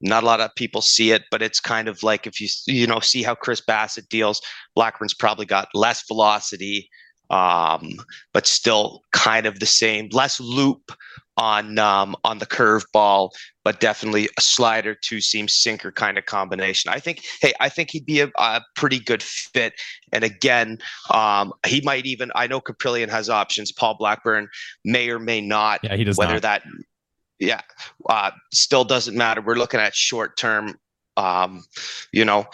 Not 0.02 0.24
a 0.24 0.26
lot 0.26 0.42
of 0.42 0.54
people 0.56 0.82
see 0.82 1.12
it, 1.12 1.24
but 1.32 1.42
it's 1.42 1.60
kind 1.60 1.88
of 1.88 2.04
like 2.04 2.28
if 2.28 2.42
you 2.42 2.48
you 2.68 2.88
know 2.88 3.00
see 3.00 3.24
how 3.24 3.36
Chris 3.36 3.62
Bassitt 3.62 4.10
deals. 4.10 4.42
Blackburn's 4.76 5.14
probably 5.14 5.46
got 5.46 5.70
less 5.74 6.04
velocity, 6.08 6.90
um, 7.30 7.94
but 8.34 8.46
still 8.46 9.02
kind 9.14 9.46
of 9.46 9.60
the 9.60 9.66
same. 9.66 10.10
Less 10.12 10.40
loop 10.40 10.92
on 11.38 11.78
um, 11.80 12.16
on 12.24 12.40
the 12.40 12.46
curveball, 12.46 13.32
but 13.64 13.80
definitely 13.80 14.30
a 14.38 14.42
slider, 14.42 14.96
two 14.96 15.22
seam 15.22 15.48
sinker 15.48 15.92
kind 15.92 16.18
of 16.18 16.26
combination. 16.26 16.92
I 16.92 17.00
think. 17.00 17.24
Hey, 17.42 17.54
I 17.60 17.70
think 17.70 17.92
he'd 17.92 18.06
be 18.06 18.22
a, 18.22 18.32
a 18.38 18.62
pretty 18.76 19.00
good 19.00 19.22
fit. 19.22 19.74
And 20.12 20.24
again, 20.24 20.80
um, 21.12 21.54
he 21.66 21.82
might 21.82 22.06
even. 22.06 22.32
I 22.36 22.48
know 22.48 22.62
Kaprielian 22.62 23.10
has 23.10 23.30
options. 23.30 23.72
Paul 23.72 23.96
Blackburn 23.96 24.48
may 24.84 25.10
or 25.10 25.20
may 25.20 25.42
not. 25.42 25.82
Yeah, 25.84 25.96
he 25.96 26.04
does 26.04 26.18
whether 26.18 26.34
not. 26.34 26.42
that 26.44 26.64
yeah 27.40 27.62
uh, 28.10 28.32
still 28.54 28.84
doesn't 28.84 29.16
matter 29.16 29.42
we're 29.42 29.56
looking 29.56 29.80
at 29.80 29.96
short 29.96 30.38
term 30.38 30.76
um, 31.18 31.64
you 32.12 32.26
know 32.26 32.46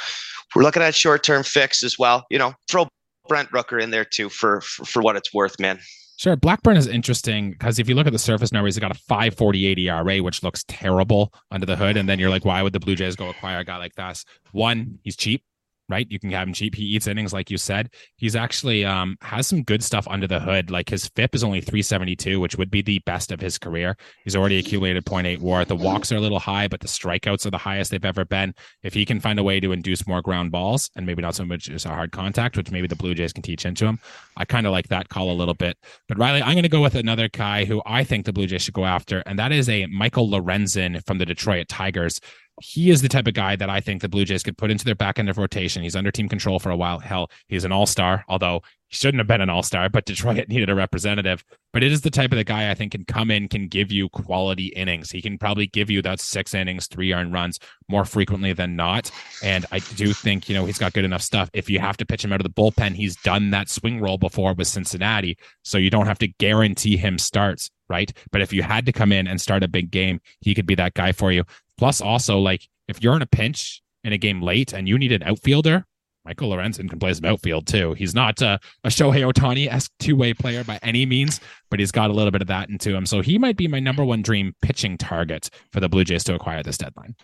we're 0.55 0.63
looking 0.63 0.81
at 0.81 0.95
short 0.95 1.23
term 1.23 1.43
fix 1.43 1.83
as 1.83 1.97
well 1.97 2.25
you 2.29 2.37
know 2.37 2.53
throw 2.69 2.87
brent 3.27 3.49
rooker 3.51 3.81
in 3.81 3.91
there 3.91 4.05
too 4.05 4.29
for 4.29 4.61
for, 4.61 4.85
for 4.85 5.01
what 5.01 5.15
it's 5.15 5.33
worth 5.33 5.59
man 5.59 5.79
Sure. 6.21 6.35
Blackburn 6.35 6.77
is 6.77 6.85
interesting 6.85 7.49
because 7.49 7.79
if 7.79 7.89
you 7.89 7.95
look 7.95 8.05
at 8.05 8.13
the 8.13 8.19
surface 8.19 8.51
numbers, 8.51 8.75
he's 8.75 8.79
got 8.79 8.91
a 8.91 8.99
548 9.07 9.79
ERA, 9.79 10.19
which 10.19 10.43
looks 10.43 10.63
terrible 10.67 11.33
under 11.49 11.65
the 11.65 11.75
hood. 11.75 11.97
And 11.97 12.07
then 12.07 12.19
you're 12.19 12.29
like, 12.29 12.45
why 12.45 12.61
would 12.61 12.73
the 12.73 12.79
Blue 12.79 12.93
Jays 12.93 13.15
go 13.15 13.29
acquire 13.29 13.57
a 13.57 13.63
guy 13.63 13.77
like 13.77 13.95
that? 13.95 14.23
One, 14.51 14.99
he's 15.01 15.15
cheap, 15.15 15.43
right? 15.91 16.07
You 16.09 16.19
can 16.19 16.31
have 16.31 16.47
him 16.47 16.53
cheap. 16.53 16.73
He 16.73 16.83
eats 16.83 17.07
innings, 17.07 17.33
like 17.33 17.51
you 17.51 17.57
said. 17.57 17.89
He's 18.15 18.35
actually 18.35 18.85
um 18.85 19.17
has 19.21 19.47
some 19.47 19.63
good 19.63 19.83
stuff 19.83 20.07
under 20.07 20.27
the 20.27 20.39
hood. 20.39 20.71
Like 20.71 20.89
his 20.89 21.07
FIP 21.09 21.35
is 21.35 21.43
only 21.43 21.61
372, 21.61 22.39
which 22.39 22.57
would 22.57 22.71
be 22.71 22.81
the 22.81 22.99
best 23.05 23.31
of 23.31 23.39
his 23.39 23.57
career. 23.57 23.97
He's 24.23 24.35
already 24.35 24.57
accumulated 24.57 25.05
0.8 25.05 25.39
WAR. 25.39 25.65
The 25.65 25.75
walks 25.75 26.11
are 26.11 26.17
a 26.17 26.21
little 26.21 26.39
high, 26.39 26.67
but 26.67 26.79
the 26.79 26.87
strikeouts 26.87 27.45
are 27.45 27.51
the 27.51 27.57
highest 27.57 27.91
they've 27.91 28.03
ever 28.03 28.25
been. 28.25 28.55
If 28.83 28.93
he 28.93 29.05
can 29.05 29.19
find 29.19 29.37
a 29.37 29.43
way 29.43 29.59
to 29.59 29.71
induce 29.71 30.07
more 30.07 30.21
ground 30.21 30.51
balls 30.51 30.89
and 30.95 31.05
maybe 31.05 31.21
not 31.21 31.35
so 31.35 31.45
much 31.45 31.69
as 31.69 31.85
a 31.85 31.89
hard 31.89 32.11
contact, 32.11 32.57
which 32.57 32.71
maybe 32.71 32.87
the 32.87 32.95
Blue 32.95 33.13
Jays 33.13 33.33
can 33.33 33.43
teach 33.43 33.65
into 33.65 33.85
him, 33.85 33.99
I 34.37 34.45
kind 34.45 34.65
of 34.65 34.71
like 34.71 34.87
that 34.87 35.09
call 35.09 35.31
a 35.31 35.33
little 35.33 35.53
bit. 35.53 35.77
But 36.07 36.17
Riley, 36.17 36.41
I'm 36.41 36.53
going 36.53 36.63
to 36.63 36.69
go 36.69 36.81
with 36.81 36.95
another 36.95 37.29
guy 37.29 37.65
who 37.65 37.81
I 37.85 38.03
think 38.03 38.25
the 38.25 38.33
Blue 38.33 38.47
Jays 38.47 38.61
should 38.61 38.73
go 38.73 38.85
after, 38.85 39.19
and 39.25 39.37
that 39.39 39.51
is 39.51 39.69
a 39.69 39.85
Michael 39.87 40.29
Lorenzen 40.29 41.05
from 41.05 41.17
the 41.17 41.25
Detroit 41.25 41.67
Tigers. 41.67 42.19
He 42.61 42.89
is 42.89 43.01
the 43.01 43.09
type 43.09 43.27
of 43.27 43.33
guy 43.33 43.55
that 43.55 43.69
I 43.69 43.79
think 43.79 44.01
the 44.01 44.09
Blue 44.09 44.25
Jays 44.25 44.43
could 44.43 44.57
put 44.57 44.71
into 44.71 44.85
their 44.85 44.95
back 44.95 45.19
end 45.19 45.29
of 45.29 45.37
rotation. 45.37 45.83
He's 45.83 45.95
under 45.95 46.11
team 46.11 46.29
control 46.29 46.59
for 46.59 46.69
a 46.69 46.77
while. 46.77 46.99
Hell, 46.99 47.29
he's 47.47 47.65
an 47.65 47.71
all 47.71 47.85
star, 47.85 48.23
although 48.27 48.61
he 48.91 48.97
shouldn't 48.97 49.19
have 49.19 49.27
been 49.27 49.39
an 49.39 49.49
all 49.49 49.63
star, 49.63 49.89
but 49.89 50.05
Detroit 50.05 50.47
needed 50.49 50.69
a 50.69 50.75
representative. 50.75 51.43
But 51.71 51.81
it 51.81 51.93
is 51.93 52.01
the 52.01 52.09
type 52.09 52.33
of 52.33 52.37
the 52.37 52.43
guy 52.43 52.69
I 52.69 52.73
think 52.73 52.91
can 52.91 53.05
come 53.05 53.31
in, 53.31 53.47
can 53.47 53.69
give 53.69 53.89
you 53.89 54.09
quality 54.09 54.67
innings. 54.67 55.09
He 55.09 55.21
can 55.21 55.37
probably 55.37 55.67
give 55.67 55.89
you 55.89 56.01
that 56.01 56.19
six 56.19 56.53
innings, 56.53 56.87
three 56.87 57.13
earned 57.13 57.31
runs 57.31 57.57
more 57.87 58.03
frequently 58.03 58.51
than 58.51 58.75
not. 58.75 59.09
And 59.41 59.65
I 59.71 59.79
do 59.79 60.11
think, 60.11 60.49
you 60.49 60.55
know, 60.55 60.65
he's 60.65 60.77
got 60.77 60.91
good 60.91 61.05
enough 61.05 61.21
stuff. 61.21 61.49
If 61.53 61.69
you 61.69 61.79
have 61.79 61.95
to 61.97 62.05
pitch 62.05 62.25
him 62.25 62.33
out 62.33 62.41
of 62.41 62.43
the 62.43 62.61
bullpen, 62.61 62.95
he's 62.95 63.15
done 63.15 63.51
that 63.51 63.69
swing 63.69 64.01
roll 64.01 64.17
before 64.17 64.53
with 64.53 64.67
Cincinnati. 64.67 65.37
So 65.63 65.77
you 65.77 65.89
don't 65.89 66.07
have 66.07 66.19
to 66.19 66.27
guarantee 66.27 66.97
him 66.97 67.17
starts, 67.17 67.71
right? 67.87 68.11
But 68.31 68.41
if 68.41 68.51
you 68.51 68.61
had 68.61 68.85
to 68.87 68.91
come 68.91 69.13
in 69.13 69.25
and 69.25 69.39
start 69.39 69.63
a 69.63 69.69
big 69.69 69.89
game, 69.89 70.19
he 70.41 70.53
could 70.53 70.65
be 70.65 70.75
that 70.75 70.95
guy 70.95 71.13
for 71.13 71.31
you. 71.31 71.45
Plus, 71.81 71.99
also, 71.99 72.37
like 72.37 72.67
if 72.87 73.01
you're 73.01 73.15
in 73.15 73.23
a 73.23 73.25
pinch 73.41 73.81
in 74.03 74.13
a 74.13 74.17
game 74.19 74.39
late 74.41 74.71
and 74.71 74.87
you 74.87 74.99
need 74.99 75.11
an 75.11 75.23
outfielder, 75.23 75.83
Michael 76.25 76.51
Lorenzen 76.51 76.87
can 76.87 76.99
play 76.99 77.11
some 77.11 77.25
outfield 77.25 77.65
too. 77.65 77.93
He's 77.95 78.13
not 78.13 78.39
uh, 78.43 78.59
a 78.83 78.89
Shohei 78.89 79.23
Ohtani 79.29 79.67
esque 79.67 79.91
two 79.99 80.15
way 80.15 80.31
player 80.35 80.63
by 80.63 80.77
any 80.83 81.07
means, 81.07 81.39
but 81.71 81.79
he's 81.79 81.91
got 81.91 82.11
a 82.11 82.13
little 82.13 82.29
bit 82.29 82.43
of 82.43 82.47
that 82.49 82.69
into 82.69 82.95
him. 82.95 83.07
So 83.07 83.21
he 83.21 83.39
might 83.39 83.57
be 83.57 83.67
my 83.67 83.79
number 83.79 84.05
one 84.05 84.21
dream 84.21 84.53
pitching 84.61 84.95
target 84.99 85.49
for 85.73 85.79
the 85.79 85.89
Blue 85.89 86.03
Jays 86.03 86.23
to 86.25 86.35
acquire 86.35 86.61
this 86.61 86.77
deadline. 86.77 87.15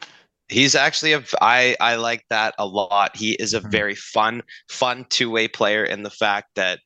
he's 0.49 0.75
actually 0.75 1.11
a 1.13 1.21
i 1.41 1.75
i 1.81 1.95
like 1.95 2.23
that 2.29 2.55
a 2.57 2.65
lot 2.65 3.13
he 3.17 3.33
is 3.33 3.53
a 3.53 3.59
Mhm. 3.59 3.69
very 3.71 3.95
fun 3.95 4.41
fun 4.69 5.05
two-way 5.09 5.45
player 5.47 5.83
in 5.83 6.03
the 6.03 6.09
fact 6.09 6.47
that 6.55 6.79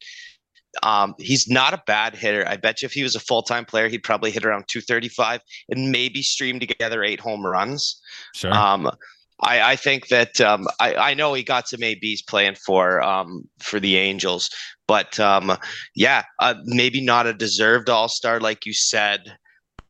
um, 0.84 1.16
he's 1.18 1.48
not 1.48 1.74
a 1.74 1.84
bad 1.86 2.16
hitter. 2.16 2.48
I 2.48 2.58
bet 2.58 2.82
you 2.82 2.86
if 2.86 2.94
he 2.94 3.04
was 3.04 3.16
a 3.16 3.20
full-time 3.20 3.66
player, 3.66 3.90
he'd 3.90 4.04
probably 4.04 4.32
hit 4.32 4.46
around 4.46 4.66
235 4.68 5.42
and 5.70 5.92
maybe 5.92 6.22
stream 6.22 6.60
together 6.60 7.04
eight 7.04 7.20
home 7.20 7.46
runs. 7.46 8.02
Sure. 8.34 8.54
Um, 8.54 8.90
I, 9.42 9.72
I 9.72 9.76
think 9.76 10.08
that 10.10 10.40
um, 10.40 10.68
I, 10.80 10.96
I 10.96 11.14
know 11.14 11.34
he 11.34 11.44
got 11.44 11.68
some 11.68 11.84
ABs 11.84 12.22
playing 12.22 12.56
for 12.56 13.02
um, 13.02 13.44
for 13.60 13.80
the 13.80 13.98
Angels, 13.98 14.50
but 14.88 15.20
um, 15.20 15.58
yeah, 15.96 16.24
uh, 16.40 16.56
maybe 16.66 17.02
not 17.02 17.28
a 17.28 17.34
deserved 17.34 17.90
All 17.90 18.08
Star 18.08 18.40
like 18.40 18.66
you 18.66 18.74
said, 18.74 19.36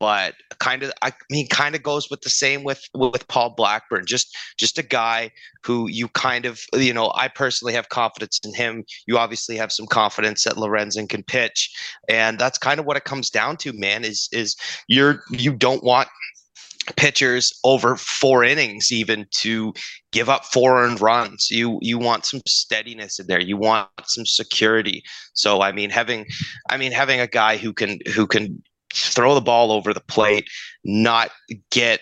but 0.01 0.33
kind 0.57 0.81
of 0.81 0.91
I 1.03 1.13
mean 1.29 1.47
kind 1.47 1.75
of 1.75 1.83
goes 1.83 2.09
with 2.09 2.21
the 2.21 2.29
same 2.31 2.63
with 2.63 2.89
with 2.95 3.27
Paul 3.27 3.53
Blackburn. 3.55 4.07
Just 4.07 4.35
just 4.57 4.79
a 4.79 4.83
guy 4.83 5.29
who 5.63 5.87
you 5.87 6.07
kind 6.07 6.45
of 6.45 6.59
you 6.73 6.91
know 6.91 7.11
I 7.13 7.27
personally 7.27 7.73
have 7.73 7.89
confidence 7.89 8.39
in 8.43 8.55
him. 8.55 8.83
You 9.05 9.19
obviously 9.19 9.57
have 9.57 9.71
some 9.71 9.85
confidence 9.85 10.43
that 10.45 10.55
Lorenzen 10.55 11.07
can 11.07 11.21
pitch, 11.21 11.71
and 12.09 12.39
that's 12.39 12.57
kind 12.57 12.79
of 12.79 12.87
what 12.87 12.97
it 12.97 13.03
comes 13.03 13.29
down 13.29 13.57
to, 13.57 13.73
man. 13.73 14.03
Is 14.03 14.27
is 14.31 14.55
you're 14.87 15.21
you 15.29 15.53
don't 15.53 15.83
want 15.83 16.09
pitchers 16.97 17.53
over 17.63 17.95
four 17.95 18.43
innings 18.43 18.91
even 18.91 19.27
to 19.29 19.71
give 20.11 20.29
up 20.29 20.45
four 20.45 20.83
earned 20.83 20.99
runs. 20.99 21.51
You 21.51 21.77
you 21.83 21.99
want 21.99 22.25
some 22.25 22.41
steadiness 22.47 23.19
in 23.19 23.27
there. 23.27 23.39
You 23.39 23.55
want 23.55 23.87
some 24.05 24.25
security. 24.25 25.03
So 25.33 25.61
I 25.61 25.71
mean 25.71 25.91
having 25.91 26.25
I 26.71 26.77
mean 26.77 26.91
having 26.91 27.19
a 27.19 27.27
guy 27.27 27.57
who 27.57 27.71
can 27.71 27.99
who 28.15 28.25
can 28.25 28.63
throw 28.93 29.35
the 29.35 29.41
ball 29.41 29.71
over 29.71 29.93
the 29.93 30.01
plate, 30.01 30.47
not 30.83 31.31
get 31.71 32.01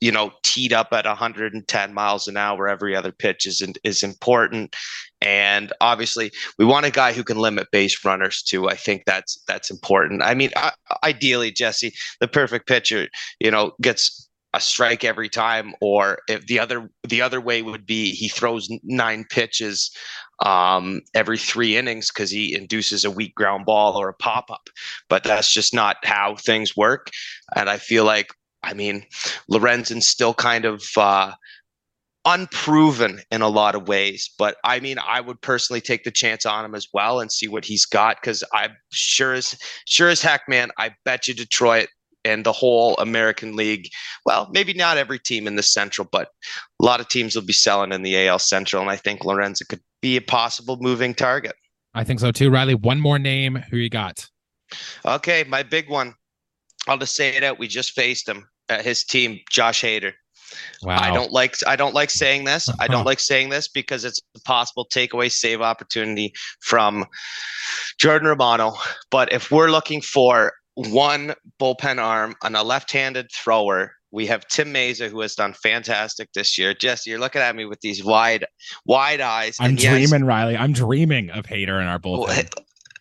you 0.00 0.12
know 0.12 0.32
teed 0.44 0.72
up 0.72 0.88
at 0.92 1.06
110 1.06 1.94
miles 1.94 2.28
an 2.28 2.36
hour 2.36 2.68
every 2.68 2.94
other 2.94 3.12
pitch 3.12 3.46
is 3.46 3.62
is 3.84 4.02
important. 4.02 4.76
And 5.20 5.72
obviously 5.80 6.30
we 6.58 6.64
want 6.64 6.86
a 6.86 6.90
guy 6.90 7.12
who 7.12 7.24
can 7.24 7.38
limit 7.38 7.70
base 7.72 8.04
runners 8.04 8.42
too. 8.42 8.68
I 8.68 8.74
think 8.74 9.02
that's 9.06 9.42
that's 9.48 9.70
important. 9.70 10.22
I 10.22 10.34
mean 10.34 10.50
I, 10.56 10.72
ideally 11.02 11.50
jesse 11.50 11.92
the 12.20 12.28
perfect 12.28 12.68
pitcher 12.68 13.08
you 13.40 13.50
know 13.50 13.72
gets 13.80 14.28
a 14.54 14.60
strike 14.60 15.04
every 15.04 15.28
time 15.28 15.74
or 15.80 16.20
if 16.28 16.46
the 16.46 16.58
other 16.58 16.90
the 17.06 17.20
other 17.20 17.40
way 17.40 17.60
would 17.62 17.84
be 17.84 18.12
he 18.12 18.28
throws 18.28 18.68
nine 18.82 19.24
pitches 19.28 19.90
um, 20.40 21.00
every 21.14 21.38
three 21.38 21.76
innings 21.76 22.10
because 22.10 22.30
he 22.30 22.54
induces 22.54 23.04
a 23.04 23.10
weak 23.10 23.34
ground 23.34 23.66
ball 23.66 23.96
or 23.96 24.08
a 24.08 24.14
pop 24.14 24.50
up 24.50 24.68
but 25.08 25.24
that's 25.24 25.52
just 25.52 25.74
not 25.74 25.96
how 26.04 26.36
things 26.36 26.76
work. 26.76 27.10
And 27.56 27.68
i 27.68 27.78
feel 27.78 28.04
like 28.04 28.28
i 28.62 28.74
mean 28.74 29.04
lorenzen's 29.50 30.06
still 30.06 30.34
kind 30.34 30.64
of 30.64 30.82
uh, 30.96 31.32
unproven 32.24 33.20
in 33.30 33.40
a 33.40 33.48
lot 33.48 33.74
of 33.74 33.88
ways. 33.88 34.30
But 34.38 34.56
i 34.64 34.80
mean 34.80 34.98
i 34.98 35.20
would 35.20 35.40
personally 35.40 35.80
take 35.80 36.04
the 36.04 36.10
chance 36.10 36.46
on 36.46 36.64
him 36.64 36.74
as 36.74 36.88
well 36.92 37.20
and 37.20 37.32
see 37.32 37.48
what 37.48 37.64
he's 37.64 37.86
got 37.86 38.20
because 38.20 38.44
i'm 38.52 38.72
sure 38.90 39.34
as 39.34 39.56
sure 39.86 40.08
as 40.08 40.22
heck 40.22 40.42
man 40.48 40.70
i 40.78 40.90
bet 41.04 41.28
you 41.28 41.34
detroit 41.34 41.88
and 42.24 42.44
the 42.44 42.52
whole 42.52 42.94
American 42.96 43.56
League. 43.56 43.88
Well, 44.26 44.48
maybe 44.52 44.74
not 44.74 44.98
every 44.98 45.18
team 45.18 45.46
in 45.46 45.56
the 45.56 45.62
Central, 45.62 46.06
but 46.10 46.28
a 46.80 46.84
lot 46.84 47.00
of 47.00 47.08
teams 47.08 47.34
will 47.34 47.42
be 47.42 47.52
selling 47.52 47.92
in 47.92 48.02
the 48.02 48.26
AL 48.26 48.40
Central, 48.40 48.82
and 48.82 48.90
I 48.90 48.96
think 48.96 49.20
Lorenzen 49.20 49.68
could 49.68 49.80
be 50.00 50.16
a 50.16 50.20
possible 50.20 50.76
moving 50.80 51.14
target. 51.14 51.54
I 51.94 52.04
think 52.04 52.20
so 52.20 52.30
too. 52.30 52.50
Riley, 52.50 52.74
one 52.74 53.00
more 53.00 53.18
name. 53.18 53.56
Who 53.70 53.76
you 53.76 53.90
got? 53.90 54.28
Okay, 55.04 55.44
my 55.48 55.62
big 55.62 55.88
one. 55.88 56.14
I'll 56.86 56.98
just 56.98 57.16
say 57.16 57.36
it 57.36 57.42
out. 57.42 57.58
We 57.58 57.68
just 57.68 57.92
faced 57.92 58.28
him. 58.28 58.48
his 58.68 59.04
team, 59.04 59.40
Josh 59.50 59.82
Hader. 59.82 60.12
Wow. 60.82 60.98
I 61.00 61.10
don't 61.12 61.32
like 61.32 61.56
I 61.66 61.76
don't 61.76 61.94
like 61.94 62.10
saying 62.10 62.44
this. 62.44 62.68
I 62.78 62.86
don't 62.86 63.04
like 63.12 63.20
saying 63.20 63.50
this 63.50 63.68
because 63.68 64.04
it's 64.04 64.20
a 64.36 64.40
possible 64.40 64.86
takeaway 64.92 65.30
save 65.30 65.60
opportunity 65.60 66.32
from 66.60 67.04
Jordan 67.98 68.28
Romano. 68.28 68.74
But 69.10 69.32
if 69.32 69.50
we're 69.50 69.70
looking 69.70 70.00
for 70.00 70.52
one 70.74 71.34
bullpen 71.60 72.00
arm 72.00 72.36
and 72.42 72.56
a 72.56 72.62
left-handed 72.62 73.30
thrower, 73.32 73.92
we 74.10 74.26
have 74.26 74.46
Tim 74.48 74.72
Mayza, 74.72 75.08
who 75.08 75.20
has 75.20 75.34
done 75.34 75.52
fantastic 75.52 76.32
this 76.32 76.56
year. 76.56 76.74
Jesse, 76.74 77.10
you're 77.10 77.18
looking 77.18 77.42
at 77.42 77.54
me 77.54 77.64
with 77.64 77.80
these 77.80 78.02
wide, 78.04 78.46
wide 78.86 79.20
eyes. 79.20 79.56
I'm 79.60 79.70
And 79.70 79.82
yes, 79.82 79.92
dreaming, 79.92 80.26
Riley. 80.26 80.56
I'm 80.56 80.72
dreaming 80.72 81.30
of 81.30 81.46
Hader 81.46 81.80
in 81.80 81.86
our 81.88 81.98
bullpen. 81.98 82.48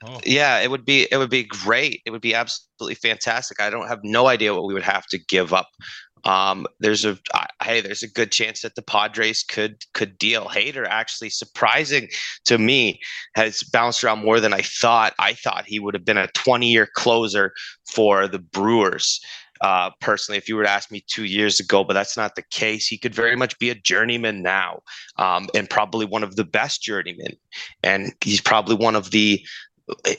Oh. 0.05 0.19
yeah, 0.23 0.59
it 0.59 0.69
would 0.69 0.85
be 0.85 1.07
it 1.11 1.17
would 1.17 1.29
be 1.29 1.43
great. 1.43 2.01
It 2.05 2.11
would 2.11 2.21
be 2.21 2.35
absolutely 2.35 2.95
fantastic. 2.95 3.59
I 3.59 3.69
don't 3.69 3.87
have 3.87 3.99
no 4.03 4.27
idea 4.27 4.53
what 4.53 4.65
we 4.65 4.73
would 4.73 4.83
have 4.83 5.07
to 5.07 5.17
give 5.17 5.53
up. 5.53 5.69
Um, 6.23 6.67
there's 6.79 7.05
a 7.05 7.17
I, 7.33 7.47
hey, 7.63 7.81
there's 7.81 8.03
a 8.03 8.11
good 8.11 8.31
chance 8.31 8.61
that 8.61 8.75
the 8.75 8.81
Padres 8.81 9.43
could 9.43 9.83
could 9.93 10.17
deal. 10.17 10.45
Hader 10.45 10.85
actually 10.87 11.29
surprising 11.29 12.09
to 12.45 12.57
me 12.57 12.99
has 13.35 13.63
bounced 13.63 14.03
around 14.03 14.23
more 14.23 14.39
than 14.39 14.53
I 14.53 14.61
thought. 14.61 15.13
I 15.19 15.33
thought 15.33 15.65
he 15.65 15.79
would 15.79 15.93
have 15.93 16.05
been 16.05 16.17
a 16.17 16.27
20 16.27 16.69
year 16.69 16.87
closer 16.93 17.53
for 17.89 18.27
the 18.27 18.39
Brewers. 18.39 19.19
Uh, 19.61 19.91
personally, 20.01 20.37
if 20.37 20.47
you 20.47 20.55
were 20.55 20.63
to 20.63 20.69
ask 20.69 20.91
me 20.91 21.03
two 21.07 21.25
years 21.25 21.59
ago, 21.59 21.83
but 21.83 21.93
that's 21.93 22.17
not 22.17 22.35
the 22.35 22.43
case. 22.51 22.87
He 22.87 22.97
could 22.97 23.15
very 23.15 23.35
much 23.35 23.57
be 23.59 23.69
a 23.69 23.75
journeyman 23.75 24.41
now, 24.41 24.81
um, 25.17 25.49
and 25.55 25.69
probably 25.69 26.05
one 26.05 26.23
of 26.23 26.35
the 26.35 26.45
best 26.45 26.81
journeymen. 26.81 27.37
And 27.83 28.13
he's 28.21 28.41
probably 28.41 28.75
one 28.75 28.95
of 28.95 29.11
the 29.11 29.45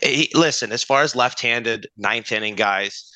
he, 0.03 0.31
listen, 0.35 0.73
as 0.73 0.83
far 0.83 1.03
as 1.03 1.15
left-handed 1.15 1.89
ninth 1.97 2.33
inning 2.33 2.55
guys, 2.55 3.11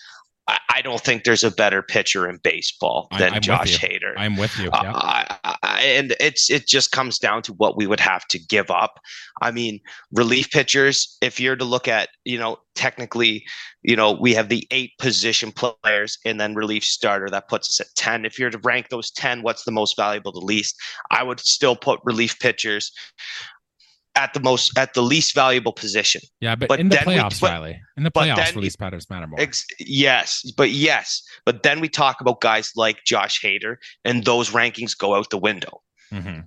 I, 0.48 0.58
I 0.76 0.82
don't 0.82 1.00
think 1.00 1.24
there's 1.24 1.44
a 1.44 1.50
better 1.50 1.82
pitcher 1.82 2.28
in 2.28 2.38
baseball 2.42 3.08
than 3.18 3.34
I'm 3.34 3.40
Josh. 3.40 3.78
Hader. 3.78 4.14
I'm 4.16 4.36
with 4.36 4.58
you. 4.58 4.70
Uh, 4.70 4.80
Yeah. 4.82 4.92
I, 4.94 5.38
I, 5.41 5.41
and 5.82 6.16
it's 6.20 6.50
it 6.50 6.66
just 6.66 6.92
comes 6.92 7.18
down 7.18 7.42
to 7.42 7.52
what 7.54 7.76
we 7.76 7.86
would 7.86 8.00
have 8.00 8.26
to 8.28 8.38
give 8.38 8.70
up. 8.70 9.00
I 9.40 9.50
mean, 9.50 9.80
relief 10.12 10.50
pitchers. 10.50 11.16
If 11.20 11.40
you're 11.40 11.56
to 11.56 11.64
look 11.64 11.88
at, 11.88 12.08
you 12.24 12.38
know, 12.38 12.58
technically, 12.74 13.44
you 13.82 13.96
know, 13.96 14.12
we 14.12 14.34
have 14.34 14.48
the 14.48 14.66
eight 14.70 14.92
position 14.98 15.52
players 15.52 16.18
and 16.24 16.40
then 16.40 16.54
relief 16.54 16.84
starter 16.84 17.28
that 17.30 17.48
puts 17.48 17.68
us 17.68 17.80
at 17.80 17.94
ten. 17.96 18.24
If 18.24 18.38
you're 18.38 18.50
to 18.50 18.58
rank 18.58 18.88
those 18.88 19.10
ten, 19.10 19.42
what's 19.42 19.64
the 19.64 19.72
most 19.72 19.96
valuable, 19.96 20.32
the 20.32 20.40
least? 20.40 20.76
I 21.10 21.22
would 21.22 21.40
still 21.40 21.76
put 21.76 22.00
relief 22.04 22.38
pitchers 22.38 22.92
at 24.14 24.34
the 24.34 24.40
most 24.40 24.76
at 24.76 24.94
the 24.94 25.02
least 25.02 25.34
valuable 25.34 25.72
position. 25.72 26.20
Yeah, 26.40 26.54
but, 26.54 26.68
but 26.68 26.80
in 26.80 26.88
the 26.88 26.96
then 26.96 27.04
we- 27.06 27.14
playoffs, 27.14 27.40
but- 27.40 27.50
Riley, 27.50 27.80
in 27.96 28.02
the 28.02 28.10
playoffs, 28.10 28.54
relief 28.54 28.76
pitchers 28.78 29.08
matter 29.10 29.26
more. 29.26 29.40
Ex- 29.40 29.64
yes, 29.78 30.42
but 30.56 30.70
yes, 30.70 31.22
but 31.44 31.62
then 31.62 31.80
we 31.80 31.88
talk 31.88 32.20
about 32.20 32.40
guys 32.40 32.72
like 32.76 32.98
Josh 33.06 33.40
Hader, 33.42 33.76
and 34.04 34.24
those 34.24 34.50
rankings 34.50 34.96
go 34.96 35.14
out 35.14 35.30
the 35.30 35.38
window. 35.38 35.80
Mhm. 36.12 36.44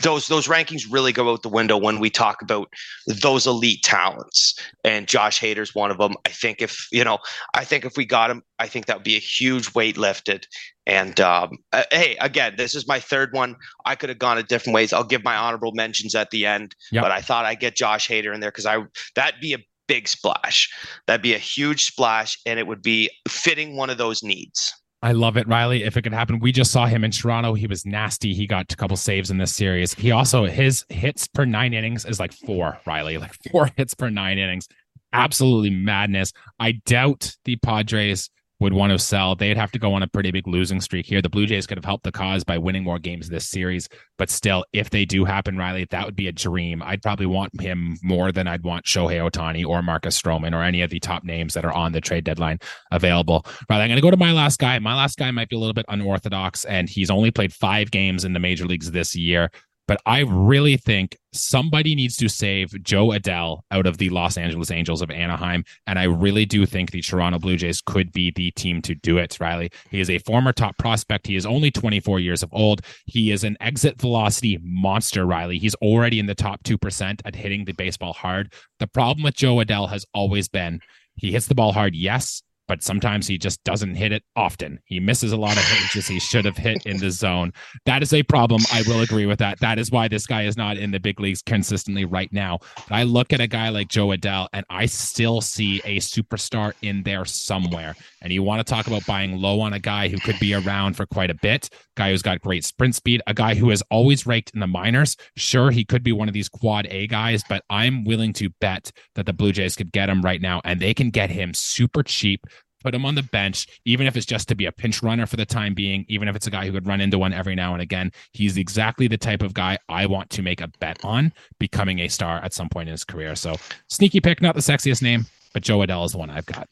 Those 0.00 0.28
those 0.28 0.48
rankings 0.48 0.84
really 0.90 1.12
go 1.12 1.30
out 1.30 1.42
the 1.42 1.48
window 1.48 1.76
when 1.76 2.00
we 2.00 2.08
talk 2.08 2.40
about 2.40 2.72
those 3.06 3.46
elite 3.46 3.82
talents, 3.82 4.54
and 4.84 5.06
Josh 5.06 5.38
Hader's 5.40 5.74
one 5.74 5.90
of 5.90 5.98
them. 5.98 6.14
I 6.24 6.30
think 6.30 6.62
if 6.62 6.86
you 6.90 7.04
know, 7.04 7.18
I 7.54 7.64
think 7.64 7.84
if 7.84 7.96
we 7.96 8.06
got 8.06 8.30
him, 8.30 8.42
I 8.58 8.68
think 8.68 8.86
that 8.86 8.96
would 8.96 9.04
be 9.04 9.16
a 9.16 9.20
huge 9.20 9.74
weight 9.74 9.98
lifted. 9.98 10.46
And 10.86 11.20
um, 11.20 11.58
uh, 11.72 11.84
hey, 11.92 12.16
again, 12.20 12.54
this 12.56 12.74
is 12.74 12.88
my 12.88 13.00
third 13.00 13.32
one. 13.34 13.56
I 13.84 13.94
could 13.96 14.08
have 14.08 14.18
gone 14.18 14.38
a 14.38 14.42
different 14.42 14.74
ways. 14.74 14.92
I'll 14.92 15.04
give 15.04 15.22
my 15.22 15.36
honorable 15.36 15.72
mentions 15.72 16.14
at 16.14 16.30
the 16.30 16.46
end, 16.46 16.74
Yep. 16.90 17.02
but 17.02 17.12
I 17.12 17.20
thought 17.20 17.44
I'd 17.44 17.60
get 17.60 17.76
Josh 17.76 18.08
Hader 18.08 18.32
in 18.34 18.40
there 18.40 18.50
because 18.50 18.66
I 18.66 18.78
that'd 19.14 19.40
be 19.40 19.52
a 19.52 19.58
big 19.88 20.08
splash. 20.08 20.70
That'd 21.06 21.22
be 21.22 21.34
a 21.34 21.38
huge 21.38 21.84
splash, 21.84 22.38
and 22.46 22.58
it 22.58 22.66
would 22.66 22.82
be 22.82 23.10
fitting 23.28 23.76
one 23.76 23.90
of 23.90 23.98
those 23.98 24.22
needs. 24.22 24.72
I 25.04 25.12
love 25.12 25.36
it, 25.36 25.48
Riley. 25.48 25.82
If 25.82 25.96
it 25.96 26.02
could 26.02 26.12
happen, 26.12 26.38
we 26.38 26.52
just 26.52 26.70
saw 26.70 26.86
him 26.86 27.02
in 27.02 27.10
Toronto. 27.10 27.54
He 27.54 27.66
was 27.66 27.84
nasty. 27.84 28.34
He 28.34 28.46
got 28.46 28.72
a 28.72 28.76
couple 28.76 28.96
saves 28.96 29.30
in 29.32 29.38
this 29.38 29.54
series. 29.54 29.94
He 29.94 30.12
also 30.12 30.44
his 30.46 30.84
hits 30.90 31.26
per 31.26 31.44
nine 31.44 31.74
innings 31.74 32.04
is 32.04 32.20
like 32.20 32.32
four, 32.32 32.78
Riley, 32.86 33.18
like 33.18 33.34
four 33.50 33.68
hits 33.76 33.94
per 33.94 34.10
nine 34.10 34.38
innings. 34.38 34.68
Absolutely 35.12 35.70
madness. 35.70 36.32
I 36.60 36.72
doubt 36.86 37.36
the 37.44 37.56
Padres 37.56 38.30
would 38.62 38.72
want 38.72 38.92
to 38.92 38.98
sell. 38.98 39.34
They'd 39.34 39.56
have 39.56 39.72
to 39.72 39.78
go 39.78 39.92
on 39.92 40.02
a 40.02 40.06
pretty 40.06 40.30
big 40.30 40.46
losing 40.46 40.80
streak 40.80 41.04
here. 41.04 41.20
The 41.20 41.28
Blue 41.28 41.46
Jays 41.46 41.66
could 41.66 41.76
have 41.76 41.84
helped 41.84 42.04
the 42.04 42.12
cause 42.12 42.44
by 42.44 42.58
winning 42.58 42.84
more 42.84 42.98
games 42.98 43.28
this 43.28 43.48
series, 43.48 43.88
but 44.18 44.30
still, 44.30 44.64
if 44.72 44.90
they 44.90 45.04
do 45.04 45.24
happen, 45.24 45.58
Riley, 45.58 45.86
that 45.90 46.06
would 46.06 46.14
be 46.14 46.28
a 46.28 46.32
dream. 46.32 46.82
I'd 46.82 47.02
probably 47.02 47.26
want 47.26 47.60
him 47.60 47.98
more 48.02 48.30
than 48.30 48.46
I'd 48.46 48.62
want 48.62 48.84
Shohei 48.84 49.28
Ohtani 49.28 49.66
or 49.66 49.82
Marcus 49.82 50.20
Stroman 50.20 50.54
or 50.54 50.62
any 50.62 50.80
of 50.82 50.90
the 50.90 51.00
top 51.00 51.24
names 51.24 51.54
that 51.54 51.64
are 51.64 51.72
on 51.72 51.92
the 51.92 52.00
trade 52.00 52.24
deadline 52.24 52.58
available. 52.92 53.44
Right, 53.68 53.80
I'm 53.80 53.88
going 53.88 53.96
to 53.96 54.02
go 54.02 54.10
to 54.10 54.16
my 54.16 54.32
last 54.32 54.60
guy. 54.60 54.78
My 54.78 54.94
last 54.94 55.18
guy 55.18 55.30
might 55.32 55.48
be 55.48 55.56
a 55.56 55.58
little 55.58 55.74
bit 55.74 55.86
unorthodox, 55.88 56.64
and 56.64 56.88
he's 56.88 57.10
only 57.10 57.32
played 57.32 57.52
five 57.52 57.90
games 57.90 58.24
in 58.24 58.32
the 58.32 58.40
major 58.40 58.64
leagues 58.64 58.92
this 58.92 59.16
year. 59.16 59.50
But 59.88 60.00
I 60.06 60.20
really 60.20 60.76
think 60.76 61.16
somebody 61.32 61.94
needs 61.94 62.16
to 62.18 62.28
save 62.28 62.70
Jo 62.82 63.08
Adell 63.08 63.62
out 63.70 63.86
of 63.86 63.98
the 63.98 64.10
Los 64.10 64.38
Angeles 64.38 64.70
Angels 64.70 65.02
of 65.02 65.10
Anaheim. 65.10 65.64
And 65.86 65.98
I 65.98 66.04
really 66.04 66.44
do 66.46 66.64
think 66.66 66.90
the 66.90 67.02
Toronto 67.02 67.38
Blue 67.38 67.56
Jays 67.56 67.80
could 67.80 68.12
be 68.12 68.30
the 68.30 68.50
team 68.52 68.80
to 68.82 68.94
do 68.94 69.18
it, 69.18 69.38
Riley. 69.40 69.70
He 69.90 70.00
is 70.00 70.08
a 70.08 70.18
former 70.18 70.52
top 70.52 70.78
prospect. 70.78 71.26
He 71.26 71.36
is 71.36 71.46
only 71.46 71.70
24 71.70 72.20
years 72.20 72.42
of 72.42 72.50
old. 72.52 72.82
He 73.06 73.32
is 73.32 73.44
an 73.44 73.56
exit 73.60 74.00
velocity 74.00 74.58
monster, 74.62 75.26
Riley. 75.26 75.58
He's 75.58 75.74
already 75.76 76.18
in 76.18 76.26
the 76.26 76.34
top 76.34 76.62
2% 76.62 77.20
at 77.24 77.34
hitting 77.34 77.64
the 77.64 77.72
baseball 77.72 78.12
hard. 78.12 78.52
The 78.78 78.86
problem 78.86 79.24
with 79.24 79.34
Jo 79.34 79.56
Adell 79.56 79.88
has 79.88 80.06
always 80.14 80.48
been 80.48 80.80
he 81.16 81.32
hits 81.32 81.46
the 81.46 81.54
ball 81.54 81.72
hard, 81.72 81.94
yes, 81.94 82.42
but 82.72 82.82
sometimes 82.82 83.26
he 83.26 83.36
just 83.36 83.62
doesn't 83.64 83.96
hit 83.96 84.12
it 84.12 84.22
often. 84.34 84.80
He 84.86 84.98
misses 84.98 85.32
a 85.32 85.36
lot 85.36 85.58
of 85.58 85.62
pitches 85.64 86.08
he 86.08 86.18
should 86.18 86.46
have 86.46 86.56
hit 86.56 86.86
in 86.86 86.96
the 86.96 87.10
zone. 87.24 87.52
That 87.84 88.02
is 88.02 88.14
a 88.14 88.22
problem. 88.22 88.62
I 88.72 88.82
will 88.86 89.02
agree 89.02 89.26
with 89.26 89.40
that. 89.40 89.60
That 89.60 89.78
is 89.78 89.90
why 89.90 90.08
this 90.08 90.26
guy 90.26 90.44
is 90.44 90.56
not 90.56 90.78
in 90.78 90.90
the 90.90 90.98
big 90.98 91.20
leagues 91.20 91.42
consistently 91.42 92.06
right 92.06 92.32
now. 92.32 92.60
But 92.88 92.94
I 92.94 93.02
look 93.02 93.34
at 93.34 93.42
a 93.42 93.46
guy 93.46 93.68
like 93.68 93.88
Jo 93.88 94.08
Adell 94.08 94.48
and 94.54 94.64
I 94.70 94.86
still 94.86 95.42
see 95.42 95.82
a 95.84 95.98
superstar 95.98 96.72
in 96.80 97.02
there 97.02 97.26
somewhere. 97.26 97.94
And 98.22 98.32
you 98.32 98.42
want 98.42 98.66
to 98.66 98.70
talk 98.72 98.86
about 98.86 99.04
buying 99.04 99.36
low 99.36 99.60
on 99.60 99.74
a 99.74 99.78
guy 99.78 100.08
who 100.08 100.16
could 100.16 100.38
be 100.40 100.54
around 100.54 100.96
for 100.96 101.04
quite 101.04 101.30
a 101.30 101.34
bit, 101.42 101.68
guy 101.94 102.10
who's 102.10 102.22
got 102.22 102.40
great 102.40 102.64
sprint 102.64 102.94
speed, 102.94 103.20
a 103.26 103.34
guy 103.34 103.54
who 103.54 103.70
is 103.70 103.84
always 103.90 104.26
ranked 104.26 104.52
in 104.54 104.60
the 104.60 104.66
minors. 104.66 105.14
Sure, 105.36 105.70
he 105.70 105.84
could 105.84 106.02
be 106.02 106.12
one 106.12 106.28
of 106.28 106.32
these 106.32 106.48
quad 106.48 106.86
A 106.86 107.06
guys, 107.06 107.42
but 107.46 107.64
I'm 107.68 108.04
willing 108.04 108.32
to 108.34 108.48
bet 108.62 108.92
that 109.14 109.26
the 109.26 109.34
Blue 109.34 109.52
Jays 109.52 109.76
could 109.76 109.92
get 109.92 110.08
him 110.08 110.22
right 110.22 110.40
now 110.40 110.62
and 110.64 110.80
they 110.80 110.94
can 110.94 111.10
get 111.10 111.28
him 111.28 111.52
super 111.52 112.02
cheap 112.02 112.46
put 112.82 112.94
him 112.94 113.04
on 113.04 113.14
the 113.14 113.22
bench, 113.22 113.66
even 113.84 114.06
if 114.06 114.16
it's 114.16 114.26
just 114.26 114.48
to 114.48 114.54
be 114.54 114.66
a 114.66 114.72
pinch 114.72 115.02
runner 115.02 115.26
for 115.26 115.36
the 115.36 115.46
time 115.46 115.74
being, 115.74 116.04
even 116.08 116.28
if 116.28 116.36
it's 116.36 116.46
a 116.46 116.50
guy 116.50 116.66
who 116.66 116.72
could 116.72 116.86
run 116.86 117.00
into 117.00 117.18
one 117.18 117.32
every 117.32 117.54
now 117.54 117.72
and 117.72 117.82
again. 117.82 118.12
He's 118.32 118.56
exactly 118.56 119.08
the 119.08 119.18
type 119.18 119.42
of 119.42 119.54
guy 119.54 119.78
I 119.88 120.06
want 120.06 120.30
to 120.30 120.42
make 120.42 120.60
a 120.60 120.68
bet 120.80 120.98
on 121.04 121.32
becoming 121.58 122.00
a 122.00 122.08
star 122.08 122.38
at 122.42 122.52
some 122.52 122.68
point 122.68 122.88
in 122.88 122.92
his 122.92 123.04
career. 123.04 123.34
So 123.34 123.56
sneaky 123.88 124.20
pick, 124.20 124.42
not 124.42 124.54
the 124.54 124.60
sexiest 124.60 125.02
name, 125.02 125.26
but 125.52 125.62
Jo 125.62 125.78
Adell 125.78 126.04
is 126.04 126.12
the 126.12 126.18
one 126.18 126.30
I've 126.30 126.46
got. 126.46 126.68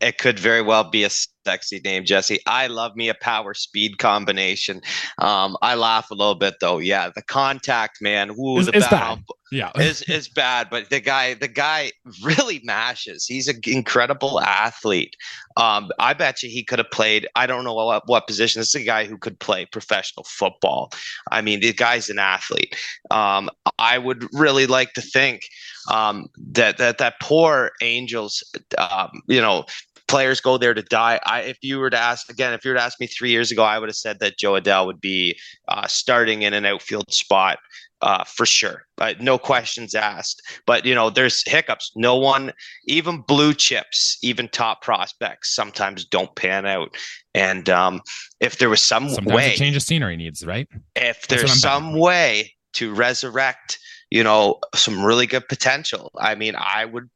It 0.00 0.16
could 0.16 0.38
very 0.38 0.62
well 0.62 0.84
be 0.84 1.04
a 1.04 1.10
sexy 1.46 1.80
name, 1.84 2.04
Jesse. 2.04 2.40
I 2.46 2.66
love 2.66 2.96
me 2.96 3.08
a 3.08 3.14
power 3.14 3.54
speed 3.54 3.98
combination. 3.98 4.80
Um, 5.18 5.56
I 5.62 5.74
laugh 5.74 6.10
a 6.10 6.14
little 6.14 6.34
bit 6.34 6.54
though. 6.60 6.78
Yeah, 6.78 7.10
the 7.14 7.22
contact 7.22 8.00
man. 8.00 8.30
Ooh, 8.30 8.58
Is- 8.58 8.66
the 8.66 8.76
is 8.76 8.88
bad. 8.88 9.22
Yeah. 9.52 9.72
is 9.80 10.02
is 10.02 10.28
bad, 10.28 10.68
but 10.70 10.90
the 10.90 11.00
guy 11.00 11.34
the 11.34 11.48
guy 11.48 11.90
really 12.22 12.60
mashes. 12.62 13.26
He's 13.26 13.48
an 13.48 13.60
incredible 13.66 14.40
athlete. 14.40 15.16
Um, 15.56 15.90
I 15.98 16.14
bet 16.14 16.42
you 16.42 16.48
he 16.48 16.62
could 16.62 16.78
have 16.78 16.90
played. 16.90 17.26
I 17.34 17.46
don't 17.46 17.64
know 17.64 17.74
what, 17.74 18.06
what 18.06 18.26
position. 18.26 18.60
This 18.60 18.74
is 18.74 18.82
a 18.82 18.84
guy 18.84 19.06
who 19.06 19.18
could 19.18 19.38
play 19.40 19.66
professional 19.66 20.24
football. 20.24 20.92
I 21.32 21.40
mean, 21.40 21.60
the 21.60 21.72
guy's 21.72 22.08
an 22.08 22.20
athlete. 22.20 22.76
Um, 23.10 23.50
I 23.78 23.98
would 23.98 24.28
really 24.32 24.66
like 24.66 24.92
to 24.92 25.02
think 25.02 25.42
um, 25.90 26.28
that 26.52 26.78
that 26.78 26.98
that 26.98 27.14
poor 27.20 27.72
Angels, 27.82 28.44
um, 28.78 29.22
you 29.26 29.40
know, 29.40 29.64
players 30.10 30.40
go 30.40 30.58
there 30.58 30.74
to 30.74 30.82
die. 30.82 31.20
I, 31.24 31.42
if 31.42 31.58
you 31.62 31.78
were 31.78 31.90
to 31.90 31.98
ask 31.98 32.28
again, 32.28 32.52
if 32.52 32.64
you 32.64 32.72
were 32.72 32.76
to 32.76 32.82
ask 32.82 32.98
me 33.00 33.06
three 33.06 33.30
years 33.30 33.50
ago, 33.52 33.62
I 33.62 33.78
would 33.78 33.88
have 33.88 33.96
said 33.96 34.18
that 34.18 34.38
Jo 34.38 34.52
Adell 34.52 34.86
would 34.86 35.00
be 35.00 35.38
uh, 35.68 35.86
starting 35.86 36.42
in 36.42 36.52
an 36.52 36.66
outfield 36.66 37.12
spot 37.12 37.58
uh, 38.02 38.24
for 38.24 38.44
sure. 38.44 38.84
Uh, 38.98 39.14
no 39.20 39.38
questions 39.38 39.94
asked. 39.94 40.42
But 40.66 40.84
you 40.84 40.94
know, 40.94 41.10
there's 41.10 41.42
hiccups. 41.46 41.92
No 41.94 42.16
one, 42.16 42.52
even 42.86 43.20
blue 43.20 43.54
chips, 43.54 44.18
even 44.22 44.48
top 44.48 44.82
prospects, 44.82 45.54
sometimes 45.54 46.04
don't 46.04 46.34
pan 46.34 46.66
out. 46.66 46.96
And 47.34 47.68
um, 47.70 48.00
if 48.40 48.58
there 48.58 48.68
was 48.68 48.82
some 48.82 49.08
Sometimes 49.08 49.36
way, 49.36 49.54
a 49.54 49.56
change 49.56 49.76
of 49.76 49.82
scenery 49.82 50.16
needs, 50.16 50.44
right? 50.44 50.66
if 50.96 51.28
there's 51.28 51.60
some 51.60 51.98
way 51.98 52.52
to 52.72 52.92
resurrect 52.92 53.78
you 54.10 54.24
know 54.24 54.58
some 54.74 55.04
really 55.04 55.26
good 55.26 55.48
potential 55.48 56.10
i 56.18 56.34
mean 56.34 56.54
i 56.56 56.84
would 56.84 57.08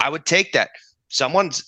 i 0.00 0.08
would 0.08 0.24
take 0.24 0.52
that 0.52 0.70
someone's 1.08 1.64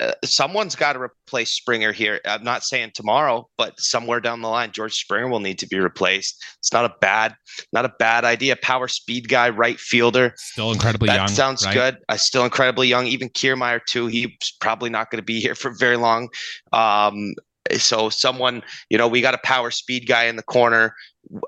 uh, 0.00 0.12
someone's 0.24 0.76
got 0.76 0.92
to 0.94 1.00
replace 1.00 1.50
springer 1.50 1.92
here 1.92 2.20
i'm 2.26 2.44
not 2.44 2.62
saying 2.62 2.90
tomorrow 2.94 3.48
but 3.58 3.78
somewhere 3.78 4.20
down 4.20 4.40
the 4.40 4.48
line 4.48 4.70
george 4.72 4.94
springer 4.94 5.28
will 5.28 5.40
need 5.40 5.58
to 5.58 5.66
be 5.66 5.78
replaced 5.78 6.44
it's 6.58 6.72
not 6.72 6.84
a 6.84 6.94
bad 7.00 7.34
not 7.72 7.84
a 7.84 7.92
bad 7.98 8.24
idea 8.24 8.56
power 8.56 8.88
speed 8.88 9.28
guy 9.28 9.48
right 9.48 9.80
fielder 9.80 10.32
Still 10.54 10.72
incredibly 10.72 11.08
that 11.08 11.16
young. 11.16 11.28
sounds 11.28 11.64
right? 11.66 11.74
good. 11.74 11.98
Uh, 12.08 12.16
still 12.16 12.44
incredibly 12.44 12.86
young. 12.86 13.06
Even 13.06 13.28
Kiermaier 13.30 13.80
too. 13.86 14.06
He's 14.06 14.30
probably 14.60 14.90
not 14.90 15.10
going 15.10 15.18
to 15.18 15.24
be 15.24 15.40
here 15.40 15.54
for 15.54 15.72
very 15.76 15.96
long. 15.96 16.28
Um, 16.72 17.34
so 17.76 18.08
someone, 18.08 18.62
you 18.90 18.98
know, 18.98 19.08
we 19.08 19.20
got 19.20 19.34
a 19.34 19.40
power 19.44 19.70
speed 19.70 20.06
guy 20.06 20.24
in 20.24 20.36
the 20.36 20.42
corner 20.42 20.94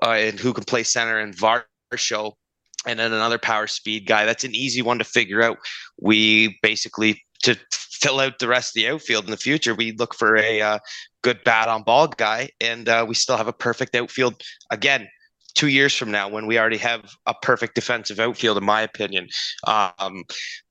uh, 0.03 0.09
and 0.11 0.39
who 0.39 0.53
can 0.53 0.63
play 0.63 0.83
center 0.83 1.17
and 1.19 1.35
Varsho 1.35 2.33
and 2.85 2.99
then 2.99 3.13
another 3.13 3.37
power 3.37 3.67
speed 3.67 4.05
guy. 4.07 4.25
That's 4.25 4.43
an 4.43 4.55
easy 4.55 4.81
one 4.81 4.99
to 4.99 5.05
figure 5.05 5.41
out. 5.41 5.57
We 6.01 6.57
basically 6.61 7.23
to 7.43 7.57
fill 7.71 8.19
out 8.19 8.39
the 8.39 8.47
rest 8.47 8.69
of 8.69 8.81
the 8.81 8.87
outfield 8.87 9.25
in 9.25 9.31
the 9.31 9.37
future, 9.37 9.73
we 9.73 9.91
look 9.93 10.13
for 10.13 10.37
a 10.37 10.61
uh, 10.61 10.79
good 11.23 11.43
bat 11.43 11.67
on 11.67 11.83
ball 11.83 12.07
guy, 12.07 12.49
and 12.61 12.87
uh, 12.87 13.05
we 13.07 13.15
still 13.15 13.37
have 13.37 13.47
a 13.47 13.53
perfect 13.53 13.95
outfield. 13.95 14.41
Again, 14.71 15.07
two 15.55 15.67
years 15.67 15.95
from 15.95 16.11
now, 16.11 16.29
when 16.29 16.45
we 16.45 16.59
already 16.59 16.77
have 16.77 17.11
a 17.25 17.33
perfect 17.33 17.75
defensive 17.75 18.19
outfield, 18.19 18.57
in 18.57 18.63
my 18.63 18.81
opinion. 18.81 19.27
Um, 19.65 20.23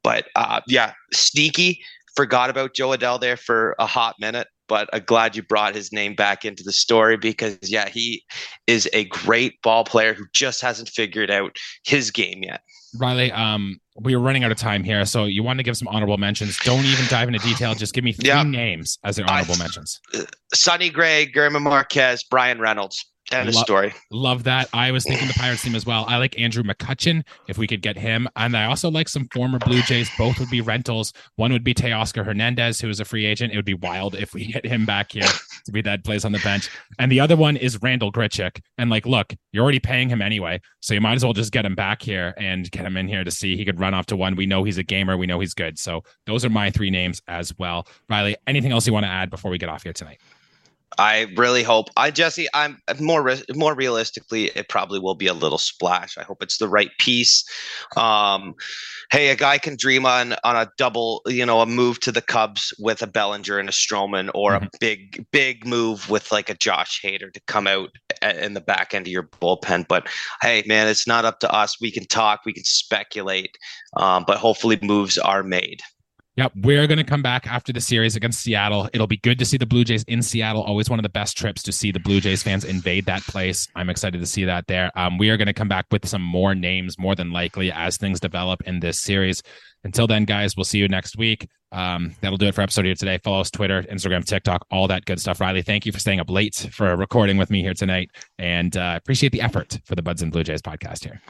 but 0.02 0.28
uh, 0.36 0.60
yeah, 0.66 0.92
sneaky. 1.12 1.82
Forgot 2.14 2.48
about 2.48 2.74
Jo 2.74 2.90
Adell 2.90 3.20
there 3.20 3.36
for 3.36 3.74
a 3.78 3.86
hot 3.86 4.14
minute 4.18 4.48
but 4.68 4.88
I'm 4.92 5.04
glad 5.04 5.36
you 5.36 5.42
brought 5.42 5.74
his 5.74 5.92
name 5.92 6.14
back 6.14 6.44
into 6.44 6.62
the 6.62 6.72
story 6.72 7.16
because 7.16 7.58
yeah, 7.62 7.88
he 7.88 8.24
is 8.66 8.88
a 8.92 9.04
great 9.04 9.60
ball 9.62 9.84
player 9.84 10.14
who 10.14 10.24
just 10.32 10.60
hasn't 10.60 10.88
figured 10.88 11.30
out 11.30 11.56
his 11.84 12.10
game 12.10 12.42
yet. 12.42 12.62
Riley, 12.98 13.30
um, 13.32 13.78
we 14.00 14.14
are 14.14 14.20
running 14.20 14.44
out 14.44 14.50
of 14.50 14.58
time 14.58 14.84
here, 14.84 15.04
so 15.04 15.24
you 15.24 15.42
want 15.42 15.58
to 15.58 15.62
give 15.62 15.76
some 15.76 15.88
honorable 15.88 16.18
mentions. 16.18 16.58
Don't 16.58 16.84
even 16.84 17.06
dive 17.08 17.28
into 17.28 17.40
detail. 17.40 17.74
Just 17.74 17.94
give 17.94 18.04
me 18.04 18.12
three 18.12 18.28
yeah. 18.28 18.42
names 18.42 18.98
as 19.04 19.16
their 19.16 19.28
honorable 19.28 19.54
I, 19.54 19.58
mentions. 19.58 20.00
Sonny 20.54 20.90
Gray, 20.90 21.26
German 21.26 21.62
Marquez, 21.62 22.22
Bryan 22.24 22.60
Reynolds. 22.60 23.04
End 23.32 23.48
of 23.48 23.54
Lo- 23.54 23.62
story. 23.62 23.92
Love 24.12 24.44
that. 24.44 24.68
I 24.72 24.92
was 24.92 25.04
thinking 25.04 25.26
the 25.26 25.34
Pirates 25.34 25.62
team 25.62 25.74
as 25.74 25.84
well. 25.84 26.04
I 26.08 26.18
like 26.18 26.38
Andrew 26.38 26.62
McCutchen 26.62 27.24
if 27.48 27.58
we 27.58 27.66
could 27.66 27.82
get 27.82 27.96
him. 27.96 28.28
And 28.36 28.56
I 28.56 28.66
also 28.66 28.90
like 28.90 29.08
some 29.08 29.28
former 29.32 29.58
Blue 29.58 29.82
Jays. 29.82 30.08
Both 30.16 30.38
would 30.38 30.50
be 30.50 30.60
rentals. 30.60 31.12
One 31.34 31.52
would 31.52 31.64
be 31.64 31.74
Teoscar 31.74 32.24
Hernandez, 32.24 32.80
who 32.80 32.88
is 32.88 33.00
a 33.00 33.04
free 33.04 33.26
agent. 33.26 33.52
It 33.52 33.56
would 33.56 33.64
be 33.64 33.74
wild 33.74 34.14
if 34.14 34.32
we 34.32 34.46
get 34.52 34.64
him 34.64 34.86
back 34.86 35.12
here 35.12 35.28
to 35.64 35.72
be 35.72 35.82
that 35.82 36.04
place 36.04 36.24
on 36.24 36.32
the 36.32 36.38
bench. 36.38 36.70
And 36.98 37.10
the 37.10 37.20
other 37.20 37.36
one 37.36 37.56
is 37.56 37.82
Randall 37.82 38.12
Grichuk. 38.12 38.60
And 38.78 38.90
like, 38.90 39.06
look, 39.06 39.34
you're 39.52 39.64
already 39.64 39.80
paying 39.80 40.08
him 40.08 40.22
anyway. 40.22 40.60
So 40.80 40.94
you 40.94 41.00
might 41.00 41.14
as 41.14 41.24
well 41.24 41.32
just 41.32 41.52
get 41.52 41.66
him 41.66 41.74
back 41.74 42.02
here 42.02 42.32
and 42.38 42.70
get 42.70 42.86
him 42.86 42.96
in 42.96 43.08
here 43.08 43.24
to 43.24 43.30
see 43.30 43.56
he 43.56 43.64
could 43.64 43.80
run 43.80 43.92
off 43.92 44.06
to 44.06 44.16
one. 44.16 44.36
We 44.36 44.46
know 44.46 44.62
he's 44.62 44.78
a 44.78 44.84
gamer. 44.84 45.16
We 45.16 45.26
know 45.26 45.40
he's 45.40 45.54
good. 45.54 45.78
So 45.78 46.02
those 46.26 46.44
are 46.44 46.50
my 46.50 46.70
three 46.70 46.90
names 46.90 47.20
as 47.26 47.52
well. 47.58 47.88
Riley, 48.08 48.36
anything 48.46 48.70
else 48.70 48.86
you 48.86 48.92
want 48.92 49.04
to 49.04 49.10
add 49.10 49.30
before 49.30 49.50
we 49.50 49.58
get 49.58 49.68
off 49.68 49.82
here 49.82 49.92
tonight? 49.92 50.20
I 50.98 51.26
really 51.36 51.62
hope 51.62 51.88
I 51.96 52.10
Jesse. 52.10 52.48
I'm 52.54 52.80
more 53.00 53.36
more 53.54 53.74
realistically, 53.74 54.46
it 54.54 54.68
probably 54.68 54.98
will 54.98 55.14
be 55.14 55.26
a 55.26 55.34
little 55.34 55.58
splash. 55.58 56.16
I 56.16 56.22
hope 56.22 56.42
it's 56.42 56.58
the 56.58 56.68
right 56.68 56.90
piece. 56.98 57.44
Um, 57.96 58.54
hey, 59.10 59.28
a 59.28 59.36
guy 59.36 59.58
can 59.58 59.76
dream 59.76 60.06
on 60.06 60.34
on 60.44 60.56
a 60.56 60.70
double, 60.78 61.22
you 61.26 61.44
know, 61.44 61.60
a 61.60 61.66
move 61.66 62.00
to 62.00 62.12
the 62.12 62.22
Cubs 62.22 62.72
with 62.78 63.02
a 63.02 63.06
Bellinger 63.06 63.58
and 63.58 63.68
a 63.68 63.72
Stroman, 63.72 64.30
or 64.34 64.52
mm-hmm. 64.52 64.64
a 64.64 64.70
big 64.80 65.26
big 65.32 65.66
move 65.66 66.08
with 66.08 66.32
like 66.32 66.48
a 66.48 66.54
Josh 66.54 67.02
Hader 67.02 67.32
to 67.32 67.40
come 67.46 67.66
out 67.66 67.90
in 68.22 68.54
the 68.54 68.60
back 68.60 68.94
end 68.94 69.06
of 69.06 69.12
your 69.12 69.24
bullpen. 69.24 69.86
But 69.88 70.08
hey, 70.40 70.62
man, 70.66 70.88
it's 70.88 71.06
not 71.06 71.24
up 71.24 71.40
to 71.40 71.52
us. 71.52 71.80
We 71.80 71.90
can 71.90 72.06
talk, 72.06 72.40
we 72.46 72.52
can 72.52 72.64
speculate, 72.64 73.58
um, 73.96 74.24
but 74.26 74.38
hopefully 74.38 74.78
moves 74.82 75.18
are 75.18 75.42
made. 75.42 75.80
Yep, 76.36 76.52
we're 76.56 76.86
going 76.86 76.98
to 76.98 77.04
come 77.04 77.22
back 77.22 77.46
after 77.46 77.72
the 77.72 77.80
series 77.80 78.14
against 78.14 78.42
Seattle. 78.42 78.90
It'll 78.92 79.06
be 79.06 79.16
good 79.16 79.38
to 79.38 79.46
see 79.46 79.56
the 79.56 79.64
Blue 79.64 79.84
Jays 79.84 80.04
in 80.04 80.20
Seattle. 80.20 80.62
Always 80.62 80.90
one 80.90 80.98
of 80.98 81.02
the 81.02 81.08
best 81.08 81.34
trips 81.38 81.62
to 81.62 81.72
see 81.72 81.90
the 81.90 81.98
Blue 81.98 82.20
Jays 82.20 82.42
fans 82.42 82.62
invade 82.62 83.06
that 83.06 83.22
place. 83.22 83.66
I'm 83.74 83.88
excited 83.88 84.20
to 84.20 84.26
see 84.26 84.44
that 84.44 84.66
there. 84.66 84.90
Um, 84.98 85.16
we 85.16 85.30
are 85.30 85.38
going 85.38 85.46
to 85.46 85.54
come 85.54 85.68
back 85.68 85.86
with 85.90 86.06
some 86.06 86.20
more 86.20 86.54
names, 86.54 86.98
more 86.98 87.14
than 87.14 87.30
likely, 87.32 87.72
as 87.72 87.96
things 87.96 88.20
develop 88.20 88.60
in 88.66 88.80
this 88.80 89.00
series. 89.00 89.42
Until 89.82 90.06
then, 90.06 90.26
guys, 90.26 90.58
we'll 90.58 90.64
see 90.64 90.78
you 90.78 90.88
next 90.88 91.16
week. 91.16 91.48
Um, 91.72 92.14
that'll 92.20 92.36
do 92.36 92.48
it 92.48 92.54
for 92.54 92.60
episode 92.60 92.84
here 92.84 92.94
today. 92.94 93.18
Follow 93.24 93.40
us 93.40 93.50
Twitter, 93.50 93.82
Instagram, 93.84 94.22
TikTok, 94.22 94.66
all 94.70 94.88
that 94.88 95.06
good 95.06 95.18
stuff. 95.18 95.40
Riley, 95.40 95.62
thank 95.62 95.86
you 95.86 95.92
for 95.92 96.00
staying 96.00 96.20
up 96.20 96.28
late 96.28 96.68
for 96.70 96.96
recording 96.96 97.38
with 97.38 97.48
me 97.48 97.62
here 97.62 97.74
tonight, 97.74 98.10
and 98.38 98.76
uh, 98.76 98.94
appreciate 98.94 99.32
the 99.32 99.40
effort 99.40 99.80
for 99.86 99.94
the 99.94 100.02
Buds 100.02 100.20
and 100.20 100.30
Blue 100.30 100.44
Jays 100.44 100.60
podcast 100.60 101.02
here 101.02 101.22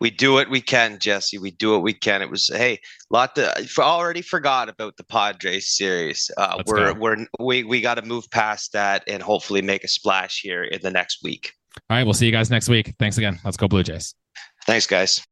we 0.00 0.10
do 0.10 0.32
what 0.32 0.50
we 0.50 0.60
can, 0.60 0.98
Jesse. 0.98 1.38
We 1.38 1.52
do 1.52 1.72
what 1.72 1.82
we 1.82 1.92
can. 1.92 2.22
It 2.22 2.30
was 2.30 2.48
hey, 2.48 2.80
lot 3.10 3.34
to 3.36 3.66
already 3.78 4.22
forgot 4.22 4.68
about 4.68 4.96
the 4.96 5.04
Padres 5.04 5.76
series. 5.76 6.30
Uh, 6.36 6.62
we're 6.66 6.92
go. 6.92 7.00
we're 7.00 7.26
we 7.38 7.64
we 7.64 7.80
got 7.80 7.94
to 7.94 8.02
move 8.02 8.30
past 8.30 8.72
that 8.72 9.04
and 9.08 9.22
hopefully 9.22 9.62
make 9.62 9.84
a 9.84 9.88
splash 9.88 10.40
here 10.40 10.64
in 10.64 10.80
the 10.82 10.90
next 10.90 11.22
week. 11.22 11.52
All 11.90 11.96
right, 11.96 12.04
we'll 12.04 12.14
see 12.14 12.26
you 12.26 12.32
guys 12.32 12.50
next 12.50 12.68
week. 12.68 12.94
Thanks 12.98 13.18
again. 13.18 13.40
Let's 13.44 13.56
go 13.56 13.68
Blue 13.68 13.82
Jays. 13.82 14.14
Thanks, 14.66 14.86
guys. 14.86 15.24